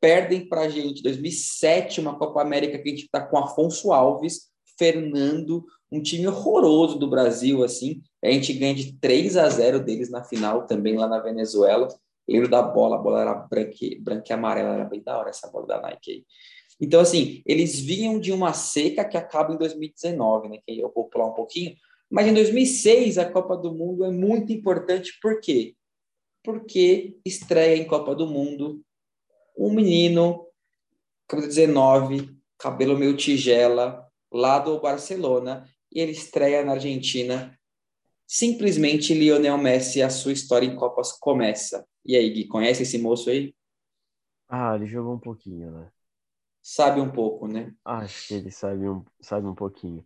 perdem 0.00 0.48
para 0.48 0.62
a 0.62 0.68
gente 0.68 1.02
2007, 1.02 2.00
uma 2.00 2.18
Copa 2.18 2.42
América 2.42 2.78
que 2.78 2.88
a 2.88 2.90
gente 2.90 3.04
está 3.04 3.20
com 3.24 3.38
Afonso 3.38 3.92
Alves, 3.92 4.47
Fernando, 4.78 5.64
um 5.90 6.00
time 6.00 6.26
horroroso 6.26 6.98
do 6.98 7.08
Brasil, 7.08 7.64
assim, 7.64 8.02
a 8.22 8.30
gente 8.30 8.52
ganha 8.52 8.74
de 8.74 8.92
3 8.98 9.36
a 9.36 9.48
0 9.48 9.80
deles 9.80 10.10
na 10.10 10.22
final 10.22 10.66
também 10.66 10.96
lá 10.96 11.08
na 11.08 11.18
Venezuela, 11.18 11.88
lembro 12.28 12.48
da 12.48 12.62
bola, 12.62 12.96
a 12.96 12.98
bola 12.98 13.20
era 13.22 13.34
branca, 13.34 13.76
branca 14.00 14.24
e 14.28 14.32
amarela, 14.32 14.74
era 14.74 14.84
bem 14.84 15.02
da 15.02 15.18
hora 15.18 15.30
essa 15.30 15.48
bola 15.48 15.66
da 15.66 15.80
Nike 15.80 16.12
aí. 16.12 16.24
Então, 16.80 17.00
assim, 17.00 17.42
eles 17.44 17.80
vinham 17.80 18.20
de 18.20 18.30
uma 18.30 18.52
seca 18.52 19.04
que 19.04 19.16
acaba 19.16 19.52
em 19.52 19.58
2019, 19.58 20.48
né? 20.48 20.58
Que 20.64 20.78
eu 20.78 20.92
vou 20.94 21.06
pular 21.06 21.26
um 21.26 21.34
pouquinho. 21.34 21.74
Mas 22.08 22.26
em 22.26 22.34
2006, 22.34 23.18
a 23.18 23.28
Copa 23.28 23.56
do 23.56 23.74
Mundo 23.74 24.04
é 24.04 24.10
muito 24.10 24.52
importante, 24.52 25.18
por 25.20 25.40
quê? 25.40 25.74
Porque 26.44 27.16
estreia 27.24 27.76
em 27.76 27.84
Copa 27.84 28.14
do 28.14 28.26
Mundo 28.26 28.80
um 29.56 29.72
menino, 29.72 30.46
camisa 31.26 31.48
19, 31.48 32.38
cabelo 32.56 32.96
meio 32.96 33.16
tigela, 33.16 34.07
lá 34.32 34.58
do 34.58 34.80
Barcelona, 34.80 35.68
e 35.92 36.00
ele 36.00 36.12
estreia 36.12 36.64
na 36.64 36.72
Argentina. 36.72 37.58
Simplesmente 38.26 39.14
Lionel 39.14 39.58
Messi, 39.58 40.02
a 40.02 40.10
sua 40.10 40.32
história 40.32 40.66
em 40.66 40.76
Copas 40.76 41.12
começa. 41.12 41.86
E 42.04 42.16
aí, 42.16 42.30
Gui, 42.30 42.46
conhece 42.46 42.82
esse 42.82 42.98
moço 42.98 43.30
aí? 43.30 43.54
Ah, 44.48 44.74
ele 44.74 44.86
jogou 44.86 45.14
um 45.14 45.18
pouquinho, 45.18 45.70
né? 45.70 45.90
sabe 46.68 47.00
um 47.00 47.10
pouco, 47.10 47.48
né? 47.48 47.72
Acho 47.82 48.28
que 48.28 48.34
ele 48.34 48.50
sabe 48.50 48.86
um, 48.86 49.02
sabe 49.22 49.46
um 49.46 49.54
pouquinho. 49.54 50.04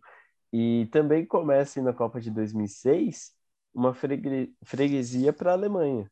E 0.51 0.87
também 0.93 1.25
começa 1.25 1.81
na 1.81 1.91
Copa 1.91 2.21
de 2.21 2.31
2006 2.31 3.33
uma 3.73 3.93
fregue, 3.93 4.55
freguesia 4.63 5.33
para 5.33 5.51
a 5.51 5.55
Alemanha. 5.55 6.09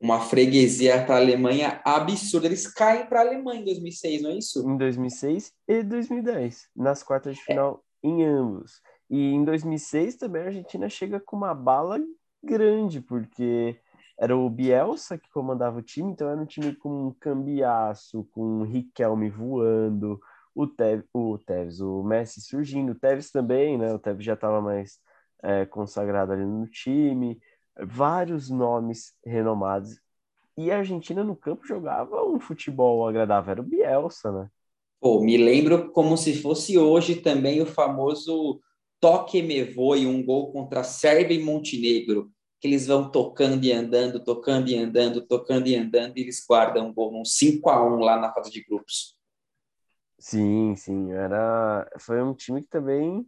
Uma 0.00 0.20
freguesia 0.20 1.04
para 1.04 1.16
a 1.16 1.18
Alemanha 1.18 1.80
absurda. 1.84 2.46
Eles 2.46 2.66
caem 2.66 3.06
para 3.06 3.20
a 3.20 3.22
Alemanha 3.22 3.60
em 3.60 3.64
2006, 3.64 4.22
não 4.22 4.30
é 4.30 4.34
isso? 4.34 4.68
Em 4.68 4.76
2006 4.76 5.52
e 5.68 5.82
2010, 5.82 6.68
nas 6.74 7.02
quartas 7.02 7.36
de 7.36 7.44
final 7.44 7.84
é. 8.02 8.08
em 8.08 8.24
ambos. 8.24 8.80
E 9.10 9.32
em 9.32 9.44
2006 9.44 10.16
também 10.16 10.42
a 10.42 10.46
Argentina 10.46 10.88
chega 10.88 11.20
com 11.20 11.36
uma 11.36 11.54
bala 11.54 12.00
grande, 12.42 13.00
porque 13.00 13.78
era 14.18 14.36
o 14.36 14.48
Bielsa 14.48 15.18
que 15.18 15.30
comandava 15.30 15.78
o 15.78 15.82
time, 15.82 16.12
então 16.12 16.28
era 16.28 16.40
um 16.40 16.46
time 16.46 16.74
com 16.76 17.08
um 17.08 17.14
Cambiaço, 17.18 18.28
com 18.32 18.62
Riquelme 18.62 19.30
voando, 19.30 20.20
o, 20.54 20.66
Tev, 20.66 21.04
o 21.12 21.38
Tevez, 21.38 21.80
o 21.80 22.02
Messi 22.02 22.40
surgindo, 22.40 22.92
o 22.92 22.94
Tevez 22.94 23.30
também, 23.30 23.78
né? 23.78 23.92
O 23.94 23.98
Tevez 23.98 24.24
já 24.24 24.34
estava 24.34 24.60
mais 24.60 24.98
é, 25.42 25.64
consagrado 25.64 26.32
ali 26.32 26.44
no 26.44 26.66
time, 26.66 27.40
vários 27.84 28.50
nomes 28.50 29.14
renomados. 29.24 30.00
E 30.56 30.70
a 30.70 30.78
Argentina 30.78 31.24
no 31.24 31.36
campo 31.36 31.66
jogava 31.66 32.22
um 32.24 32.38
futebol 32.40 33.06
agradável, 33.08 33.52
era 33.52 33.60
o 33.60 33.64
Bielsa, 33.64 34.32
né? 34.32 34.50
Pô, 35.00 35.20
me 35.22 35.36
lembro 35.36 35.90
como 35.92 36.16
se 36.16 36.40
fosse 36.40 36.76
hoje 36.78 37.16
também 37.16 37.60
o 37.62 37.66
famoso 37.66 38.60
toque 39.00 39.42
me 39.42 39.64
voe, 39.64 40.06
um 40.06 40.22
gol 40.22 40.52
contra 40.52 40.80
a 40.80 40.84
Sérvia 40.84 41.34
e 41.34 41.42
Montenegro 41.42 42.30
que 42.60 42.68
eles 42.68 42.86
vão 42.86 43.10
tocando 43.10 43.64
e 43.64 43.72
andando, 43.72 44.22
tocando 44.22 44.68
e 44.68 44.76
andando, 44.76 45.26
tocando 45.26 45.66
e 45.66 45.74
andando, 45.74 46.18
e 46.18 46.20
eles 46.20 46.44
guardam 46.46 46.88
um 46.88 46.92
gol 46.92 47.10
num 47.10 47.24
5 47.24 47.70
a 47.70 47.82
1 47.82 48.00
lá 48.00 48.20
na 48.20 48.32
fase 48.34 48.50
de 48.50 48.62
grupos. 48.62 49.16
Sim, 50.18 50.76
sim, 50.76 51.12
era 51.12 51.90
foi 51.98 52.22
um 52.22 52.34
time 52.34 52.60
que 52.62 52.68
também 52.68 53.26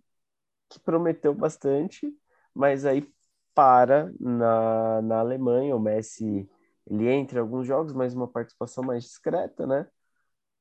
que 0.68 0.78
prometeu 0.80 1.34
bastante, 1.34 2.14
mas 2.54 2.84
aí 2.84 3.08
para 3.54 4.12
na, 4.18 5.02
na 5.02 5.18
Alemanha, 5.20 5.76
o 5.76 5.80
Messi 5.80 6.48
ele 6.86 7.08
entra 7.08 7.38
em 7.38 7.42
alguns 7.42 7.66
jogos, 7.66 7.92
mas 7.92 8.14
uma 8.14 8.28
participação 8.28 8.82
mais 8.84 9.04
discreta, 9.04 9.66
né? 9.66 9.86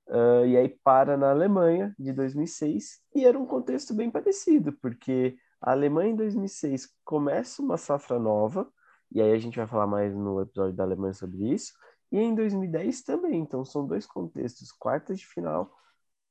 Uh, 0.08 0.46
e 0.46 0.58
aí 0.58 0.70
para 0.84 1.16
na 1.16 1.30
Alemanha 1.32 1.96
de 1.98 2.12
2006 2.12 3.02
e 3.16 3.26
era 3.26 3.40
um 3.40 3.46
contexto 3.46 3.94
bem 3.94 4.12
parecido, 4.12 4.74
porque 4.74 5.38
a 5.62 5.72
Alemanha 5.72 6.12
em 6.12 6.16
2006 6.16 6.90
começa 7.06 7.62
uma 7.62 7.78
safra 7.78 8.20
nova, 8.20 8.68
e 9.12 9.22
aí 9.22 9.32
a 9.32 9.38
gente 9.38 9.58
vai 9.58 9.68
falar 9.68 9.88
mais 9.88 10.16
no 10.16 10.42
episódio 10.42 10.76
da 10.76 10.84
Alemanha 10.84 11.14
sobre 11.14 11.52
isso, 11.54 11.74
e 12.12 12.18
em 12.20 12.36
2010 12.36 13.04
também. 13.04 13.40
Então 13.40 13.64
são 13.64 13.86
dois 13.86 14.06
contextos, 14.06 14.72
quartas 14.72 15.20
de 15.20 15.28
final, 15.28 15.72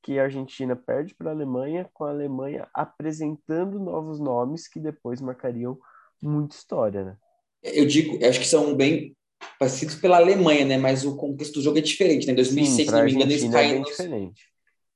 que 0.03 0.19
a 0.19 0.25
Argentina 0.25 0.75
perde 0.75 1.15
para 1.15 1.31
a 1.31 1.33
Alemanha, 1.35 1.89
com 1.93 2.05
a 2.05 2.11
Alemanha 2.11 2.69
apresentando 2.75 3.79
novos 3.79 4.19
nomes 4.19 4.67
que 4.67 4.81
depois 4.81 5.21
marcariam 5.21 5.79
muita 6.23 6.55
história, 6.55 7.05
né? 7.05 7.17
Eu 7.63 7.87
digo, 7.87 8.25
acho 8.25 8.41
que 8.41 8.47
são 8.47 8.75
bem 8.75 9.15
parecidos 9.59 9.95
pela 9.97 10.17
Alemanha, 10.17 10.65
né? 10.65 10.79
Mas 10.79 11.05
o 11.05 11.17
contexto 11.17 11.55
do 11.55 11.63
jogo 11.63 11.79
é 11.79 11.83
diferente, 11.83 12.27
né? 12.27 12.33
Em 12.33 12.37
2006, 12.37 12.77
Sim, 12.77 12.85
se 12.85 12.91
não 12.91 13.05
me 13.05 13.13
engano, 13.13 13.33
eles 13.33 13.45
é 13.45 13.51
caem, 13.51 13.75
é 13.75 13.79
nos, 13.79 13.99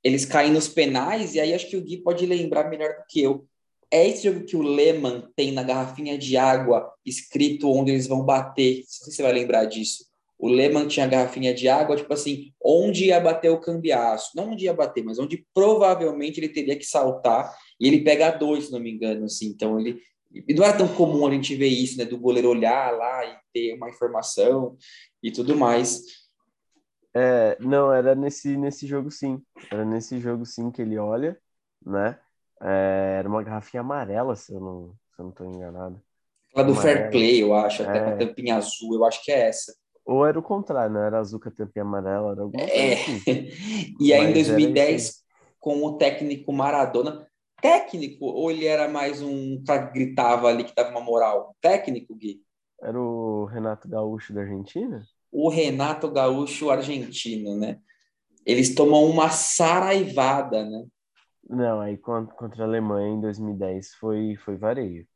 eles 0.03 0.25
caem 0.25 0.51
nos 0.51 0.67
penais, 0.67 1.35
e 1.35 1.39
aí 1.39 1.53
acho 1.53 1.67
que 1.67 1.77
o 1.77 1.81
Gui 1.81 1.97
pode 1.97 2.25
lembrar 2.25 2.69
melhor 2.69 2.89
do 2.89 3.05
que 3.09 3.21
eu 3.21 3.47
É 3.91 4.07
esse 4.07 4.23
jogo 4.23 4.45
que 4.45 4.55
o 4.55 4.61
Lehmann 4.61 5.27
tem 5.35 5.51
na 5.51 5.63
garrafinha 5.63 6.17
de 6.17 6.37
água 6.37 6.91
escrito 7.05 7.71
onde 7.71 7.91
eles 7.91 8.07
vão 8.07 8.23
bater. 8.23 8.77
Não 8.77 8.83
sei 8.87 9.11
se 9.11 9.15
você 9.15 9.23
vai 9.23 9.33
lembrar 9.33 9.65
disso. 9.65 10.05
O 10.37 10.49
Lehmann 10.49 10.87
tinha 10.87 11.05
a 11.05 11.09
garrafinha 11.09 11.53
de 11.53 11.67
água, 11.67 11.95
tipo 11.95 12.13
assim, 12.13 12.51
onde 12.63 13.05
ia 13.05 13.19
bater 13.19 13.49
o 13.49 13.59
cambiaço. 13.59 14.31
Não 14.35 14.51
onde 14.51 14.65
ia 14.65 14.73
bater, 14.73 15.03
mas 15.03 15.17
onde 15.17 15.45
provavelmente 15.53 16.39
ele 16.39 16.49
teria 16.49 16.75
que 16.75 16.85
saltar. 16.85 17.55
E 17.79 17.87
ele 17.87 18.03
pega 18.03 18.31
dois, 18.31 18.65
se 18.65 18.71
não 18.71 18.79
me 18.79 18.91
engano, 18.91 19.25
assim. 19.25 19.47
Então 19.47 19.79
ele. 19.79 20.01
E 20.47 20.53
não 20.53 20.65
era 20.65 20.77
tão 20.77 20.87
comum 20.87 21.25
a 21.25 21.31
gente 21.31 21.55
ver 21.55 21.67
isso, 21.67 21.97
né? 21.97 22.05
Do 22.05 22.17
goleiro 22.17 22.49
olhar 22.49 22.93
lá 22.95 23.25
e 23.25 23.37
ter 23.53 23.75
uma 23.75 23.89
informação 23.89 24.75
e 25.23 25.31
tudo 25.31 25.55
mais. 25.55 26.01
É, 27.15 27.57
não, 27.61 27.93
era 27.93 28.13
nesse, 28.13 28.57
nesse 28.57 28.85
jogo 28.85 29.09
sim. 29.09 29.41
Era 29.71 29.85
nesse 29.85 30.19
jogo 30.19 30.45
sim 30.45 30.69
que 30.69 30.81
ele 30.81 30.97
olha, 30.97 31.37
né? 31.85 32.19
É, 32.61 33.17
era 33.19 33.29
uma 33.29 33.41
garrafinha 33.41 33.81
amarela, 33.81 34.35
se 34.35 34.53
eu 34.53 34.59
não, 34.59 34.89
se 35.15 35.21
eu 35.21 35.25
não 35.25 35.31
tô 35.31 35.45
enganado. 35.45 36.01
Aquela 36.51 36.67
do 36.67 36.73
Amarela. 36.73 36.97
Fair 36.97 37.11
Play, 37.11 37.41
eu 37.41 37.53
acho, 37.53 37.83
até 37.83 37.97
é. 37.97 38.03
com 38.03 38.09
a 38.09 38.17
tampinha 38.17 38.55
azul, 38.57 38.93
eu 38.93 39.05
acho 39.05 39.23
que 39.23 39.31
é 39.31 39.47
essa. 39.47 39.73
Ou 40.05 40.25
era 40.25 40.37
o 40.37 40.43
contrário, 40.43 40.93
não 40.93 41.01
era 41.01 41.19
azul 41.19 41.39
com 41.39 41.49
a 41.49 41.51
tampinha 41.51 41.83
amarela, 41.83 42.33
era 42.33 42.41
alguma 42.41 42.63
é. 42.63 42.93
Assim. 42.93 43.21
e 43.99 44.13
aí 44.13 44.29
em 44.29 44.33
2010, 44.33 45.23
com 45.59 45.83
o 45.83 45.97
técnico 45.97 46.51
Maradona, 46.53 47.25
técnico 47.65 48.25
ou 48.25 48.51
ele 48.51 48.67
era 48.67 48.87
mais 48.87 49.23
um 49.23 49.63
cara 49.63 49.87
que 49.87 49.93
gritava 49.93 50.47
ali, 50.47 50.63
que 50.63 50.75
dava 50.75 50.91
uma 50.91 51.01
moral? 51.01 51.55
Técnico, 51.59 52.13
Gui? 52.13 52.43
Era 52.79 52.99
o 53.01 53.45
Renato 53.45 53.89
Gaúcho 53.89 54.33
da 54.33 54.41
Argentina? 54.41 55.03
O 55.31 55.49
Renato 55.49 56.11
Gaúcho 56.11 56.69
argentino, 56.69 57.57
né? 57.57 57.79
Eles 58.45 58.75
tomam 58.75 59.03
uma 59.05 59.31
saraivada, 59.31 60.63
né? 60.63 60.85
Não, 61.49 61.81
aí 61.81 61.97
contra 61.97 62.63
a 62.63 62.67
Alemanha 62.67 63.15
em 63.15 63.21
2010 63.21 63.95
foi, 63.95 64.35
foi 64.35 64.55
vareio. 64.55 65.07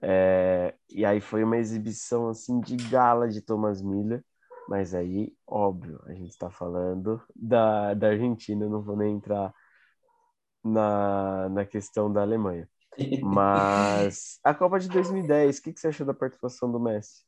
É, 0.00 0.74
e 0.88 1.04
aí 1.04 1.20
foi 1.20 1.42
uma 1.42 1.56
exibição 1.56 2.28
assim 2.28 2.60
de 2.60 2.76
gala 2.76 3.28
de 3.28 3.40
Thomas 3.40 3.82
Miller, 3.82 4.24
mas 4.68 4.94
aí, 4.94 5.32
óbvio, 5.44 6.00
a 6.06 6.12
gente 6.12 6.30
está 6.30 6.48
falando 6.48 7.20
da, 7.34 7.94
da 7.94 8.10
Argentina, 8.10 8.68
não 8.68 8.82
vou 8.82 8.96
nem 8.96 9.16
entrar 9.16 9.52
na, 10.64 11.48
na 11.48 11.64
questão 11.64 12.12
da 12.12 12.22
Alemanha. 12.22 12.68
Mas 13.22 14.38
a 14.42 14.54
Copa 14.54 14.78
de 14.78 14.88
2010, 14.88 15.58
o 15.58 15.62
que, 15.62 15.72
que 15.72 15.80
você 15.80 15.88
achou 15.88 16.06
da 16.06 16.14
participação 16.14 16.70
do 16.70 16.80
Messi? 16.80 17.22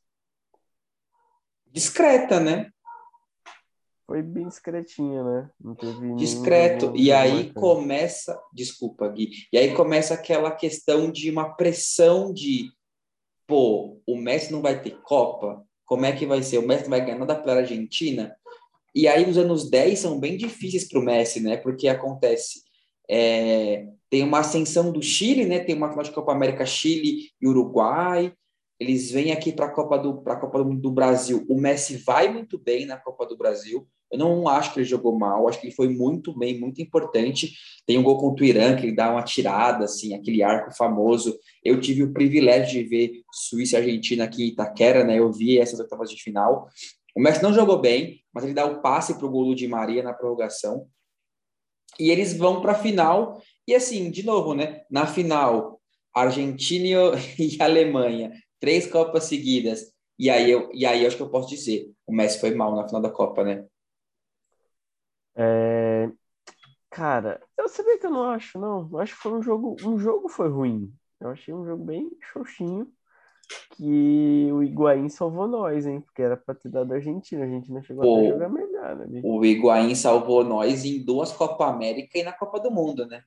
Discreta, 1.67 2.39
né? 2.39 2.69
Foi 4.05 4.21
bem 4.21 4.45
discretinha, 4.45 5.23
né? 5.23 5.49
Não 5.57 5.73
teve 5.73 6.15
Discreto. 6.15 6.91
E 6.97 7.13
aí 7.13 7.53
começa, 7.53 8.37
desculpa, 8.53 9.07
Gui, 9.07 9.29
e 9.53 9.57
aí 9.57 9.73
começa 9.73 10.13
aquela 10.13 10.51
questão 10.51 11.09
de 11.09 11.31
uma 11.31 11.55
pressão 11.55 12.33
de, 12.33 12.69
pô, 13.47 14.01
o 14.05 14.17
Messi 14.17 14.51
não 14.51 14.61
vai 14.61 14.81
ter 14.81 15.01
Copa? 15.01 15.65
Como 15.85 16.05
é 16.05 16.11
que 16.11 16.25
vai 16.25 16.43
ser? 16.43 16.57
O 16.57 16.67
Messi 16.67 16.83
não 16.83 16.89
vai 16.89 17.05
ganhar 17.05 17.19
nada 17.19 17.35
pela 17.35 17.61
Argentina? 17.61 18.35
E 18.93 19.07
aí 19.07 19.29
os 19.29 19.37
anos 19.37 19.69
10 19.69 19.99
são 19.99 20.19
bem 20.19 20.35
difíceis 20.35 20.89
para 20.89 20.99
o 20.99 21.03
Messi, 21.03 21.39
né? 21.39 21.55
Porque 21.55 21.87
acontece, 21.87 22.61
é, 23.13 23.87
tem 24.09 24.23
uma 24.23 24.39
ascensão 24.39 24.89
do 24.89 25.01
Chile, 25.01 25.45
né? 25.45 25.59
Tem 25.59 25.75
uma 25.75 25.89
final 25.89 26.03
de 26.03 26.11
Copa 26.11 26.31
América 26.31 26.65
Chile 26.65 27.29
e 27.41 27.47
Uruguai. 27.47 28.33
Eles 28.79 29.11
vêm 29.11 29.33
aqui 29.33 29.51
para 29.51 29.65
a 29.65 29.69
Copa 29.69 29.97
do 29.97 30.21
pra 30.21 30.37
Copa 30.37 30.63
do, 30.63 30.73
do 30.73 30.91
Brasil. 30.91 31.45
O 31.49 31.59
Messi 31.59 31.97
vai 31.97 32.31
muito 32.31 32.57
bem 32.57 32.85
na 32.85 32.95
Copa 32.95 33.25
do 33.25 33.37
Brasil. 33.37 33.85
Eu 34.09 34.17
não 34.17 34.47
acho 34.47 34.73
que 34.73 34.79
ele 34.79 34.85
jogou 34.85 35.17
mal, 35.17 35.47
acho 35.47 35.59
que 35.59 35.67
ele 35.67 35.75
foi 35.75 35.89
muito 35.89 36.37
bem, 36.37 36.59
muito 36.59 36.81
importante. 36.81 37.53
Tem 37.85 37.97
um 37.97 38.03
gol 38.03 38.17
contra 38.17 38.43
o 38.43 38.47
Irã, 38.47 38.75
que 38.75 38.85
ele 38.85 38.95
dá 38.95 39.11
uma 39.11 39.23
tirada, 39.23 39.85
assim, 39.85 40.13
aquele 40.13 40.41
arco 40.41 40.75
famoso. 40.75 41.37
Eu 41.63 41.79
tive 41.79 42.03
o 42.03 42.13
privilégio 42.13 42.81
de 42.81 42.89
ver 42.89 43.11
Suíça 43.31 43.77
e 43.77 43.79
Argentina 43.81 44.23
aqui 44.23 44.43
em 44.43 44.47
Itaquera, 44.47 45.03
né? 45.03 45.19
Eu 45.19 45.31
vi 45.31 45.59
essas 45.59 45.79
oitavas 45.79 46.09
de 46.09 46.21
final. 46.21 46.67
O 47.15 47.21
Messi 47.21 47.43
não 47.43 47.53
jogou 47.53 47.79
bem, 47.79 48.21
mas 48.33 48.45
ele 48.45 48.53
dá 48.53 48.65
o 48.65 48.81
passe 48.81 49.13
para 49.15 49.25
o 49.25 49.29
gol 49.29 49.53
de 49.53 49.67
Maria 49.67 50.01
na 50.01 50.13
prorrogação. 50.13 50.87
E 52.01 52.09
eles 52.09 52.35
vão 52.35 52.61
para 52.61 52.71
a 52.71 52.75
final. 52.75 53.39
E 53.67 53.75
assim, 53.75 54.09
de 54.09 54.25
novo, 54.25 54.55
né? 54.55 54.83
Na 54.89 55.05
final, 55.05 55.79
Argentina 56.11 57.11
e 57.37 57.61
Alemanha, 57.61 58.33
três 58.59 58.87
Copas 58.87 59.25
seguidas. 59.25 59.93
E 60.17 60.27
aí, 60.27 60.49
eu, 60.49 60.71
e 60.73 60.83
aí 60.83 61.03
eu 61.03 61.07
acho 61.07 61.15
que 61.15 61.21
eu 61.21 61.29
posso 61.29 61.47
dizer, 61.47 61.93
o 62.07 62.11
Messi 62.11 62.39
foi 62.39 62.55
mal 62.55 62.75
na 62.75 62.87
final 62.87 63.03
da 63.03 63.11
Copa, 63.11 63.43
né? 63.43 63.67
É... 65.35 66.09
Cara, 66.89 67.39
eu 67.55 67.69
sabia 67.69 67.99
que 67.99 68.07
eu 68.07 68.11
não 68.11 68.23
acho, 68.31 68.57
não. 68.57 68.89
Eu 68.91 68.99
acho 68.99 69.15
que 69.15 69.21
foi 69.21 69.33
um 69.33 69.43
jogo. 69.43 69.75
Um 69.83 69.99
jogo 69.99 70.27
foi 70.27 70.49
ruim. 70.49 70.91
Eu 71.19 71.29
achei 71.29 71.53
um 71.53 71.63
jogo 71.63 71.85
bem 71.85 72.09
xoxinho. 72.33 72.91
Que 73.75 74.49
o 74.51 74.63
Higuaín 74.63 75.09
salvou 75.09 75.47
nós, 75.47 75.85
hein? 75.85 76.01
Porque 76.01 76.21
era 76.21 76.37
pra 76.37 76.53
ter 76.53 76.69
dado 76.69 76.91
a 76.91 76.95
Argentina. 76.95 77.41
A 77.41 77.45
Argentina 77.45 77.81
chegou 77.81 78.05
o, 78.05 78.19
a 78.19 78.29
jogar 78.29 78.49
melhor 78.49 79.01
ali. 79.01 79.21
O 79.23 79.43
Higuaín 79.43 79.95
salvou 79.95 80.43
nós 80.43 80.85
em 80.85 81.03
duas 81.03 81.31
Copa 81.31 81.67
América 81.67 82.17
e 82.17 82.23
na 82.23 82.33
Copa 82.33 82.59
do 82.59 82.71
Mundo, 82.71 83.05
né? 83.05 83.23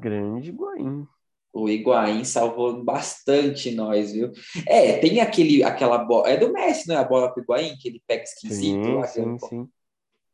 Grande 0.00 0.50
Higuaín. 0.50 1.06
O 1.52 1.68
Higuaín 1.68 2.24
salvou 2.24 2.84
bastante 2.84 3.70
nós, 3.74 4.12
viu? 4.12 4.30
É, 4.66 4.98
tem 4.98 5.20
aquele, 5.20 5.64
aquela 5.64 5.98
bola. 5.98 6.28
É 6.28 6.36
do 6.36 6.52
Messi, 6.52 6.86
não 6.86 6.96
é 6.96 6.98
a 6.98 7.04
bola 7.04 7.32
pro 7.32 7.42
Higuaín, 7.42 7.76
que 7.76 7.88
ele 7.88 8.02
pega 8.06 8.22
esquisito 8.22 8.84
sim, 8.84 8.94
lá. 8.94 9.06
Sim, 9.06 9.38
sim. 9.38 9.68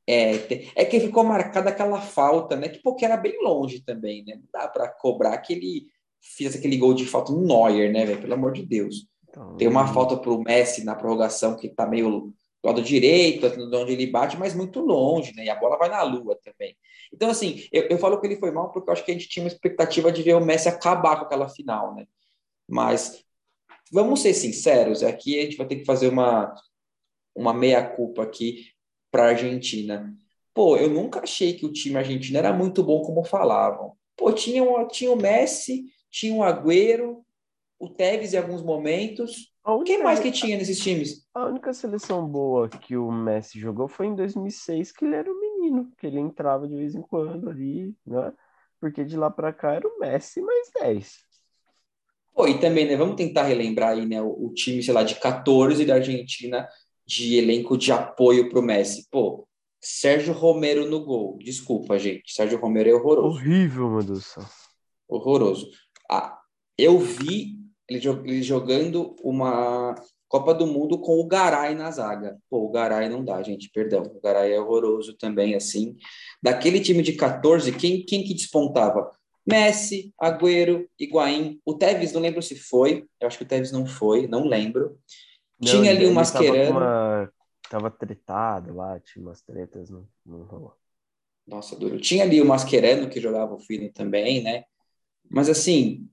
É, 0.07 0.83
é 0.83 0.85
que 0.85 1.01
ficou 1.01 1.25
marcada 1.25 1.71
aquela 1.71 2.01
falta, 2.01 2.57
né? 2.57 2.69
Que 2.69 2.83
porque 2.83 3.05
era 3.05 3.17
bem 3.17 3.43
longe 3.43 3.81
também, 3.81 4.25
né? 4.25 4.35
Não 4.35 4.49
dá 4.53 4.69
para 4.69 4.89
cobrar 4.89 5.39
que 5.39 5.55
ele 5.55 5.87
fez 6.37 6.57
aquele 6.57 6.77
gol 6.77 6.95
de 6.95 7.07
falta 7.07 7.33
no 7.33 7.43
Neuer, 7.43 7.93
né, 7.93 8.05
velho? 8.05 8.21
Pelo 8.21 8.35
amor 8.35 8.53
de 8.53 8.65
Deus. 8.65 9.07
Então, 9.29 9.57
Tem 9.57 9.69
uma 9.69 9.87
falta 9.87 10.17
pro 10.17 10.41
Messi 10.41 10.85
na 10.85 10.95
prorrogação 10.95 11.57
que 11.57 11.69
tá 11.69 11.87
meio 11.87 12.11
do 12.11 12.35
lado 12.65 12.83
direito, 12.83 13.47
onde 13.47 13.93
ele 13.93 14.07
bate, 14.07 14.39
mas 14.39 14.55
muito 14.55 14.81
longe, 14.81 15.35
né? 15.35 15.45
E 15.45 15.51
a 15.51 15.57
bola 15.57 15.77
vai 15.77 15.89
na 15.89 16.03
lua 16.03 16.39
também. 16.43 16.77
Então, 17.13 17.31
assim, 17.31 17.65
eu, 17.71 17.83
eu 17.89 17.99
falo 17.99 18.21
que 18.21 18.27
ele 18.27 18.37
foi 18.37 18.51
mal 18.51 18.71
porque 18.71 18.89
eu 18.89 18.93
acho 18.93 19.05
que 19.05 19.11
a 19.11 19.15
gente 19.15 19.29
tinha 19.29 19.45
uma 19.45 19.49
expectativa 19.49 20.11
de 20.11 20.23
ver 20.23 20.35
o 20.35 20.45
Messi 20.45 20.69
acabar 20.69 21.17
com 21.19 21.27
aquela 21.27 21.49
final, 21.49 21.95
né? 21.95 22.07
Mas 22.67 23.23
vamos 23.93 24.21
ser 24.21 24.33
sinceros, 24.35 25.03
aqui 25.03 25.39
a 25.39 25.43
gente 25.43 25.57
vai 25.57 25.67
ter 25.67 25.77
que 25.77 25.85
fazer 25.85 26.09
uma, 26.09 26.55
uma 27.35 27.53
meia-culpa 27.53 28.23
aqui 28.23 28.67
para 29.11 29.25
a 29.25 29.29
Argentina. 29.29 30.13
Pô, 30.55 30.77
eu 30.77 30.89
nunca 30.89 31.21
achei 31.21 31.55
que 31.55 31.67
o 31.67 31.73
time 31.73 31.97
argentino 31.97 32.39
era 32.39 32.53
muito 32.53 32.83
bom 32.83 33.03
como 33.03 33.25
falavam. 33.25 33.97
Pô, 34.17 34.33
tinha, 34.33 34.65
tinha 34.87 35.11
o 35.13 35.17
Messi, 35.17 35.85
tinha 36.15 36.33
o 36.33 36.45
Agüero, 36.45 37.25
o 37.77 37.89
Tevez 37.89 38.33
em 38.33 38.39
alguns 38.39 38.63
momentos. 38.63 39.53
Única, 39.67 39.85
Quem 39.85 40.03
mais 40.03 40.21
que 40.21 40.31
tinha 40.31 40.57
nesses 40.57 40.79
times? 40.79 41.27
A 41.35 41.47
única 41.47 41.75
seleção 41.75 42.25
boa 42.25 42.69
que 42.69 42.97
o 42.97 43.11
Messi 43.11 43.59
jogou 43.59 43.89
foi 43.89 44.07
em 44.07 44.15
2006, 44.15 44.93
que 44.93 45.05
ele 45.05 45.17
era 45.17 45.29
um 45.29 45.41
menino, 45.41 45.91
que 45.99 46.07
ele 46.07 46.21
entrava 46.21 46.69
de 46.69 46.77
vez 46.77 46.95
em 46.95 47.03
quando 47.03 47.51
ali, 47.51 47.93
né? 48.07 48.33
Porque 48.81 49.05
de 49.05 49.17
lá 49.17 49.29
para 49.29 49.53
cá 49.53 49.73
era 49.73 49.89
o 49.89 49.99
Messi 49.99 50.41
mais 50.41 50.71
10. 50.81 51.25
Pô, 52.33 52.47
e 52.47 52.61
também, 52.61 52.87
né, 52.87 52.97
vamos 52.97 53.17
tentar 53.17 53.45
relembrar 53.45 53.91
aí, 53.91 54.07
né, 54.07 54.21
o, 54.21 54.47
o 54.47 54.55
time, 54.55 54.83
sei 54.83 54.93
lá, 54.93 55.03
de 55.03 55.17
14 55.17 55.85
da 55.85 55.95
Argentina 55.95 56.69
de 57.07 57.37
elenco 57.37 57.77
de 57.77 57.91
apoio 57.91 58.49
para 58.49 58.59
o 58.61 58.63
Messi. 58.63 59.09
Pô, 59.11 59.49
Sérgio 59.81 60.33
Romero 60.33 60.89
no 60.89 61.05
gol. 61.05 61.39
Desculpa, 61.39 61.99
gente. 61.99 62.33
Sérgio 62.33 62.59
Romero 62.59 62.89
é 62.89 62.95
horroroso. 62.95 63.37
Horrível, 63.37 63.91
meu 63.91 64.03
Deus 64.03 64.19
do 64.19 64.25
céu. 64.25 64.45
Horroroso. 65.09 65.71
Ah, 66.11 66.39
eu 66.79 66.99
vi 66.99 67.59
ele 67.89 68.43
jogando 68.43 69.15
uma 69.23 69.95
Copa 70.29 70.53
do 70.53 70.67
Mundo 70.67 70.99
com 70.99 71.21
o 71.21 71.27
Garay 71.27 71.75
na 71.75 71.91
zaga. 71.91 72.39
Pô, 72.51 72.65
o 72.65 72.71
Garay 72.71 73.09
não 73.09 73.25
dá, 73.25 73.43
gente, 73.43 73.71
perdão. 73.71 74.03
O 74.03 74.21
Garay 74.21 74.53
é 74.53 74.61
horroroso 74.61 75.15
também, 75.15 75.55
assim. 75.55 75.97
Daquele 76.43 76.81
time 76.81 77.03
de 77.03 77.13
14, 77.13 77.71
quem, 77.73 78.05
quem 78.05 78.25
que 78.25 78.35
despontava? 78.35 79.13
Messi, 79.47 80.13
Agüero, 80.19 80.89
Higuaín. 80.99 81.61
O 81.65 81.75
Tevez, 81.75 82.13
não 82.13 82.21
lembro 82.21 82.43
se 82.43 82.57
foi. 82.57 83.07
Eu 83.21 83.29
acho 83.29 83.39
que 83.39 83.45
o 83.45 83.47
Tevez 83.47 83.71
não 83.71 83.87
foi, 83.87 84.27
não 84.27 84.45
lembro. 84.45 84.99
Não, 85.61 85.71
tinha 85.71 85.91
ali 85.91 86.07
o 86.07 86.11
um 86.11 86.15
Mascherano. 86.15 86.73
Tava, 86.73 86.79
uma... 86.79 87.33
tava 87.71 87.91
tretado 87.91 88.75
lá, 88.75 88.99
tinha 88.99 89.25
umas 89.25 89.43
tretas, 89.43 89.91
não, 89.91 90.09
não 90.25 90.43
rolou. 90.43 90.75
Nossa, 91.47 91.77
duro. 91.77 92.01
Tinha 92.01 92.25
ali 92.25 92.41
o 92.41 92.47
Mascherano 92.47 93.09
que 93.09 93.21
jogava 93.21 93.55
o 93.55 93.61
fino 93.61 93.93
também, 93.93 94.43
né? 94.43 94.65
Mas 95.31 95.49
assim, 95.49 96.09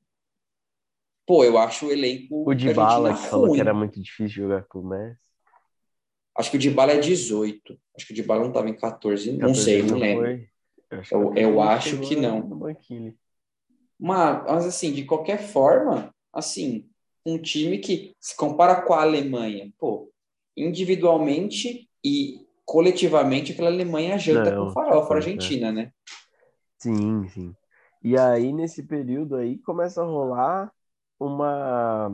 pô, 1.26 1.44
eu 1.44 1.58
acho 1.58 1.88
o 1.88 1.92
elenco. 1.92 2.50
O 2.50 2.54
Dybala 2.54 3.14
que 3.14 3.28
falou 3.28 3.54
que 3.54 3.60
era 3.60 3.74
muito 3.74 4.02
difícil 4.02 4.44
jogar 4.44 4.64
com 4.64 4.80
o 4.80 4.88
Messi. 4.88 5.32
Acho 6.36 6.52
que 6.52 6.58
o 6.58 6.60
Dybala 6.60 6.94
é 6.94 7.00
18. 7.00 7.80
Acho 7.96 8.08
que 8.08 8.14
o 8.14 8.16
Dybala 8.16 8.42
não 8.42 8.50
estava 8.50 8.70
em 8.70 8.76
14, 8.76 9.38
14 9.38 9.38
não 9.38 9.54
sei, 9.54 9.84
não, 9.84 9.98
lembro. 9.98 10.50
Eu 10.90 11.00
acho, 11.00 11.16
eu, 11.16 11.34
eu 11.36 11.62
acho 11.62 12.00
que 12.02 12.16
não. 12.16 12.50
Mas, 14.00 14.44
mas 14.44 14.66
assim, 14.66 14.92
de 14.92 15.06
qualquer 15.06 15.40
forma, 15.40 16.14
assim, 16.34 16.90
um 17.26 17.38
time 17.38 17.78
que 17.78 18.16
se 18.20 18.36
compara 18.36 18.82
com 18.82 18.94
a 18.94 19.02
Alemanha, 19.02 19.72
pô, 19.78 20.12
individualmente 20.58 21.90
e 22.04 22.46
coletivamente 22.66 23.52
aquela 23.52 23.70
Alemanha 23.70 24.18
janta 24.18 24.52
Não, 24.52 24.66
com 24.66 24.74
farofa 24.74 25.16
Argentina, 25.16 25.72
né? 25.72 25.92
Sim, 26.78 27.28
sim. 27.30 27.56
E 28.04 28.18
aí, 28.18 28.52
nesse 28.52 28.84
período 28.84 29.36
aí, 29.36 29.60
começa 29.60 30.02
a 30.02 30.06
rolar 30.06 30.72
uma, 31.20 32.10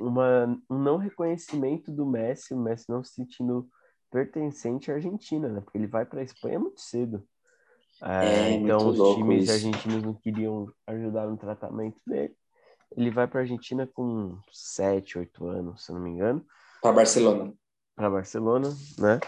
uma, 0.00 0.60
um 0.68 0.78
não 0.78 0.96
reconhecimento 0.96 1.92
do 1.92 2.04
Messi, 2.04 2.52
o 2.52 2.58
Messi 2.58 2.88
não 2.88 3.04
se 3.04 3.14
sentindo 3.14 3.68
pertencente 4.10 4.90
à 4.90 4.94
Argentina, 4.94 5.48
né? 5.48 5.60
Porque 5.60 5.78
ele 5.78 5.86
vai 5.86 6.04
para 6.04 6.20
a 6.20 6.24
Espanha 6.24 6.58
muito 6.58 6.80
cedo. 6.80 7.24
É, 8.02 8.24
é 8.24 8.52
então, 8.54 8.88
os 8.88 9.14
times 9.14 9.44
isso. 9.44 9.52
argentinos 9.52 10.02
não 10.02 10.14
queriam 10.14 10.72
ajudar 10.86 11.26
no 11.26 11.36
tratamento 11.36 12.00
dele. 12.06 12.34
Ele 12.96 13.10
vai 13.10 13.28
para 13.28 13.40
a 13.40 13.42
Argentina 13.42 13.86
com 13.86 14.36
7, 14.52 15.18
8 15.18 15.46
anos, 15.46 15.84
se 15.84 15.92
não 15.92 16.00
me 16.00 16.10
engano. 16.10 16.44
Para 16.82 16.92
Barcelona. 16.92 17.52
Para 17.94 18.10
Barcelona, 18.10 18.68
né? 18.98 19.20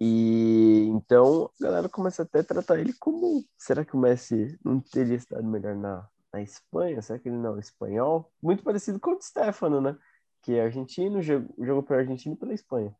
E 0.00 0.88
então 0.88 1.50
a 1.60 1.64
galera 1.64 1.88
começa 1.88 2.22
até 2.22 2.40
a 2.40 2.44
tratar 2.44 2.78
ele 2.78 2.92
como. 2.94 3.44
Será 3.56 3.84
que 3.84 3.94
o 3.94 3.98
Messi 3.98 4.58
não 4.64 4.80
teria 4.80 5.16
estado 5.16 5.46
melhor 5.46 5.76
na, 5.76 6.08
na 6.32 6.42
Espanha? 6.42 7.00
Será 7.00 7.18
que 7.18 7.28
ele 7.28 7.36
não 7.36 7.56
é 7.56 7.60
espanhol? 7.60 8.32
Muito 8.42 8.62
parecido 8.62 8.98
com 8.98 9.12
o 9.12 9.20
Stefano, 9.20 9.80
né? 9.80 9.96
Que 10.42 10.54
é 10.54 10.62
argentino, 10.62 11.22
jogou 11.22 11.82
para 11.82 11.96
a 11.96 11.98
Argentina 12.00 12.34
e 12.34 12.38
pela 12.38 12.54
Espanha. 12.54 12.94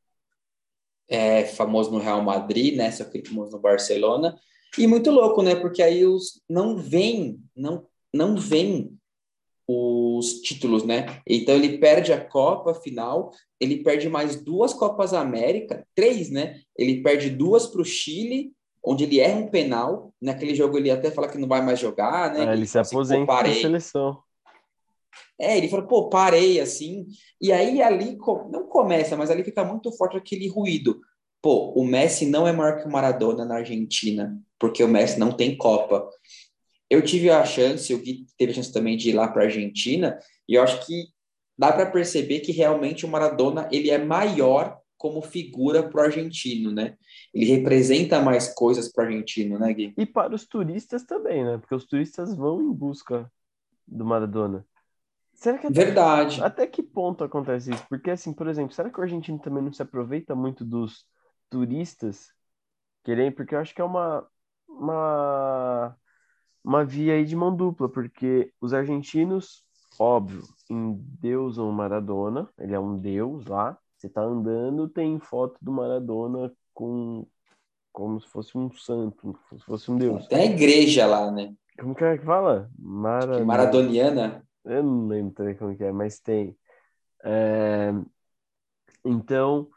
É 1.08 1.44
famoso 1.44 1.90
no 1.90 1.98
Real 1.98 2.22
Madrid, 2.22 2.76
né? 2.76 2.90
Só 2.90 3.04
que 3.04 3.26
famoso 3.26 3.52
no 3.52 3.60
Barcelona. 3.60 4.38
E 4.78 4.86
muito 4.86 5.10
louco, 5.10 5.42
né? 5.42 5.54
Porque 5.54 5.82
aí 5.82 6.06
os 6.06 6.42
não 6.48 6.76
vem, 6.76 7.42
não, 7.54 7.86
não 8.12 8.36
vem 8.36 8.98
os 10.18 10.40
títulos, 10.40 10.84
né? 10.84 11.20
Então 11.26 11.54
ele 11.54 11.78
perde 11.78 12.12
a 12.12 12.20
Copa 12.20 12.74
final, 12.74 13.30
ele 13.60 13.82
perde 13.82 14.08
mais 14.08 14.42
duas 14.42 14.72
Copas 14.72 15.12
América, 15.12 15.86
três, 15.94 16.30
né? 16.30 16.60
Ele 16.76 17.02
perde 17.02 17.30
duas 17.30 17.66
para 17.66 17.80
o 17.80 17.84
Chile, 17.84 18.52
onde 18.84 19.04
ele 19.04 19.20
erra 19.20 19.40
um 19.40 19.48
penal. 19.48 20.12
Naquele 20.20 20.54
jogo 20.54 20.78
ele 20.78 20.90
até 20.90 21.10
fala 21.10 21.28
que 21.28 21.38
não 21.38 21.48
vai 21.48 21.64
mais 21.64 21.78
jogar, 21.78 22.32
né? 22.32 22.40
É, 22.40 22.42
ele, 22.44 22.52
ele 22.52 22.66
se 22.66 22.78
assim, 22.78 22.94
aposenta 22.94 23.42
da 23.42 23.54
seleção. 23.54 24.18
É, 25.38 25.56
ele 25.56 25.68
falou, 25.68 25.86
pô, 25.86 26.08
parei 26.08 26.60
assim. 26.60 27.06
E 27.40 27.52
aí 27.52 27.82
ali 27.82 28.16
não 28.50 28.66
começa, 28.66 29.16
mas 29.16 29.30
ali 29.30 29.42
fica 29.42 29.64
muito 29.64 29.90
forte 29.92 30.16
aquele 30.16 30.48
ruído. 30.48 31.00
Pô, 31.42 31.72
o 31.76 31.84
Messi 31.84 32.24
não 32.24 32.48
é 32.48 32.52
maior 32.52 32.78
que 32.78 32.86
o 32.86 32.90
Maradona 32.90 33.44
na 33.44 33.56
Argentina, 33.56 34.34
porque 34.58 34.82
o 34.82 34.88
Messi 34.88 35.18
não 35.18 35.32
tem 35.32 35.56
Copa. 35.56 36.08
Eu 36.94 37.02
tive 37.02 37.28
a 37.28 37.44
chance, 37.44 37.92
o 37.92 37.98
Gui 37.98 38.24
teve 38.38 38.52
a 38.52 38.54
chance 38.54 38.72
também 38.72 38.96
de 38.96 39.10
ir 39.10 39.14
lá 39.14 39.26
para 39.26 39.42
a 39.42 39.44
Argentina, 39.46 40.16
e 40.48 40.54
eu 40.54 40.62
acho 40.62 40.86
que 40.86 41.08
dá 41.58 41.72
para 41.72 41.90
perceber 41.90 42.40
que 42.40 42.52
realmente 42.52 43.04
o 43.04 43.08
Maradona 43.08 43.68
ele 43.72 43.90
é 43.90 43.98
maior 43.98 44.78
como 44.96 45.20
figura 45.20 45.82
para 45.82 46.02
o 46.02 46.04
argentino, 46.04 46.70
né? 46.70 46.96
Ele 47.32 47.46
representa 47.46 48.20
mais 48.20 48.54
coisas 48.54 48.90
para 48.90 49.04
o 49.04 49.06
argentino, 49.08 49.58
né, 49.58 49.72
Gui? 49.74 49.92
E 49.98 50.06
para 50.06 50.34
os 50.34 50.46
turistas 50.46 51.04
também, 51.04 51.44
né? 51.44 51.58
Porque 51.58 51.74
os 51.74 51.84
turistas 51.84 52.34
vão 52.34 52.62
em 52.62 52.72
busca 52.72 53.30
do 53.86 54.04
Maradona. 54.04 54.64
Será 55.34 55.58
que 55.58 55.66
até, 55.66 55.84
Verdade. 55.84 56.42
Até 56.42 56.66
que 56.66 56.82
ponto 56.82 57.24
acontece 57.24 57.72
isso? 57.72 57.84
Porque, 57.88 58.10
assim, 58.12 58.32
por 58.32 58.46
exemplo, 58.46 58.72
será 58.72 58.88
que 58.88 58.98
o 58.98 59.02
argentino 59.02 59.38
também 59.40 59.62
não 59.62 59.72
se 59.72 59.82
aproveita 59.82 60.34
muito 60.34 60.64
dos 60.64 61.04
turistas 61.50 62.32
querem? 63.04 63.32
Porque 63.32 63.54
eu 63.54 63.58
acho 63.58 63.74
que 63.74 63.80
é 63.80 63.84
uma, 63.84 64.26
uma 64.68 65.96
uma 66.64 66.84
via 66.84 67.14
aí 67.14 67.24
de 67.24 67.36
mão 67.36 67.54
dupla, 67.54 67.88
porque 67.88 68.50
os 68.60 68.72
argentinos, 68.72 69.62
óbvio, 69.98 70.42
endeusam 70.70 71.70
Maradona, 71.70 72.48
ele 72.58 72.74
é 72.74 72.80
um 72.80 72.98
deus 72.98 73.46
lá. 73.46 73.78
Você 73.96 74.08
tá 74.08 74.22
andando, 74.22 74.88
tem 74.88 75.18
foto 75.18 75.58
do 75.60 75.70
Maradona 75.70 76.50
com 76.72 77.26
como 77.92 78.20
se 78.20 78.28
fosse 78.28 78.58
um 78.58 78.72
santo, 78.72 79.38
como 79.48 79.60
se 79.60 79.64
fosse 79.64 79.90
um 79.90 79.96
deus. 79.96 80.26
Tem 80.26 80.40
a 80.40 80.44
igreja 80.46 81.06
lá, 81.06 81.30
né? 81.30 81.54
Como 81.78 81.94
que 81.94 82.02
é 82.02 82.18
que 82.18 82.24
fala? 82.24 82.68
Mara... 82.76 83.44
Maradoniana? 83.44 84.44
Eu 84.64 84.82
não 84.82 85.06
lembro 85.06 85.34
também 85.34 85.54
como 85.54 85.76
que 85.76 85.84
é, 85.84 85.92
mas 85.92 86.18
tem. 86.18 86.56
É... 87.22 87.92
Então, 89.04 89.68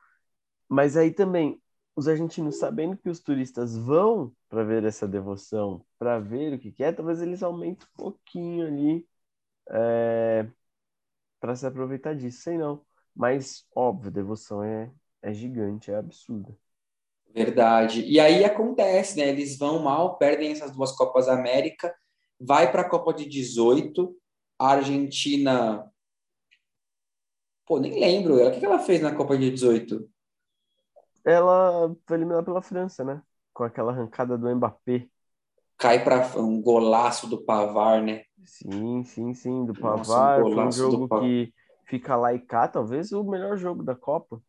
mas 0.67 0.97
aí 0.97 1.11
também, 1.11 1.61
os 1.95 2.07
argentinos 2.07 2.57
sabendo 2.57 2.97
que 2.97 3.09
os 3.09 3.19
turistas 3.19 3.77
vão 3.77 4.31
para 4.49 4.63
ver 4.63 4.83
essa 4.85 5.07
devoção, 5.07 5.85
para 5.97 6.19
ver 6.19 6.53
o 6.53 6.59
que, 6.59 6.71
que 6.71 6.83
é, 6.83 6.91
talvez 6.91 7.21
eles 7.21 7.43
aumentem 7.43 7.87
um 7.93 7.97
pouquinho 7.97 8.67
ali 8.67 9.07
é, 9.69 10.47
para 11.39 11.55
se 11.55 11.65
aproveitar 11.65 12.15
disso, 12.15 12.41
sei 12.41 12.57
não. 12.57 12.85
Mas, 13.15 13.65
óbvio, 13.75 14.11
devoção 14.11 14.63
é, 14.63 14.91
é 15.21 15.33
gigante, 15.33 15.91
é 15.91 15.95
absurda. 15.95 16.55
Verdade. 17.33 18.01
E 18.01 18.19
aí 18.19 18.43
acontece, 18.43 19.17
né? 19.17 19.29
Eles 19.29 19.57
vão 19.57 19.79
mal, 19.79 20.17
perdem 20.17 20.51
essas 20.51 20.71
duas 20.71 20.91
Copas 20.93 21.27
América, 21.27 21.93
vai 22.39 22.71
para 22.71 22.81
a 22.81 22.89
Copa 22.89 23.13
de 23.13 23.25
18, 23.27 24.15
a 24.57 24.69
Argentina. 24.73 25.91
Pô, 27.65 27.79
nem 27.79 27.99
lembro. 27.99 28.35
O 28.35 28.51
que 28.51 28.65
ela 28.65 28.79
fez 28.79 29.01
na 29.01 29.13
Copa 29.13 29.37
de 29.37 29.51
18? 29.51 30.09
ela 31.25 31.95
foi 32.07 32.17
eliminada 32.17 32.43
pela 32.43 32.61
França, 32.61 33.03
né? 33.03 33.21
Com 33.57 33.63
aquela 33.63 33.91
arrancada 33.91 34.37
do 34.37 34.55
Mbappé. 34.55 35.07
Cai 35.79 36.03
para 36.03 36.27
um 36.37 36.61
golaço 36.61 37.25
do 37.25 37.43
Pavar, 37.43 38.03
né? 38.03 38.21
Sim, 38.45 39.03
sim, 39.03 39.33
sim, 39.33 39.65
do 39.65 39.73
Pavar. 39.73 40.41
Nossa, 40.41 40.55
um 40.55 40.67
um 40.67 40.71
jogo 40.71 41.19
que 41.19 41.51
fica 41.87 42.15
lá 42.15 42.35
e 42.35 42.39
cá, 42.39 42.67
talvez 42.67 43.11
o 43.11 43.23
melhor 43.23 43.57
jogo 43.57 43.81
da 43.81 43.95
Copa. 43.95 44.39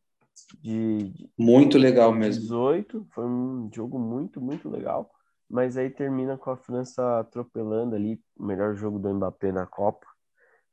De, 0.61 1.05
de 1.09 1.31
muito 1.39 1.79
legal 1.79 2.13
mesmo. 2.13 2.43
18, 2.43 3.07
foi 3.15 3.25
um 3.25 3.71
jogo 3.75 3.99
muito, 3.99 4.43
muito 4.43 4.69
legal. 4.69 5.11
Mas 5.49 5.79
aí 5.79 5.89
termina 5.89 6.37
com 6.37 6.51
a 6.51 6.57
França 6.59 7.21
atropelando 7.21 7.97
ali 7.97 8.21
o 8.37 8.45
melhor 8.45 8.75
jogo 8.75 8.99
do 8.99 9.09
Mbappé 9.15 9.53
na 9.53 9.65
Copa, 9.65 10.07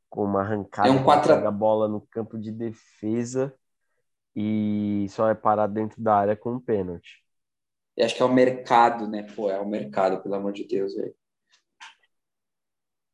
com 0.09 0.25
uma 0.25 0.41
arrancada 0.41 0.89
é 0.89 0.91
um 0.91 1.05
quatro... 1.05 1.41
da 1.41 1.51
bola 1.51 1.87
no 1.87 2.01
campo 2.01 2.37
de 2.37 2.51
defesa 2.51 3.55
e 4.35 5.05
só 5.11 5.29
é 5.29 5.33
parar 5.33 5.67
dentro 5.67 6.03
da 6.03 6.17
área 6.17 6.35
com 6.35 6.51
um 6.51 6.59
pênalti. 6.59 7.24
E 7.97 8.03
acho 8.03 8.15
que 8.15 8.21
é 8.21 8.25
o 8.25 8.33
mercado, 8.33 9.07
né? 9.07 9.23
Pô, 9.35 9.49
é 9.49 9.59
o 9.59 9.67
mercado, 9.67 10.21
pelo 10.21 10.35
amor 10.35 10.51
de 10.53 10.65
Deus, 10.65 10.93
velho. 10.95 11.15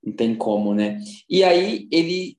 Não 0.04 0.14
tem 0.14 0.36
como, 0.36 0.74
né? 0.74 1.00
E 1.30 1.44
aí 1.44 1.88
ele 1.92 2.38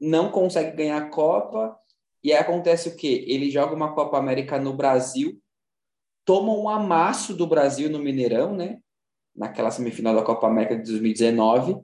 não 0.00 0.30
consegue 0.30 0.76
ganhar 0.76 0.98
a 0.98 1.08
Copa, 1.10 1.76
e 2.22 2.32
aí 2.32 2.38
acontece 2.38 2.88
o 2.88 2.96
quê? 2.96 3.24
Ele 3.26 3.50
joga 3.50 3.74
uma 3.74 3.94
Copa 3.94 4.16
América 4.16 4.58
no 4.58 4.72
Brasil, 4.72 5.40
toma 6.24 6.52
um 6.52 6.68
amasso 6.68 7.34
do 7.34 7.46
Brasil 7.46 7.90
no 7.90 7.98
Mineirão, 7.98 8.54
né? 8.54 8.78
Naquela 9.34 9.70
semifinal 9.70 10.14
da 10.14 10.22
Copa 10.22 10.46
América 10.46 10.76
de 10.76 10.84
2019. 10.84 11.76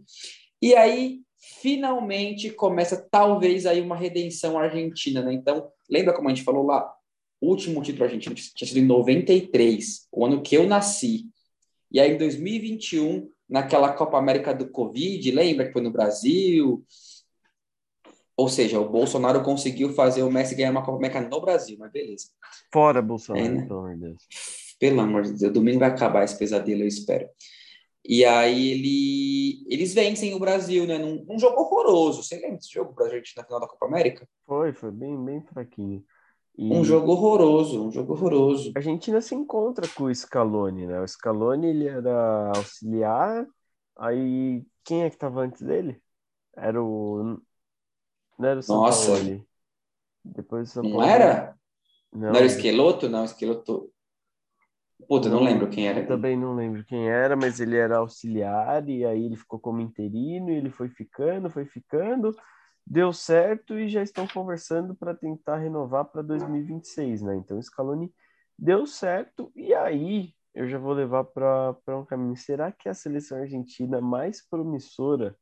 E 0.63 0.75
aí 0.75 1.21
finalmente 1.61 2.51
começa 2.51 3.09
talvez 3.11 3.67
aí 3.67 3.81
uma 3.81 3.97
redenção 3.97 4.59
argentina, 4.59 5.23
né? 5.23 5.33
Então, 5.33 5.71
lembra 5.89 6.15
como 6.15 6.29
a 6.29 6.35
gente 6.35 6.45
falou 6.45 6.65
lá? 6.65 6.93
O 7.41 7.49
último 7.51 7.83
título 7.83 8.05
argentino 8.05 8.35
tinha 8.35 8.69
sido 8.69 8.79
em 8.79 8.87
93, 8.87 10.09
o 10.13 10.27
ano 10.27 10.43
que 10.43 10.57
eu 10.57 10.67
nasci. 10.67 11.27
E 11.91 12.01
aí 12.01 12.13
em 12.13 12.19
2021, 12.19 13.31
naquela 13.49 13.93
Copa 13.93 14.19
América 14.19 14.53
do 14.53 14.69
Covid, 14.71 15.31
lembra 15.31 15.67
que 15.67 15.73
foi 15.73 15.83
no 15.83 15.91
Brasil? 15.91 16.85
Ou 18.37 18.49
seja, 18.49 18.81
o 18.81 18.89
Bolsonaro 18.89 19.43
conseguiu 19.43 19.93
fazer 19.95 20.23
o 20.23 20.31
Messi 20.31 20.55
ganhar 20.55 20.71
uma 20.71 20.85
Copa 20.85 20.99
América 20.99 21.21
no 21.21 21.41
Brasil, 21.41 21.77
mas 21.79 21.91
beleza. 21.91 22.29
Fora 22.73 23.03
Bolsonaro, 23.03 23.45
é, 23.45 23.49
né? 23.49 23.67
pelo 23.67 23.81
amor 23.81 23.95
de 23.95 24.01
Deus. 24.01 24.23
Pelo 24.79 25.01
amor 25.01 25.23
de 25.23 25.33
Deus, 25.33 25.53
domingo 25.53 25.81
vai 25.81 25.89
acabar 25.89 26.25
esse 26.25 26.39
pesadelo, 26.39 26.83
eu 26.83 26.87
espero. 26.87 27.29
E 28.05 28.25
aí 28.25 28.71
ele, 28.71 29.67
eles 29.69 29.93
vencem 29.93 30.35
o 30.35 30.39
Brasil, 30.39 30.87
né? 30.87 30.99
Num, 30.99 31.25
num 31.25 31.39
jogo 31.39 31.61
horroroso. 31.61 32.23
Você 32.23 32.37
lembra 32.37 32.57
desse 32.57 32.73
jogo 32.73 32.95
para 32.95 33.07
a 33.07 33.11
gente 33.11 33.37
na 33.37 33.45
final 33.45 33.61
da 33.61 33.67
Copa 33.67 33.87
América? 33.87 34.27
Foi, 34.47 34.73
foi 34.73 34.91
bem, 34.91 35.23
bem 35.23 35.43
fraquinho. 35.43 36.03
E... 36.59 36.73
Um 36.73 36.85
jogo 36.85 37.13
horroroso, 37.13 37.87
um 37.87 37.91
jogo 37.93 38.15
horroroso. 38.15 38.73
A 38.75 38.81
Argentina 38.81 39.21
se 39.21 39.33
encontra 39.33 39.87
com 39.89 40.05
o 40.05 40.15
Scaloni, 40.15 40.87
né? 40.87 41.01
O 41.01 41.07
Scaloni 41.07 41.69
ele 41.69 41.87
era 41.87 42.49
auxiliar, 42.57 43.47
aí 43.97 44.67
quem 44.83 45.05
é 45.05 45.09
que 45.09 45.15
estava 45.15 45.43
antes 45.43 45.63
dele? 45.63 46.03
Era 46.57 46.83
o 46.83 47.41
não 48.39 48.49
era 48.49 48.61
o 48.61 48.63
São 48.63 48.77
Nossa. 48.77 49.13
Paulo. 49.13 49.47
Depois 50.25 50.69
o 50.69 50.73
São 50.73 50.83
Paulo. 50.83 50.99
Não 50.99 51.05
era? 51.05 51.57
Não. 52.13 52.21
não 52.21 52.37
era 52.37 52.45
o 52.45 52.47
Esqueloto? 52.47 53.09
Não, 53.09 53.25
Esqueloto. 53.25 53.91
Puta, 55.09 55.29
não 55.29 55.43
lembro 55.43 55.69
quem 55.69 55.89
era. 55.89 56.07
Também 56.07 56.37
não 56.37 56.55
lembro 56.55 56.85
quem 56.85 57.09
era, 57.09 57.37
mas 57.37 57.61
ele 57.61 57.77
era 57.77 57.99
auxiliar 57.99 58.87
e 58.89 59.05
aí 59.05 59.25
ele 59.25 59.37
ficou 59.37 59.59
como 59.59 59.81
interino 59.81 60.51
e 60.51 60.57
ele 60.57 60.71
foi 60.71 60.89
ficando, 60.89 61.51
foi 61.51 61.65
ficando, 61.65 62.35
deu 62.91 63.13
certo 63.13 63.79
e 63.79 63.89
já 63.89 64.03
estão 64.03 64.27
conversando 64.27 64.95
para 64.95 65.15
tentar 65.15 65.59
renovar 65.59 66.07
para 66.07 66.23
2026, 66.23 67.21
né? 67.21 67.37
Então 67.37 67.61
Scaloni 67.61 68.11
deu 68.59 68.87
certo 68.87 69.53
e 69.55 69.75
aí 69.75 70.33
eu 70.55 70.67
já 70.67 70.79
vou 70.79 70.95
levar 70.95 71.25
para 71.25 71.99
um 71.99 72.05
caminho. 72.05 72.35
Será 72.35 72.73
que 72.73 72.89
a 72.89 72.95
seleção 72.95 73.39
argentina 73.39 74.01
mais 74.01 74.45
promissora 74.49 75.37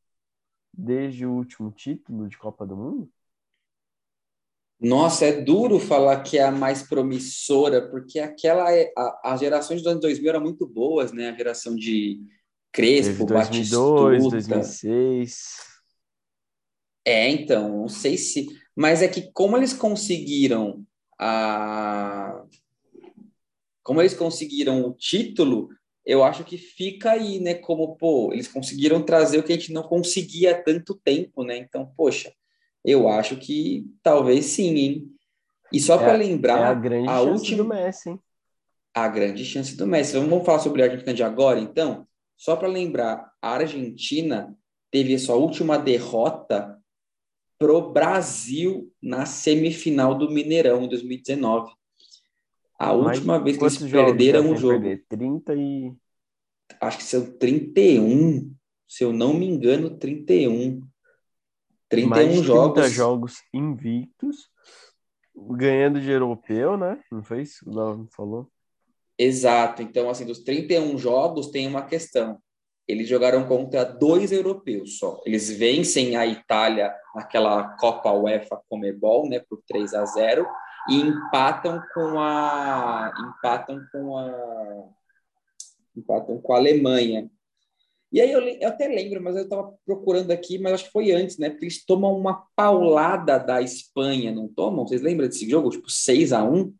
desde 0.75 1.25
o 1.25 1.33
último 1.33 1.71
título 1.71 2.29
de 2.29 2.37
Copa 2.37 2.67
do 2.67 2.77
Mundo? 2.77 3.09
Nossa, 4.79 5.25
é 5.25 5.41
duro 5.41 5.79
falar 5.79 6.23
que 6.23 6.37
é 6.37 6.43
a 6.43 6.51
mais 6.51 6.83
promissora, 6.83 7.89
porque 7.89 8.19
aquela 8.19 8.71
é, 8.75 8.93
a, 8.95 9.33
as 9.33 9.41
gerações 9.41 9.81
dos 9.81 9.91
anos 9.91 10.03
2000 10.03 10.29
eram 10.29 10.41
muito 10.41 10.67
boas, 10.67 11.13
né? 11.13 11.31
A 11.31 11.37
geração 11.37 11.75
de 11.75 12.21
Crespo, 12.73 13.25
2002, 13.25 14.25
Batistuta. 14.25 14.57
2006. 14.57 15.76
É, 17.07 17.29
então, 17.29 17.69
não 17.83 17.89
sei 17.89 18.19
se. 18.19 18.49
Mas 18.75 19.01
é 19.01 19.07
que 19.07 19.31
como 19.33 19.57
eles 19.57 19.73
conseguiram 19.73 20.85
a. 21.17 22.43
Como 23.85 24.03
eles 24.03 24.15
conseguiram 24.15 24.85
o 24.85 24.93
título, 24.93 25.69
eu 26.05 26.25
acho 26.25 26.43
que 26.43 26.59
fica 26.59 27.13
aí, 27.13 27.39
né? 27.39 27.55
Como, 27.55 27.97
pô, 27.97 28.33
eles 28.33 28.49
conseguiram 28.49 29.01
trazer 29.01 29.39
o 29.39 29.45
que 29.45 29.53
a 29.53 29.57
gente 29.57 29.73
não 29.73 29.85
conseguia 29.85 30.51
há 30.51 30.61
tanto 30.61 30.97
tempo, 30.97 31.45
né? 31.45 31.57
Então, 31.57 31.93
poxa, 31.97 32.33
eu 32.85 33.09
acho 33.09 33.37
que 33.37 33.87
talvez 34.03 34.47
sim, 34.47 34.75
hein? 34.75 35.07
E 35.73 35.81
só 35.81 35.95
é, 35.95 35.99
para 35.99 36.13
lembrar. 36.15 36.59
É 36.59 36.65
a 36.65 36.75
grande 36.75 37.09
a 37.09 37.19
chance 37.19 37.31
última... 37.31 37.59
do 37.59 37.69
Messi, 37.69 38.11
hein? 38.11 38.21
A 38.93 39.09
grande 39.09 39.45
chance 39.45 39.77
do 39.77 39.87
Messi. 39.87 40.19
Vamos 40.19 40.45
falar 40.45 40.59
sobre 40.59 40.83
a 40.83 40.87
Argentina 40.87 41.15
de 41.15 41.23
agora, 41.23 41.61
então? 41.61 42.05
Só 42.37 42.57
para 42.57 42.67
lembrar, 42.67 43.31
a 43.41 43.51
Argentina 43.51 44.57
teve 44.91 45.15
a 45.15 45.19
sua 45.19 45.37
última 45.37 45.79
derrota 45.79 46.76
pro 47.59 47.91
Brasil 47.91 48.93
na 49.03 49.27
semifinal 49.27 50.15
do 50.15 50.31
Mineirão 50.31 50.83
em 50.83 50.89
2019. 50.89 51.73
A 52.79 52.95
Mas 52.95 53.19
última 53.19 53.39
vez 53.39 53.57
que 53.57 53.65
eles 53.65 53.91
perderam 53.91 54.53
o 54.53 54.57
jogo. 54.57 54.81
Perder? 54.81 55.05
30 55.09 55.55
e. 55.55 55.93
Acho 56.81 56.99
que 56.99 57.05
são 57.05 57.39
31. 57.39 58.55
Se 58.87 59.05
eu 59.05 59.13
não 59.13 59.35
me 59.35 59.47
engano, 59.47 59.97
31. 59.99 60.81
31 61.89 62.09
Mais 62.09 62.29
30 62.29 62.43
jogos. 62.43 62.91
jogos 62.91 63.35
invictos. 63.53 64.51
Ganhando 65.35 66.01
de 66.01 66.11
europeu, 66.11 66.77
né? 66.77 66.99
Não 67.11 67.23
foi 67.23 67.43
isso 67.43 67.65
que 67.65 67.71
o 67.71 68.09
falou? 68.11 68.51
Exato. 69.19 69.83
Então, 69.83 70.09
assim, 70.11 70.27
dos 70.27 70.41
31 70.41 70.97
jogos, 70.99 71.49
tem 71.49 71.67
uma 71.67 71.83
questão. 71.83 72.39
Eles 72.87 73.09
jogaram 73.09 73.47
contra 73.47 73.85
dois 73.85 74.31
europeus 74.31 74.99
só. 74.99 75.21
Eles 75.27 75.51
vencem 75.51 76.17
a 76.17 76.27
Itália 76.27 76.95
naquela 77.15 77.77
Copa 77.77 78.13
UEFA 78.13 78.61
Comebol, 78.69 79.29
né, 79.29 79.41
por 79.41 79.61
3 79.67 79.95
a 79.95 80.05
0 80.05 80.47
e 80.89 81.01
empatam 81.01 81.83
com 81.93 82.21
a 82.21 83.13
empatam 83.19 83.81
com 83.91 84.17
a 84.17 84.89
empatam 85.97 86.41
com 86.41 86.53
a 86.53 86.57
Alemanha. 86.57 87.29
E 88.13 88.21
aí 88.21 88.31
eu, 88.31 88.41
eu 88.41 88.69
até 88.69 88.87
lembro, 88.87 89.21
mas 89.21 89.35
eu 89.35 89.43
estava 89.43 89.75
procurando 89.85 90.31
aqui, 90.31 90.59
mas 90.59 90.75
acho 90.75 90.85
que 90.85 90.93
foi 90.93 91.11
antes, 91.11 91.39
né? 91.39 91.51
Porque 91.51 91.65
eles 91.65 91.85
tomam 91.85 92.17
uma 92.17 92.47
paulada 92.55 93.39
da 93.39 93.61
Espanha, 93.61 94.33
não 94.33 94.47
tomam? 94.47 94.87
Vocês 94.87 95.03
lembram 95.03 95.27
desse 95.27 95.49
jogo? 95.49 95.71
Tipo, 95.71 95.91
6 95.91 96.33
a 96.33 96.45
1 96.45 96.73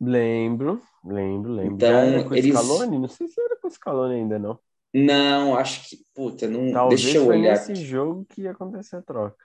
Lembro, 0.00 0.82
lembro, 1.04 1.52
lembro. 1.52 1.74
Então, 1.74 1.88
Já 1.88 1.98
era 2.00 2.24
com 2.24 2.34
eles... 2.34 2.58
Scaloni? 2.58 2.98
Não 2.98 3.08
sei 3.08 3.28
se 3.28 3.40
era 3.40 3.56
com 3.60 3.70
Scaloni 3.70 4.14
ainda, 4.14 4.38
não. 4.38 4.58
Não, 4.92 5.56
acho 5.56 5.88
que, 5.88 6.04
puta, 6.14 6.46
não. 6.46 6.70
Talvez 6.70 7.02
Deixa 7.02 7.18
eu 7.18 7.24
foi 7.24 7.38
olhar. 7.38 7.52
nesse 7.52 7.72
aqui. 7.72 7.84
jogo 7.84 8.26
que 8.28 8.42
ia 8.42 8.50
acontecer 8.50 8.96
a 8.96 9.02
troca. 9.02 9.44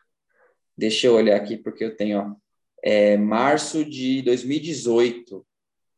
Deixa 0.78 1.08
eu 1.08 1.16
olhar 1.16 1.38
aqui, 1.38 1.58
porque 1.58 1.84
eu 1.84 1.96
tenho, 1.96 2.20
ó. 2.20 2.36
É 2.84 3.18
março 3.18 3.84
de 3.84 4.22
2018. 4.22 5.46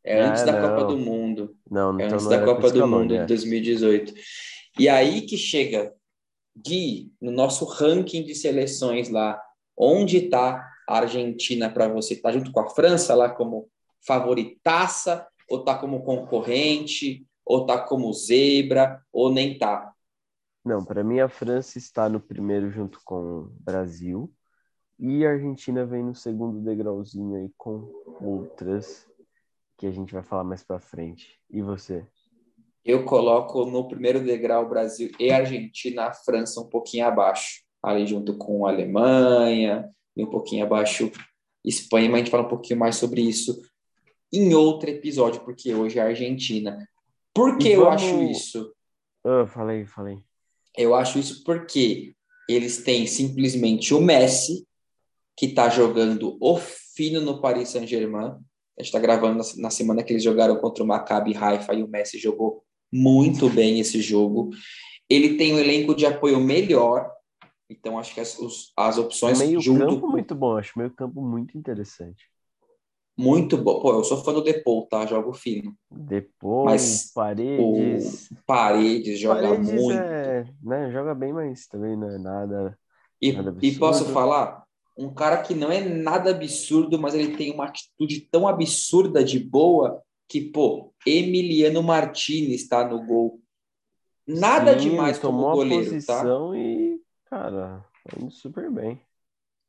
É 0.02 0.20
ah, 0.20 0.30
antes 0.30 0.44
da 0.44 0.60
Copa 0.60 0.84
do 0.84 0.96
Mundo. 0.96 1.56
Não, 1.70 1.92
não 1.92 2.00
é 2.00 2.04
antes 2.04 2.24
não 2.24 2.30
da 2.30 2.44
Copa 2.44 2.70
do 2.70 2.86
Mundo 2.86 3.14
é. 3.14 3.20
de 3.20 3.26
2018. 3.26 4.14
E 4.78 4.88
aí 4.88 5.22
que 5.22 5.36
chega, 5.36 5.92
Gui, 6.56 7.12
no 7.20 7.30
nosso 7.30 7.64
ranking 7.64 8.22
de 8.22 8.34
seleções 8.34 9.10
lá, 9.10 9.40
onde 9.76 10.18
está 10.18 10.66
a 10.88 10.98
Argentina 10.98 11.68
para 11.68 11.88
você? 11.88 12.14
Está 12.14 12.32
junto 12.32 12.50
com 12.50 12.60
a 12.60 12.70
França 12.70 13.14
lá 13.14 13.28
como 13.28 13.68
favoritaça, 14.06 15.26
ou 15.48 15.64
tá 15.64 15.76
como 15.76 16.02
concorrente, 16.02 17.26
ou 17.50 17.66
tá 17.66 17.76
como 17.80 18.12
zebra, 18.12 19.04
ou 19.12 19.32
nem 19.32 19.58
tá? 19.58 19.92
Não, 20.64 20.84
para 20.84 21.02
mim 21.02 21.18
a 21.18 21.28
França 21.28 21.78
está 21.78 22.08
no 22.08 22.20
primeiro 22.20 22.70
junto 22.70 23.00
com 23.04 23.16
o 23.16 23.52
Brasil 23.58 24.32
e 24.96 25.26
a 25.26 25.30
Argentina 25.30 25.84
vem 25.84 26.04
no 26.04 26.14
segundo 26.14 26.60
degrauzinho 26.60 27.34
aí 27.34 27.50
com 27.56 27.90
outras 28.20 29.04
que 29.76 29.84
a 29.84 29.90
gente 29.90 30.12
vai 30.12 30.22
falar 30.22 30.44
mais 30.44 30.62
para 30.62 30.78
frente. 30.78 31.40
E 31.50 31.60
você? 31.60 32.06
Eu 32.84 33.04
coloco 33.04 33.64
no 33.64 33.88
primeiro 33.88 34.22
degrau 34.22 34.68
Brasil 34.68 35.10
e 35.18 35.32
Argentina, 35.32 36.04
a 36.04 36.12
França 36.12 36.60
um 36.60 36.68
pouquinho 36.68 37.06
abaixo, 37.06 37.64
ali 37.82 38.06
junto 38.06 38.38
com 38.38 38.64
a 38.64 38.70
Alemanha 38.70 39.90
e 40.16 40.22
um 40.22 40.30
pouquinho 40.30 40.64
abaixo 40.64 41.10
Espanha, 41.64 42.08
mas 42.08 42.14
a 42.14 42.18
gente 42.18 42.30
fala 42.30 42.44
um 42.44 42.48
pouquinho 42.48 42.78
mais 42.78 42.94
sobre 42.94 43.22
isso 43.22 43.60
em 44.32 44.54
outro 44.54 44.88
episódio, 44.88 45.40
porque 45.40 45.74
hoje 45.74 45.98
é 45.98 46.02
a 46.02 46.06
Argentina. 46.06 46.86
Por 47.34 47.58
que 47.58 47.76
vamos... 47.76 47.84
eu 47.84 47.90
acho 47.90 48.22
isso? 48.22 48.74
Ah, 49.24 49.46
falei, 49.46 49.86
falei. 49.86 50.18
Eu 50.76 50.94
acho 50.94 51.18
isso 51.18 51.42
porque 51.44 52.14
eles 52.48 52.82
têm 52.82 53.06
simplesmente 53.06 53.94
o 53.94 54.00
Messi, 54.00 54.66
que 55.36 55.46
está 55.46 55.68
jogando 55.68 56.36
o 56.40 56.58
fino 56.58 57.20
no 57.20 57.40
Paris 57.40 57.70
Saint-Germain. 57.70 58.32
A 58.78 58.82
gente 58.82 58.86
está 58.86 58.98
gravando 58.98 59.38
na, 59.38 59.44
na, 59.62 59.70
semana 59.70 60.02
que 60.02 60.12
eles 60.12 60.22
jogaram 60.22 60.56
contra 60.56 60.82
o 60.82 60.86
Maccabi 60.86 61.36
Haifa 61.36 61.74
e 61.74 61.82
o 61.82 61.88
Messi 61.88 62.18
jogou 62.18 62.64
muito 62.92 63.48
bem 63.48 63.78
esse 63.78 64.00
jogo. 64.00 64.50
Ele 65.08 65.36
tem 65.36 65.54
um 65.54 65.58
elenco 65.58 65.94
de 65.94 66.06
apoio 66.06 66.40
melhor, 66.40 67.10
então 67.68 67.98
acho 67.98 68.14
que 68.14 68.20
as, 68.20 68.38
os, 68.38 68.72
as 68.76 68.98
opções 68.98 69.38
meio 69.38 69.60
junto 69.60 69.86
campo 69.86 70.08
muito 70.08 70.34
bom, 70.34 70.56
acho 70.56 70.78
meio 70.78 70.90
campo 70.90 71.22
muito 71.22 71.56
interessante. 71.56 72.30
Muito 73.20 73.58
bom. 73.58 73.80
Pô, 73.80 73.92
eu 73.92 74.04
sou 74.04 74.22
fã 74.24 74.32
do 74.32 74.42
Depou, 74.42 74.86
tá? 74.86 75.04
Jogo 75.04 75.32
fino. 75.34 75.76
Depou, 75.90 76.64
mas 76.64 77.12
Paredes. 77.12 78.30
O 78.30 78.34
Paredes 78.46 79.18
joga 79.18 79.42
Paredes 79.42 79.70
muito. 79.70 79.92
É, 79.92 80.44
né, 80.62 80.90
joga 80.90 81.14
bem, 81.14 81.32
mas 81.32 81.66
também 81.66 81.96
não 81.96 82.08
é 82.08 82.18
nada. 82.18 82.78
E, 83.20 83.32
nada 83.32 83.54
e 83.62 83.72
posso 83.72 84.06
falar? 84.06 84.64
Um 84.96 85.12
cara 85.12 85.42
que 85.42 85.54
não 85.54 85.70
é 85.70 85.80
nada 85.80 86.30
absurdo, 86.30 86.98
mas 86.98 87.14
ele 87.14 87.36
tem 87.36 87.52
uma 87.52 87.66
atitude 87.66 88.22
tão 88.30 88.48
absurda 88.48 89.22
de 89.22 89.38
boa 89.38 90.02
que, 90.26 90.40
pô, 90.40 90.94
Emiliano 91.06 91.82
Martinez 91.82 92.62
está 92.62 92.88
no 92.88 93.04
gol. 93.04 93.40
Nada 94.26 94.78
Sim, 94.78 94.90
demais 94.90 95.18
como 95.18 95.42
goleiro, 95.50 95.98
tá? 96.06 96.24
E, 96.56 97.00
cara, 97.26 97.84
tá 98.04 98.18
indo 98.18 98.30
super 98.30 98.70
bem. 98.70 99.00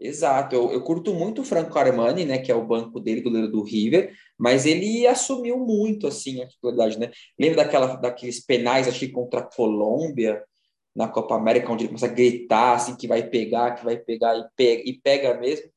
Exato, 0.03 0.55
eu, 0.55 0.71
eu, 0.71 0.81
curto 0.81 1.13
muito 1.13 1.41
o 1.41 1.45
Franco 1.45 1.77
Armani, 1.77 2.25
né, 2.25 2.39
que 2.39 2.51
é 2.51 2.55
o 2.55 2.65
banco 2.65 2.99
dele, 2.99 3.21
goleiro 3.21 3.51
do 3.51 3.61
River, 3.61 4.11
mas 4.35 4.65
ele 4.65 5.05
assumiu 5.05 5.59
muito, 5.59 6.07
assim, 6.07 6.41
a 6.41 6.47
titularidade, 6.47 6.97
né? 6.97 7.11
Lembra 7.39 7.63
daquela, 7.63 7.95
daqueles 7.97 8.43
penais, 8.43 8.87
acho 8.87 8.97
que 8.97 9.09
contra 9.09 9.41
a 9.41 9.43
Colômbia, 9.43 10.43
na 10.95 11.07
Copa 11.07 11.35
América, 11.35 11.71
onde 11.71 11.83
ele 11.83 11.89
começa 11.89 12.07
a 12.07 12.09
gritar, 12.09 12.73
assim, 12.73 12.97
que 12.97 13.07
vai 13.07 13.29
pegar, 13.29 13.75
que 13.75 13.85
vai 13.85 13.95
pegar, 13.95 14.35
e 14.35 14.43
pega, 14.55 14.83
e 14.89 14.93
pega 14.93 15.39
mesmo. 15.39 15.69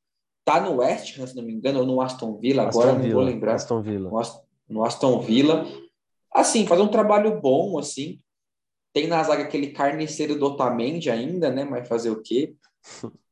Tá 0.43 0.59
no 0.59 0.77
West 0.77 1.19
Ham, 1.19 1.27
se 1.27 1.37
não 1.37 1.45
me 1.45 1.53
engano, 1.53 1.81
ou 1.81 1.87
no 1.87 2.01
Aston 2.01 2.39
Villa, 2.39 2.67
Aston 2.67 2.81
agora 2.81 2.97
Villa, 2.97 3.09
não 3.09 3.15
vou 3.15 3.25
lembrar. 3.25 3.55
Aston 3.57 3.83
Villa. 3.83 4.11
No, 4.11 4.23
no 4.71 4.85
Aston 4.85 5.21
Villa. 5.21 5.67
Assim, 6.33 6.67
fazer 6.67 6.83
um 6.83 6.89
trabalho 6.89 7.41
bom, 7.43 7.79
assim. 7.79 8.19
Tem 8.95 9.07
na 9.07 9.23
zaga 9.23 9.43
aquele 9.43 9.69
carniceiro 9.69 10.35
do 10.39 10.47
Otamendi 10.47 11.11
ainda, 11.11 11.51
né, 11.51 11.65
mas 11.65 11.87
fazer 11.87 12.09
o 12.09 12.23
quê? 12.23 12.55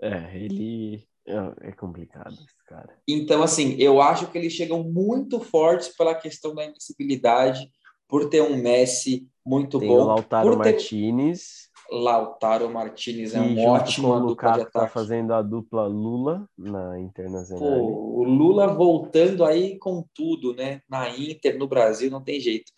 É, 0.00 0.36
ele 0.36 1.06
é, 1.26 1.68
é 1.68 1.72
complicado, 1.72 2.32
esse 2.32 2.64
cara. 2.66 2.96
Então, 3.06 3.42
assim, 3.42 3.76
eu 3.78 4.00
acho 4.00 4.28
que 4.28 4.38
eles 4.38 4.52
chegam 4.52 4.82
muito 4.82 5.40
fortes 5.40 5.88
pela 5.88 6.14
questão 6.14 6.54
da 6.54 6.64
invencibilidade, 6.64 7.68
por 8.08 8.28
ter 8.28 8.42
um 8.42 8.56
Messi 8.56 9.28
muito 9.44 9.78
Tem 9.78 9.88
bom. 9.88 10.02
O 10.02 10.04
Lautaro 10.04 10.50
ter... 10.50 10.56
Martinez. 10.56 11.66
Lautaro 11.90 12.68
Martinez 12.68 13.32
é 13.34 13.40
um 13.40 13.64
ótimo 13.64 14.08
o 14.08 14.18
Lukaku 14.18 14.70
tá 14.72 14.88
fazendo 14.88 15.32
a 15.32 15.40
dupla 15.40 15.86
Lula 15.86 16.48
na 16.58 16.98
Internacional. 16.98 17.62
Pô, 17.62 18.20
o 18.20 18.24
Lula 18.24 18.66
voltando 18.66 19.44
aí 19.44 19.78
com 19.78 20.04
tudo, 20.12 20.52
né? 20.54 20.80
Na 20.88 21.08
Inter, 21.08 21.56
no 21.56 21.68
Brasil, 21.68 22.10
não 22.10 22.22
tem 22.22 22.40
jeito. 22.40 22.72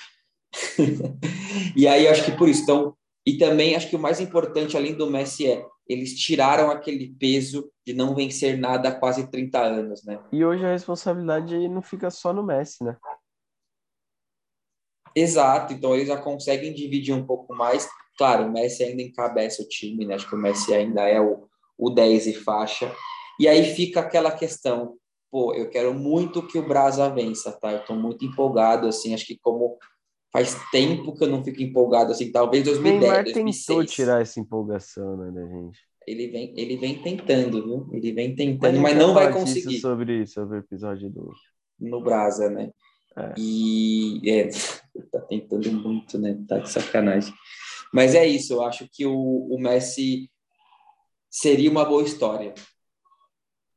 e 1.75 1.89
aí 1.89 2.07
acho 2.07 2.25
que 2.25 2.33
por 2.33 2.49
isso. 2.49 2.63
Então, 2.63 2.95
e 3.27 3.39
também 3.39 3.75
acho 3.75 3.89
que 3.89 3.97
o 3.97 3.99
mais 3.99 4.21
importante, 4.21 4.77
além 4.77 4.95
do 4.95 5.11
Messi, 5.11 5.47
é 5.47 5.65
eles 5.89 6.15
tiraram 6.15 6.71
aquele 6.71 7.09
peso 7.19 7.73
de 7.87 7.95
não 7.95 8.15
vencer 8.15 8.59
nada 8.59 8.91
há 8.91 8.95
quase 8.95 9.31
30 9.31 9.59
anos, 9.59 10.05
né? 10.05 10.23
E 10.31 10.45
hoje 10.45 10.65
a 10.65 10.73
responsabilidade 10.73 11.69
não 11.69 11.81
fica 11.81 12.11
só 12.11 12.33
no 12.33 12.43
Messi, 12.43 12.85
né? 12.85 12.97
Exato, 15.15 15.73
então 15.73 15.95
eles 15.95 16.09
já 16.09 16.21
conseguem 16.21 16.75
dividir 16.75 17.15
um 17.15 17.27
pouco 17.27 17.55
mais. 17.55 17.89
Claro, 18.17 18.45
o 18.45 18.53
Messi 18.53 18.85
ainda 18.85 19.03
encabeça 19.03 19.63
o 19.63 19.69
time, 19.69 20.05
né? 20.05 20.15
Acho 20.15 20.29
que 20.29 20.35
o 20.35 20.39
Messi 20.39 20.75
ainda 20.75 21.09
é 21.09 21.21
o, 21.21 21.49
o 21.79 21.89
10 21.89 22.27
e 22.27 22.35
faixa. 22.35 22.95
E 23.41 23.49
aí 23.49 23.65
fica 23.75 24.01
aquela 24.01 24.31
questão, 24.31 24.97
pô, 25.31 25.55
eu 25.55 25.71
quero 25.71 25.95
muito 25.95 26.47
que 26.47 26.59
o 26.59 26.67
Brasa 26.67 27.09
vença, 27.09 27.53
tá? 27.53 27.73
Eu 27.73 27.85
tô 27.85 27.95
muito 27.95 28.25
empolgado, 28.25 28.87
assim, 28.87 29.15
acho 29.15 29.25
que 29.27 29.39
como 29.39 29.79
faz 30.33 30.57
tempo 30.71 31.15
que 31.15 31.25
eu 31.25 31.29
não 31.29 31.43
fico 31.43 31.63
empolgado 31.63 32.13
assim, 32.13 32.31
talvez 32.31 32.65
2010, 32.65 33.01
Neymar 33.01 33.25
2006. 33.25 33.67
tentou 33.67 33.85
tirar 33.85 34.21
essa 34.21 34.41
empolgação, 34.41 35.17
né, 35.17 35.31
da 35.31 35.47
gente. 35.47 35.79
Ele 36.07 36.29
vem, 36.29 36.55
ele 36.57 36.77
vem 36.77 37.03
tentando, 37.03 37.63
viu? 37.63 37.89
Ele 37.93 38.13
vem 38.13 38.35
tentando, 38.35 38.81
mas, 38.81 38.97
não 38.97 39.13
vai 39.13 39.31
conseguir. 39.31 39.79
Sobre, 39.79 40.27
sobre 40.27 40.57
o 40.57 40.61
episódio 40.61 41.11
do 41.11 41.31
no 41.79 42.03
Brasa, 42.03 42.49
né? 42.49 42.71
É. 43.17 43.35
E 43.37 44.21
é, 44.25 44.49
Tá 45.11 45.21
tentando 45.21 45.73
muito, 45.73 46.19
né? 46.19 46.37
Tá 46.49 46.59
de 46.59 46.71
sacanagem. 46.71 47.33
Mas 47.93 48.15
é 48.15 48.27
isso, 48.27 48.53
eu 48.53 48.63
acho 48.63 48.89
que 48.91 49.07
o, 49.07 49.15
o 49.15 49.59
Messi 49.59 50.31
seria 51.31 51.71
uma 51.71 51.85
boa 51.85 52.03
história. 52.03 52.55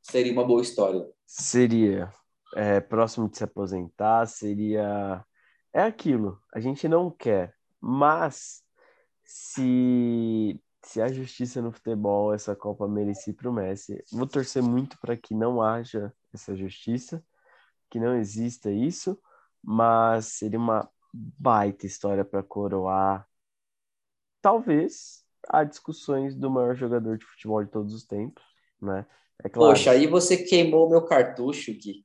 Seria 0.02 0.32
uma 0.32 0.44
boa 0.44 0.62
história. 0.62 1.06
Seria. 1.26 2.12
É, 2.54 2.80
próximo 2.80 3.28
de 3.28 3.38
se 3.38 3.44
aposentar, 3.44 4.26
seria. 4.26 5.24
É 5.72 5.82
aquilo, 5.82 6.38
a 6.52 6.60
gente 6.60 6.86
não 6.86 7.10
quer, 7.10 7.54
mas 7.80 8.62
se, 9.24 10.60
se 10.82 11.00
a 11.00 11.08
justiça 11.08 11.62
no 11.62 11.72
futebol, 11.72 12.34
essa 12.34 12.54
Copa 12.54 12.86
merecia 12.86 13.32
para 13.32 13.48
o 13.48 13.52
Messi, 13.52 14.02
vou 14.12 14.26
torcer 14.26 14.62
muito 14.62 14.98
para 15.00 15.16
que 15.16 15.34
não 15.34 15.62
haja 15.62 16.12
essa 16.32 16.54
justiça, 16.54 17.24
que 17.88 17.98
não 17.98 18.14
exista 18.16 18.70
isso, 18.70 19.18
mas 19.62 20.26
seria 20.26 20.58
uma 20.58 20.90
baita 21.12 21.86
história 21.86 22.24
para 22.24 22.42
coroar. 22.42 23.26
Talvez 24.42 25.24
há 25.48 25.64
discussões 25.64 26.34
do 26.34 26.50
maior 26.50 26.74
jogador 26.74 27.16
de 27.16 27.24
futebol 27.24 27.64
de 27.64 27.70
todos 27.70 27.94
os 27.94 28.04
tempos, 28.04 28.44
né? 28.80 29.06
É 29.42 29.48
claro. 29.48 29.72
Poxa, 29.72 29.90
aí 29.90 30.06
você 30.06 30.36
queimou 30.36 30.88
meu 30.88 31.04
cartucho, 31.04 31.72
Gui. 31.72 32.04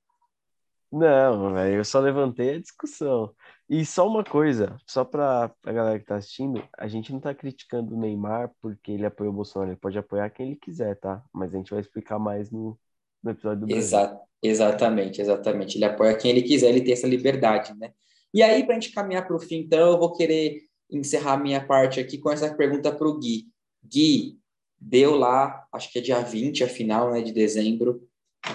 Não, 0.92 1.54
velho, 1.54 1.76
eu 1.76 1.86
só 1.86 2.00
levantei 2.00 2.56
a 2.56 2.60
discussão. 2.60 3.34
E 3.70 3.86
só 3.86 4.08
uma 4.08 4.24
coisa, 4.24 4.78
só 4.88 5.04
para 5.04 5.54
a 5.66 5.72
galera 5.74 6.00
que 6.00 6.06
tá 6.06 6.16
assistindo, 6.16 6.64
a 6.78 6.88
gente 6.88 7.12
não 7.12 7.20
tá 7.20 7.36
criticando 7.36 7.96
o 7.96 8.00
Neymar 8.00 8.52
porque 8.62 8.94
ele 8.94 9.06
apoiou 9.06 9.34
o 9.34 9.36
Bolsonaro, 9.36 9.72
ele 9.72 9.80
pode 9.80 9.98
apoiar 9.98 10.30
quem 10.30 10.48
ele 10.48 10.56
quiser, 10.56 10.96
tá? 10.96 11.22
Mas 11.34 11.54
a 11.54 11.58
gente 11.58 11.72
vai 11.72 11.82
explicar 11.82 12.18
mais 12.18 12.50
no, 12.50 12.80
no 13.22 13.32
episódio 13.32 13.62
do 13.62 13.68
Brasil. 13.68 14.00
exatamente, 14.42 15.22
exatamente. 15.22 15.78
Ele 15.78 15.86
apoia 15.86 16.16
quem 16.16 16.32
ele 16.32 16.44
quiser, 16.44 16.70
ele 16.70 16.82
tem 16.82 16.94
essa 16.94 17.08
liberdade, 17.08 17.74
né? 17.78 17.92
E 18.34 18.42
aí, 18.42 18.64
para 18.64 18.78
a 18.78 18.80
gente 18.80 18.94
caminhar 18.94 19.26
para 19.28 19.36
o 19.36 19.40
fim, 19.40 19.58
então, 19.58 19.92
eu 19.92 20.00
vou 20.00 20.14
querer 20.14 20.62
encerrar 20.90 21.38
minha 21.38 21.66
parte 21.66 22.00
aqui 22.00 22.18
com 22.18 22.32
essa 22.32 22.54
pergunta 22.54 22.92
para 22.92 23.08
o 23.08 23.20
Gui. 23.20 23.48
Gui, 23.84 24.40
deu 24.80 25.16
lá, 25.16 25.66
acho 25.74 25.92
que 25.92 26.00
é 26.00 26.02
dia 26.02 26.22
20, 26.22 26.64
a 26.64 26.68
final 26.70 27.12
né, 27.12 27.22
de 27.22 27.34
dezembro. 27.34 28.07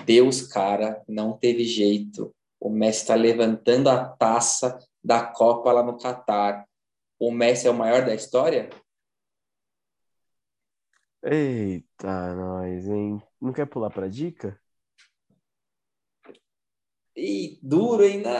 Deus, 0.04 0.42
cara, 0.46 1.02
não 1.08 1.36
teve 1.36 1.64
jeito. 1.64 2.34
O 2.60 2.70
Messi 2.70 3.02
está 3.02 3.14
levantando 3.14 3.88
a 3.88 4.04
taça 4.04 4.78
da 5.02 5.24
Copa 5.24 5.72
lá 5.72 5.82
no 5.82 5.98
Catar. 5.98 6.66
O 7.18 7.30
Messi 7.30 7.66
é 7.66 7.70
o 7.70 7.74
maior 7.74 8.04
da 8.04 8.14
história? 8.14 8.70
Eita, 11.22 12.34
nós, 12.34 12.88
hein? 12.88 13.22
Não 13.40 13.52
quer 13.52 13.66
pular 13.66 13.90
para 13.90 14.08
dica? 14.08 14.60
E 17.16 17.58
duro 17.62 18.02
ainda. 18.02 18.30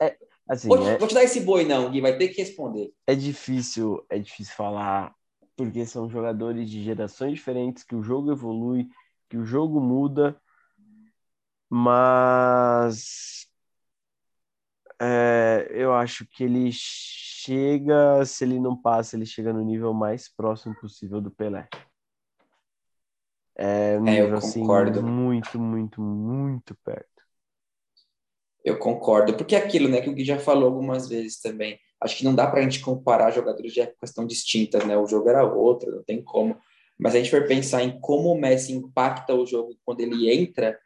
É, 0.00 0.16
assim, 0.48 0.68
vou, 0.68 0.86
é... 0.86 0.96
vou 0.96 1.08
te 1.08 1.14
dar 1.14 1.24
esse 1.24 1.40
boi, 1.40 1.64
não, 1.64 1.90
Gui, 1.90 2.00
vai 2.00 2.16
ter 2.16 2.28
que 2.28 2.40
responder. 2.40 2.92
É 3.06 3.14
difícil, 3.14 4.04
é 4.08 4.18
difícil 4.18 4.54
falar, 4.54 5.14
porque 5.56 5.84
são 5.84 6.08
jogadores 6.08 6.70
de 6.70 6.82
gerações 6.82 7.34
diferentes, 7.34 7.82
que 7.84 7.94
o 7.94 8.02
jogo 8.02 8.32
evolui, 8.32 8.88
que 9.28 9.36
o 9.36 9.44
jogo 9.44 9.80
muda, 9.80 10.40
mas 11.68 13.46
é, 15.00 15.68
eu 15.70 15.94
acho 15.94 16.26
que 16.26 16.44
ele 16.44 16.70
chega, 16.72 18.24
se 18.24 18.44
ele 18.44 18.58
não 18.58 18.76
passa, 18.76 19.16
ele 19.16 19.26
chega 19.26 19.52
no 19.52 19.62
nível 19.62 19.92
mais 19.92 20.28
próximo 20.28 20.74
possível 20.80 21.20
do 21.20 21.30
Pelé. 21.30 21.68
É 23.54 23.98
um 23.98 24.06
é, 24.06 24.20
nível 24.22 24.38
assim, 24.38 24.62
muito, 24.62 25.58
muito, 25.58 26.00
muito 26.00 26.74
perto. 26.84 27.06
Eu 28.64 28.78
concordo, 28.78 29.36
porque 29.36 29.54
é 29.54 29.58
aquilo, 29.58 29.88
né, 29.88 30.00
que 30.00 30.10
o 30.10 30.12
Gui 30.12 30.24
já 30.24 30.38
falou 30.38 30.64
algumas 30.64 31.08
vezes 31.08 31.40
também. 31.40 31.78
Acho 32.00 32.18
que 32.18 32.24
não 32.24 32.34
dá 32.34 32.46
para 32.46 32.60
a 32.60 32.62
gente 32.62 32.80
comparar 32.80 33.30
jogadores 33.30 33.72
de 33.72 33.80
épocas 33.80 34.12
tão 34.12 34.26
distintas, 34.26 34.84
né? 34.84 34.98
O 34.98 35.06
jogo 35.06 35.28
era 35.28 35.44
outro, 35.44 35.90
não 35.90 36.02
tem 36.02 36.22
como. 36.22 36.58
Mas 36.98 37.14
a 37.14 37.18
gente 37.18 37.30
for 37.30 37.46
pensar 37.46 37.82
em 37.82 38.00
como 38.00 38.32
o 38.32 38.40
Messi 38.40 38.72
impacta 38.72 39.34
o 39.34 39.46
jogo 39.46 39.76
quando 39.84 40.00
ele 40.00 40.30
entra, 40.32 40.78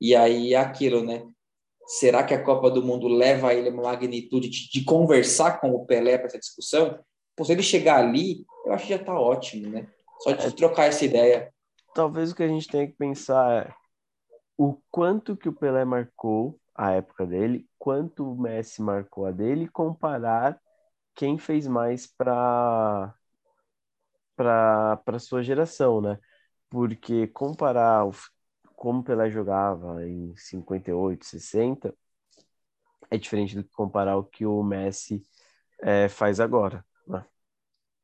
e 0.00 0.14
aí 0.14 0.54
é 0.54 0.56
aquilo, 0.56 1.04
né? 1.04 1.24
Será 1.86 2.24
que 2.24 2.34
a 2.34 2.42
Copa 2.42 2.70
do 2.70 2.82
Mundo 2.82 3.06
leva 3.06 3.52
ele 3.54 3.68
a 3.68 3.72
uma 3.72 3.82
magnitude 3.84 4.48
de, 4.48 4.70
de 4.70 4.84
conversar 4.84 5.60
com 5.60 5.70
o 5.70 5.84
Pelé 5.84 6.16
para 6.16 6.26
essa 6.26 6.38
discussão? 6.38 6.98
Pô, 7.36 7.44
se 7.44 7.52
ele 7.52 7.62
chegar 7.62 7.98
ali, 7.98 8.44
eu 8.64 8.72
acho 8.72 8.84
que 8.84 8.90
já 8.90 9.00
está 9.00 9.18
ótimo, 9.18 9.68
né? 9.68 9.86
Só 10.20 10.32
de 10.32 10.46
é, 10.46 10.50
trocar 10.50 10.86
essa 10.86 11.04
ideia. 11.04 11.52
Talvez 11.94 12.32
o 12.32 12.34
que 12.34 12.42
a 12.42 12.48
gente 12.48 12.68
tenha 12.68 12.86
que 12.86 12.94
pensar 12.94 13.66
é 13.66 13.74
o 14.56 14.76
quanto 14.90 15.36
que 15.36 15.48
o 15.48 15.52
Pelé 15.52 15.84
marcou 15.84 16.58
a 16.74 16.92
época 16.92 17.26
dele, 17.26 17.68
quanto 17.78 18.32
o 18.32 18.40
Messi 18.40 18.82
marcou 18.82 19.26
a 19.26 19.30
dele, 19.30 19.68
comparar 19.68 20.58
quem 21.14 21.38
fez 21.38 21.66
mais 21.66 22.06
para 22.06 23.14
para 24.36 25.18
sua 25.18 25.42
geração, 25.42 26.00
né? 26.00 26.18
Porque 26.68 27.26
comparar 27.28 28.06
o, 28.06 28.12
como 28.74 29.02
Pelé 29.02 29.30
jogava 29.30 30.06
em 30.06 30.34
58, 30.36 31.24
60 31.24 31.94
é 33.10 33.18
diferente 33.18 33.54
do 33.54 33.62
que 33.62 33.70
comparar 33.70 34.16
o 34.16 34.24
que 34.24 34.44
o 34.44 34.62
Messi 34.62 35.22
é, 35.82 36.08
faz 36.08 36.40
agora. 36.40 36.84
Né? 37.06 37.24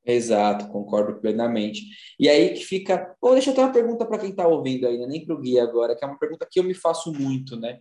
Exato, 0.04 0.68
concordo 0.68 1.20
plenamente. 1.20 1.82
E 2.18 2.28
aí 2.28 2.54
que 2.54 2.64
fica. 2.64 3.16
Bom, 3.20 3.32
deixa 3.32 3.50
eu 3.50 3.54
ter 3.54 3.60
uma 3.62 3.72
pergunta 3.72 4.06
para 4.06 4.18
quem 4.18 4.30
está 4.30 4.46
ouvindo 4.46 4.86
ainda, 4.86 5.06
nem 5.06 5.24
para 5.24 5.34
o 5.34 5.40
Gui 5.40 5.58
agora, 5.58 5.96
que 5.96 6.04
é 6.04 6.08
uma 6.08 6.18
pergunta 6.18 6.46
que 6.50 6.60
eu 6.60 6.64
me 6.64 6.74
faço 6.74 7.12
muito, 7.12 7.56
né? 7.56 7.80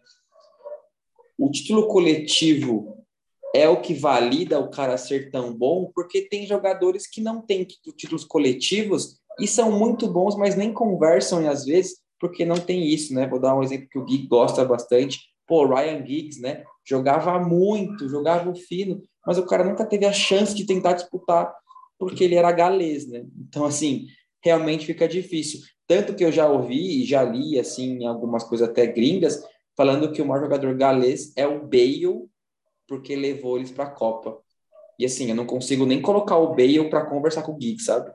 o 1.39 1.49
título 1.49 1.87
coletivo 1.87 3.05
é 3.53 3.67
o 3.67 3.81
que 3.81 3.93
valida 3.93 4.59
o 4.59 4.69
cara 4.69 4.97
ser 4.97 5.31
tão 5.31 5.53
bom, 5.53 5.91
porque 5.93 6.21
tem 6.21 6.45
jogadores 6.45 7.07
que 7.07 7.21
não 7.21 7.41
têm 7.41 7.65
títulos 7.65 8.23
coletivos 8.23 9.19
e 9.39 9.47
são 9.47 9.71
muito 9.71 10.07
bons, 10.07 10.35
mas 10.35 10.55
nem 10.55 10.73
conversam 10.73 11.47
às 11.49 11.65
vezes, 11.65 11.97
porque 12.19 12.45
não 12.45 12.57
tem 12.57 12.85
isso, 12.85 13.13
né? 13.13 13.27
Vou 13.27 13.39
dar 13.39 13.55
um 13.55 13.63
exemplo 13.63 13.87
que 13.89 13.97
o 13.97 14.05
Gui 14.05 14.27
gosta 14.27 14.63
bastante. 14.65 15.19
Pô, 15.47 15.65
Ryan 15.65 16.05
Giggs, 16.05 16.41
né? 16.41 16.63
Jogava 16.87 17.39
muito, 17.39 18.07
jogava 18.07 18.53
fino, 18.53 19.01
mas 19.25 19.37
o 19.37 19.45
cara 19.45 19.63
nunca 19.63 19.85
teve 19.85 20.05
a 20.05 20.11
chance 20.11 20.53
de 20.53 20.65
tentar 20.65 20.93
disputar 20.93 21.51
porque 21.97 22.23
ele 22.23 22.35
era 22.35 22.51
galês, 22.51 23.07
né? 23.07 23.25
Então, 23.37 23.65
assim, 23.65 24.07
realmente 24.43 24.85
fica 24.85 25.07
difícil. 25.07 25.59
Tanto 25.87 26.15
que 26.15 26.23
eu 26.23 26.31
já 26.31 26.47
ouvi 26.47 27.01
e 27.01 27.05
já 27.05 27.23
li, 27.23 27.59
assim, 27.59 28.05
algumas 28.05 28.43
coisas 28.43 28.69
até 28.69 28.87
gringas, 28.87 29.43
falando 29.75 30.11
que 30.11 30.21
o 30.21 30.25
maior 30.25 30.43
jogador 30.43 30.75
galês 30.75 31.33
é 31.35 31.47
o 31.47 31.67
Bale, 31.67 32.27
porque 32.89 33.15
levou 33.15 33.57
eles 33.57 33.71
para 33.71 33.85
a 33.85 33.91
Copa. 33.91 34.41
E 34.97 35.05
assim, 35.05 35.29
eu 35.29 35.35
não 35.35 35.45
consigo 35.45 35.85
nem 35.85 36.01
colocar 36.01 36.37
o 36.37 36.49
Bale 36.49 36.89
para 36.89 37.05
conversar 37.05 37.43
com 37.43 37.53
o 37.53 37.57
Geek, 37.57 37.81
sabe? 37.81 38.11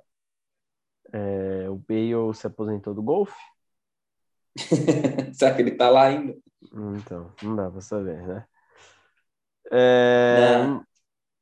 É, 1.12 1.70
o 1.70 1.76
Bale 1.76 2.34
se 2.34 2.46
aposentou 2.46 2.92
do 2.92 3.02
golfe? 3.02 3.38
Será 5.32 5.54
que 5.54 5.62
ele 5.62 5.70
tá 5.70 5.88
lá 5.88 6.08
ainda? 6.08 6.36
Então, 6.98 7.32
não 7.42 7.56
dá 7.56 7.70
para 7.70 7.80
saber, 7.80 8.26
né? 8.26 8.44
É, 9.72 10.58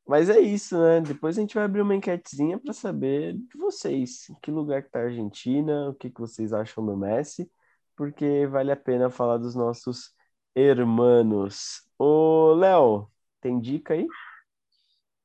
mas 0.07 0.29
é 0.29 0.39
isso, 0.39 0.79
né? 0.79 1.01
Depois 1.01 1.37
a 1.37 1.41
gente 1.41 1.55
vai 1.55 1.65
abrir 1.65 1.81
uma 1.81 1.95
enquetezinha 1.97 2.59
para 2.59 2.73
saber 2.73 3.33
de 3.35 3.59
vocês. 3.59 4.29
Em 4.31 4.35
que 4.41 4.51
lugar 4.51 4.83
que 4.83 4.91
tá 4.91 5.01
a 5.01 5.05
Argentina, 5.05 5.89
o 5.89 5.95
que, 5.95 6.11
que 6.11 6.21
vocês 6.21 6.53
acham 6.53 6.85
do 6.85 6.97
Messi 6.97 7.51
porque 7.97 8.47
vale 8.49 8.73
a 8.73 8.77
pena 8.77 9.11
falar 9.11 9.39
dos 9.39 9.55
nossos 9.55 10.13
hermanos. 10.57 11.83
Ô, 11.99 12.55
Léo, 12.55 13.11
tem 13.43 13.61
dica 13.61 13.95
aí? 13.95 14.07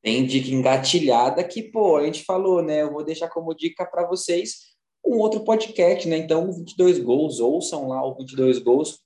Tem 0.01 0.26
dica 0.26 0.49
engatilhada 0.49 1.43
que, 1.43 1.63
pô, 1.63 1.97
a 1.97 2.05
gente 2.05 2.24
falou, 2.24 2.61
né? 2.61 2.82
Eu 2.82 2.91
vou 2.91 3.03
deixar 3.03 3.30
como 3.30 3.53
dica 3.53 3.86
para 3.86 4.07
vocês 4.07 4.76
um 5.05 5.18
outro 5.20 5.43
podcast, 5.43 6.07
né? 6.07 6.18
Então, 6.18 6.51
22 6.51 6.99
gols, 6.99 7.39
ouçam 7.39 7.88
lá 7.88 8.05
o 8.05 8.15
22 8.15 8.59
gols 8.59 8.99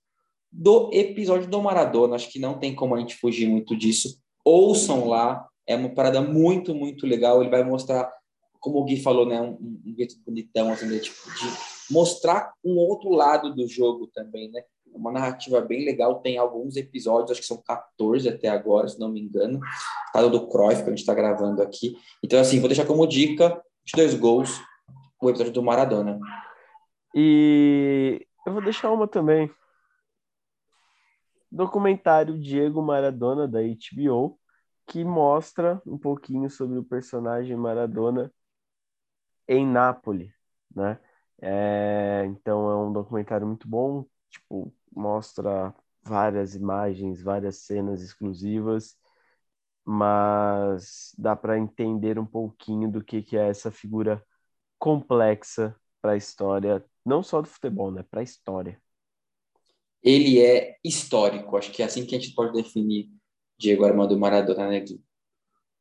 do 0.51 0.89
episódio 0.93 1.49
do 1.49 1.61
Maradona. 1.61 2.15
Acho 2.15 2.29
que 2.29 2.39
não 2.39 2.57
tem 2.57 2.73
como 2.73 2.95
a 2.95 2.99
gente 2.99 3.15
fugir 3.15 3.47
muito 3.47 3.75
disso. 3.75 4.17
Ouçam 4.43 5.07
lá, 5.07 5.47
é 5.67 5.75
uma 5.75 5.89
parada 5.89 6.21
muito, 6.21 6.73
muito 6.73 7.05
legal. 7.05 7.41
Ele 7.41 7.51
vai 7.51 7.63
mostrar, 7.63 8.11
como 8.59 8.79
o 8.79 8.83
Gui 8.83 9.01
falou, 9.01 9.25
né? 9.25 9.41
Um, 9.41 9.81
um 9.85 9.95
jeito 9.95 10.15
bonitão, 10.25 10.71
assim, 10.71 10.87
tipo, 10.99 11.29
de 11.31 11.93
mostrar 11.93 12.53
um 12.63 12.77
outro 12.77 13.09
lado 13.09 13.53
do 13.53 13.67
jogo 13.67 14.07
também, 14.07 14.49
né? 14.49 14.63
Uma 14.93 15.11
narrativa 15.11 15.61
bem 15.61 15.85
legal, 15.85 16.19
tem 16.19 16.37
alguns 16.37 16.75
episódios, 16.75 17.31
acho 17.31 17.41
que 17.41 17.47
são 17.47 17.61
14 17.61 18.27
até 18.29 18.49
agora, 18.49 18.87
se 18.87 18.99
não 18.99 19.09
me 19.09 19.21
engano, 19.21 19.59
tá 20.13 20.21
do 20.21 20.47
Cruyff 20.47 20.83
que 20.83 20.89
a 20.89 20.91
gente 20.91 20.99
está 20.99 21.13
gravando 21.13 21.61
aqui. 21.61 21.95
Então, 22.23 22.39
assim, 22.39 22.59
vou 22.59 22.67
deixar 22.67 22.85
como 22.85 23.07
dica 23.07 23.61
de 23.83 23.93
dois 23.95 24.13
gols 24.13 24.61
o 25.21 25.29
episódio 25.29 25.53
do 25.53 25.63
Maradona. 25.63 26.19
E 27.13 28.25
eu 28.45 28.53
vou 28.53 28.61
deixar 28.61 28.91
uma 28.91 29.07
também. 29.07 29.51
Documentário 31.51 32.39
Diego 32.39 32.81
Maradona, 32.81 33.47
da 33.47 33.59
HBO, 33.59 34.39
que 34.87 35.03
mostra 35.03 35.81
um 35.85 35.97
pouquinho 35.97 36.49
sobre 36.49 36.77
o 36.77 36.83
personagem 36.83 37.55
Maradona 37.55 38.31
em 39.47 39.65
Nápoles, 39.65 40.31
né? 40.73 40.99
É, 41.41 42.23
então 42.27 42.69
é 42.69 42.75
um 42.77 42.93
documentário 42.93 43.45
muito 43.45 43.67
bom, 43.67 44.05
tipo, 44.29 44.73
mostra 44.91 45.73
várias 46.03 46.55
imagens, 46.55 47.21
várias 47.21 47.57
cenas 47.57 48.01
exclusivas 48.01 48.97
mas 49.83 51.13
dá 51.17 51.35
para 51.35 51.57
entender 51.57 52.19
um 52.19 52.25
pouquinho 52.25 52.89
do 52.89 53.03
que, 53.03 53.21
que 53.21 53.37
é 53.37 53.49
essa 53.49 53.71
figura 53.71 54.23
complexa 54.77 55.75
para 56.01 56.13
a 56.13 56.17
história, 56.17 56.83
não 57.05 57.21
só 57.21 57.41
do 57.41 57.47
futebol, 57.47 57.91
né? 57.91 58.03
Para 58.03 58.21
a 58.21 58.23
história. 58.23 58.81
Ele 60.03 60.39
é 60.39 60.77
histórico, 60.83 61.55
acho 61.57 61.71
que 61.71 61.81
é 61.81 61.85
assim 61.85 62.05
que 62.05 62.15
a 62.15 62.19
gente 62.19 62.33
pode 62.33 62.53
definir 62.53 63.09
Diego 63.57 63.85
Armando 63.85 64.17
Maradona, 64.17 64.67
né, 64.67 64.79
Gui? 64.79 65.03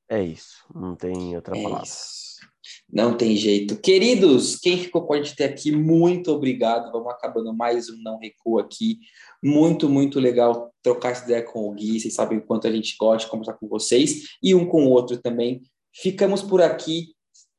É 0.09 0.23
isso, 0.23 0.67
não 0.75 0.97
tem 0.97 1.37
outra 1.37 1.57
é 1.57 1.63
palavra. 1.63 1.85
Isso. 1.85 2.50
Não 2.93 3.17
tem 3.17 3.37
jeito. 3.37 3.81
Queridos, 3.81 4.57
quem 4.57 4.77
ficou 4.77 5.07
com 5.07 5.15
a 5.15 5.17
gente 5.17 5.35
até 5.35 5.45
aqui, 5.45 5.71
muito 5.71 6.33
obrigado. 6.33 6.91
Vamos 6.91 7.13
acabando 7.13 7.55
mais 7.55 7.89
um 7.89 7.97
Não 8.03 8.19
Recua 8.19 8.63
aqui. 8.63 8.99
Muito, 9.41 9.89
muito 9.89 10.19
legal 10.19 10.75
trocar 10.83 11.11
essa 11.11 11.25
ideia 11.25 11.43
com 11.43 11.69
o 11.69 11.73
Gui. 11.73 12.01
Vocês 12.01 12.15
sabem 12.15 12.39
o 12.39 12.43
quanto 12.43 12.67
a 12.67 12.73
gente 12.73 12.97
gosta 12.99 13.25
de 13.25 13.31
conversar 13.31 13.55
com 13.55 13.69
vocês 13.69 14.37
e 14.43 14.57
um 14.57 14.67
com 14.67 14.87
o 14.87 14.91
outro 14.91 15.17
também. 15.17 15.63
Ficamos 15.95 16.43
por 16.43 16.61
aqui. 16.61 17.15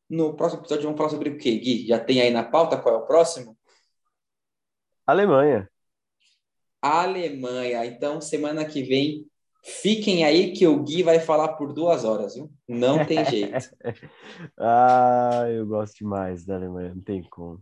No 0.10 0.36
próximo 0.36 0.62
episódio 0.64 0.84
vamos 0.84 0.98
falar 0.98 1.10
sobre 1.10 1.30
o 1.30 1.38
quê, 1.38 1.56
Gui? 1.56 1.88
Já 1.88 1.98
tem 1.98 2.20
aí 2.20 2.30
na 2.30 2.44
pauta 2.44 2.76
qual 2.76 2.96
é 2.96 2.98
o 2.98 3.06
próximo? 3.06 3.58
Alemanha. 5.08 5.70
Alemanha. 6.82 7.86
Então, 7.86 8.20
semana 8.20 8.66
que 8.66 8.84
vem 8.84 9.31
Fiquem 9.64 10.24
aí 10.24 10.54
que 10.54 10.66
o 10.66 10.82
Gui 10.82 11.04
vai 11.04 11.20
falar 11.20 11.50
por 11.50 11.72
duas 11.72 12.04
horas, 12.04 12.34
viu? 12.36 12.52
Não 12.68 13.06
tem 13.06 13.24
jeito. 13.30 13.70
ah, 14.60 15.46
eu 15.50 15.66
gosto 15.68 15.98
demais 15.98 16.44
da 16.46 16.56
Alemanha, 16.56 16.96
não 16.96 17.02
tem 17.02 17.22
como. 17.30 17.62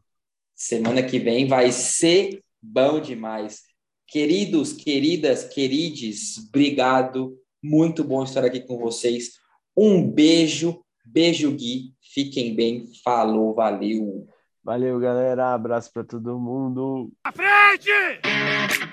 Semana 0.56 1.04
que 1.04 1.20
vem 1.20 1.48
vai 1.48 1.72
ser 1.72 2.42
bom 2.62 3.00
demais. 3.00 3.62
Queridos, 4.08 4.74
queridas, 4.74 5.44
querides, 5.44 6.38
obrigado. 6.48 7.38
Muito 7.62 8.04
bom 8.04 8.24
estar 8.24 8.44
aqui 8.44 8.62
com 8.62 8.78
vocês. 8.78 9.34
Um 9.76 10.10
beijo, 10.10 10.84
beijo, 11.06 11.52
Gui. 11.52 11.94
Fiquem 12.02 12.56
bem. 12.56 12.86
Falou, 13.04 13.54
valeu. 13.54 14.28
Valeu, 14.64 15.00
galera. 15.00 15.54
Abraço 15.54 15.92
para 15.94 16.04
todo 16.04 16.40
mundo. 16.40 17.12
À 17.24 17.32
frente! 17.32 18.89